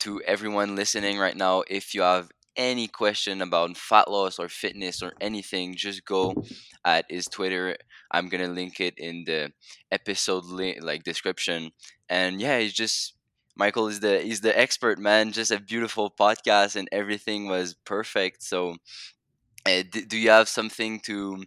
to 0.00 0.20
everyone 0.26 0.76
listening 0.76 1.18
right 1.18 1.36
now, 1.36 1.62
if 1.68 1.94
you 1.94 2.02
have 2.02 2.30
any 2.56 2.88
question 2.88 3.42
about 3.42 3.76
fat 3.76 4.10
loss 4.10 4.38
or 4.38 4.48
fitness 4.48 5.02
or 5.02 5.12
anything, 5.20 5.74
just 5.76 6.04
go 6.04 6.36
at 6.84 7.04
his 7.08 7.26
Twitter. 7.28 7.76
I'm 8.10 8.28
gonna 8.28 8.48
link 8.48 8.80
it 8.80 8.94
in 8.98 9.24
the 9.26 9.52
episode 9.90 10.44
link, 10.44 10.78
like 10.82 11.04
description. 11.04 11.72
And 12.08 12.40
yeah, 12.40 12.58
he's 12.60 12.72
just 12.72 13.14
Michael 13.56 13.88
is 13.88 14.00
the 14.00 14.20
he's 14.20 14.40
the 14.42 14.56
expert 14.58 14.98
man. 14.98 15.32
Just 15.32 15.50
a 15.50 15.60
beautiful 15.60 16.10
podcast, 16.10 16.76
and 16.76 16.88
everything 16.92 17.46
was 17.48 17.74
perfect. 17.84 18.42
So, 18.42 18.76
uh, 19.66 19.82
d- 19.90 20.04
do 20.06 20.16
you 20.18 20.30
have 20.30 20.48
something 20.48 21.00
to 21.00 21.44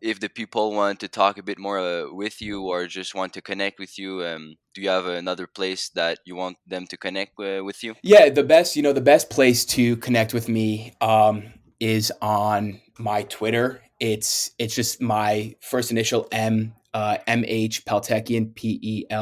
if 0.00 0.20
the 0.20 0.28
people 0.28 0.72
want 0.72 1.00
to 1.00 1.08
talk 1.08 1.38
a 1.38 1.42
bit 1.42 1.58
more 1.58 1.78
uh, 1.78 2.04
with 2.12 2.40
you 2.40 2.62
or 2.62 2.86
just 2.86 3.14
want 3.14 3.32
to 3.32 3.40
connect 3.40 3.78
with 3.78 3.98
you 3.98 4.22
um, 4.24 4.56
do 4.74 4.82
you 4.82 4.88
have 4.88 5.06
another 5.06 5.46
place 5.46 5.88
that 5.90 6.18
you 6.24 6.36
want 6.36 6.56
them 6.66 6.86
to 6.86 6.96
connect 6.96 7.32
uh, 7.40 7.62
with 7.64 7.82
you? 7.82 7.94
Yeah 8.02 8.28
the 8.28 8.44
best 8.44 8.76
you 8.76 8.82
know 8.82 8.92
the 8.92 9.00
best 9.00 9.30
place 9.30 9.64
to 9.66 9.96
connect 9.96 10.34
with 10.34 10.48
me 10.48 10.94
um, 11.00 11.44
is 11.80 12.12
on 12.20 12.80
my 12.98 13.22
twitter. 13.24 13.80
It's 14.00 14.50
it's 14.58 14.74
just 14.74 15.00
my 15.00 15.54
first 15.60 15.90
initial 15.90 16.28
m 16.32 16.74
uh, 16.92 17.18
mh 17.26 17.84
peltekian 17.84 18.54
p-e-l-t-e-k-i-a-n 18.54 19.12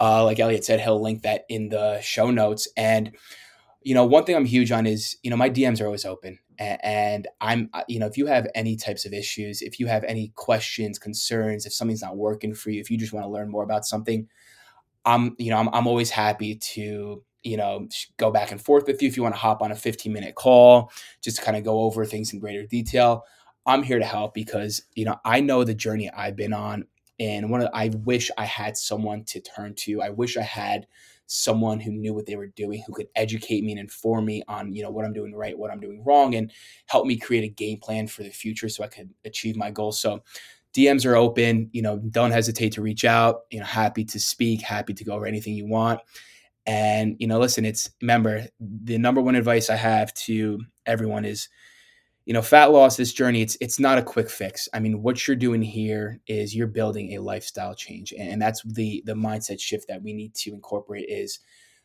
uh, 0.00 0.24
like 0.24 0.40
elliot 0.40 0.64
said 0.64 0.80
he'll 0.80 1.00
link 1.00 1.22
that 1.22 1.44
in 1.48 1.68
the 1.68 2.00
show 2.00 2.30
notes. 2.30 2.66
And 2.76 3.12
you 3.82 3.94
know 3.94 4.04
one 4.04 4.24
thing 4.24 4.36
i'm 4.36 4.44
huge 4.44 4.72
on 4.72 4.86
is 4.86 5.16
you 5.22 5.30
know 5.30 5.36
my 5.36 5.50
dms 5.50 5.80
are 5.80 5.86
always 5.86 6.04
open 6.04 6.38
and 6.58 7.28
i'm 7.40 7.70
you 7.88 7.98
know 7.98 8.06
if 8.06 8.18
you 8.18 8.26
have 8.26 8.46
any 8.54 8.76
types 8.76 9.04
of 9.04 9.12
issues 9.12 9.62
if 9.62 9.80
you 9.80 9.86
have 9.86 10.04
any 10.04 10.32
questions 10.34 10.98
concerns 10.98 11.66
if 11.66 11.72
something's 11.72 12.02
not 12.02 12.16
working 12.16 12.54
for 12.54 12.70
you 12.70 12.80
if 12.80 12.90
you 12.90 12.98
just 12.98 13.12
want 13.12 13.24
to 13.24 13.30
learn 13.30 13.50
more 13.50 13.62
about 13.62 13.86
something 13.86 14.28
i'm 15.04 15.34
you 15.38 15.50
know 15.50 15.56
i'm, 15.56 15.68
I'm 15.72 15.86
always 15.86 16.10
happy 16.10 16.56
to 16.56 17.22
you 17.42 17.56
know, 17.56 17.88
go 18.16 18.30
back 18.30 18.50
and 18.50 18.60
forth 18.60 18.86
with 18.86 19.00
you. 19.00 19.08
If 19.08 19.16
you 19.16 19.22
want 19.22 19.34
to 19.34 19.40
hop 19.40 19.62
on 19.62 19.72
a 19.72 19.76
15 19.76 20.12
minute 20.12 20.34
call, 20.34 20.92
just 21.22 21.38
to 21.38 21.42
kind 21.42 21.56
of 21.56 21.64
go 21.64 21.80
over 21.80 22.04
things 22.04 22.32
in 22.32 22.38
greater 22.38 22.66
detail, 22.66 23.24
I'm 23.66 23.82
here 23.82 23.98
to 23.98 24.04
help 24.04 24.34
because, 24.34 24.82
you 24.94 25.04
know, 25.04 25.16
I 25.24 25.40
know 25.40 25.64
the 25.64 25.74
journey 25.74 26.10
I've 26.10 26.36
been 26.36 26.52
on. 26.52 26.86
And 27.18 27.50
one 27.50 27.60
of 27.60 27.66
the, 27.66 27.76
I 27.76 27.88
wish 27.88 28.30
I 28.38 28.46
had 28.46 28.76
someone 28.76 29.24
to 29.24 29.40
turn 29.40 29.74
to. 29.76 30.00
I 30.00 30.10
wish 30.10 30.36
I 30.36 30.42
had 30.42 30.86
someone 31.32 31.78
who 31.78 31.92
knew 31.92 32.12
what 32.12 32.26
they 32.26 32.34
were 32.34 32.48
doing, 32.48 32.82
who 32.84 32.92
could 32.92 33.06
educate 33.14 33.62
me 33.62 33.70
and 33.70 33.78
inform 33.78 34.24
me 34.24 34.42
on, 34.48 34.74
you 34.74 34.82
know, 34.82 34.90
what 34.90 35.04
I'm 35.04 35.12
doing 35.12 35.32
right, 35.32 35.56
what 35.56 35.70
I'm 35.70 35.78
doing 35.78 36.02
wrong, 36.04 36.34
and 36.34 36.50
help 36.86 37.06
me 37.06 37.16
create 37.16 37.44
a 37.44 37.48
game 37.48 37.78
plan 37.78 38.08
for 38.08 38.24
the 38.24 38.30
future 38.30 38.68
so 38.68 38.82
I 38.82 38.88
could 38.88 39.10
achieve 39.24 39.56
my 39.56 39.70
goals. 39.70 40.00
So 40.00 40.24
DMs 40.74 41.06
are 41.06 41.14
open. 41.14 41.70
You 41.72 41.82
know, 41.82 41.98
don't 41.98 42.32
hesitate 42.32 42.72
to 42.72 42.82
reach 42.82 43.04
out. 43.04 43.42
You 43.50 43.60
know, 43.60 43.64
happy 43.64 44.04
to 44.06 44.18
speak, 44.18 44.60
happy 44.60 44.92
to 44.92 45.04
go 45.04 45.12
over 45.12 45.24
anything 45.24 45.54
you 45.54 45.66
want. 45.66 46.00
And, 46.66 47.14
you 47.20 47.28
know, 47.28 47.38
listen, 47.38 47.64
it's 47.64 47.90
remember 48.02 48.46
the 48.58 48.98
number 48.98 49.20
one 49.20 49.36
advice 49.36 49.70
I 49.70 49.76
have 49.76 50.12
to 50.14 50.60
everyone 50.84 51.24
is, 51.24 51.48
you 52.26 52.34
know, 52.34 52.42
fat 52.42 52.70
loss, 52.70 52.96
this 52.96 53.12
journey, 53.12 53.42
it's 53.42 53.56
it's 53.60 53.80
not 53.80 53.98
a 53.98 54.02
quick 54.02 54.30
fix. 54.30 54.68
I 54.72 54.78
mean, 54.78 55.02
what 55.02 55.26
you're 55.26 55.36
doing 55.36 55.62
here 55.62 56.20
is 56.26 56.54
you're 56.54 56.66
building 56.66 57.14
a 57.14 57.22
lifestyle 57.22 57.74
change. 57.74 58.12
And 58.16 58.40
that's 58.40 58.62
the 58.62 59.02
the 59.06 59.14
mindset 59.14 59.60
shift 59.60 59.88
that 59.88 60.02
we 60.02 60.12
need 60.12 60.34
to 60.34 60.52
incorporate 60.52 61.08
is, 61.08 61.40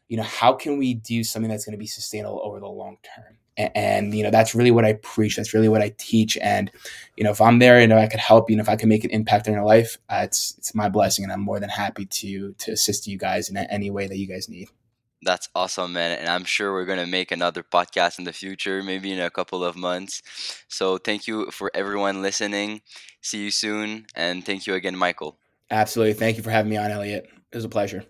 you 0.07 0.17
know, 0.17 0.23
how 0.23 0.53
can 0.53 0.77
we 0.77 0.93
do 0.93 1.23
something 1.23 1.49
that's 1.49 1.65
going 1.65 1.73
to 1.73 1.79
be 1.79 1.87
sustainable 1.87 2.41
over 2.43 2.59
the 2.59 2.67
long 2.67 2.97
term? 3.15 3.37
And, 3.57 3.71
and, 3.75 4.13
you 4.13 4.21
know, 4.21 4.31
that's 4.31 4.53
really 4.53 4.71
what 4.71 4.83
I 4.83 4.93
preach. 5.01 5.37
That's 5.37 5.53
really 5.53 5.69
what 5.69 5.81
I 5.81 5.93
teach. 5.97 6.37
And, 6.41 6.69
you 7.15 7.23
know, 7.23 7.31
if 7.31 7.39
I'm 7.39 7.59
there 7.59 7.79
and 7.79 7.91
if 7.91 7.97
I 7.97 8.07
could 8.07 8.19
help 8.19 8.49
you 8.49 8.55
and 8.55 8.61
if 8.61 8.67
I 8.67 8.75
can 8.75 8.89
make 8.89 9.05
an 9.05 9.11
impact 9.11 9.47
in 9.47 9.53
your 9.53 9.63
life, 9.63 9.97
uh, 10.09 10.21
it's 10.25 10.55
it's 10.57 10.75
my 10.75 10.89
blessing, 10.89 11.23
and 11.23 11.31
I'm 11.31 11.41
more 11.41 11.59
than 11.61 11.69
happy 11.69 12.05
to 12.05 12.53
to 12.53 12.71
assist 12.71 13.07
you 13.07 13.17
guys 13.17 13.49
in 13.49 13.55
any 13.57 13.89
way 13.89 14.07
that 14.07 14.17
you 14.17 14.27
guys 14.27 14.49
need. 14.49 14.69
That's 15.21 15.49
awesome, 15.55 15.93
man. 15.93 16.19
And 16.19 16.29
I'm 16.29 16.43
sure 16.43 16.71
we're 16.71 16.85
going 16.85 16.99
to 16.99 17.07
make 17.07 17.31
another 17.31 17.63
podcast 17.63 18.19
in 18.19 18.25
the 18.25 18.33
future, 18.33 18.83
maybe 18.83 19.11
in 19.11 19.19
a 19.19 19.29
couple 19.29 19.63
of 19.63 19.75
months. 19.75 20.21
So 20.67 20.97
thank 20.97 21.27
you 21.27 21.49
for 21.51 21.71
everyone 21.73 22.21
listening. 22.21 22.81
See 23.21 23.43
you 23.43 23.51
soon. 23.51 24.05
And 24.15 24.45
thank 24.45 24.67
you 24.67 24.75
again, 24.75 24.95
Michael. 24.95 25.39
Absolutely. 25.71 26.13
Thank 26.13 26.37
you 26.37 26.43
for 26.43 26.51
having 26.51 26.69
me 26.69 26.77
on, 26.77 26.91
Elliot. 26.91 27.27
It 27.51 27.55
was 27.55 27.65
a 27.65 27.69
pleasure. 27.69 28.03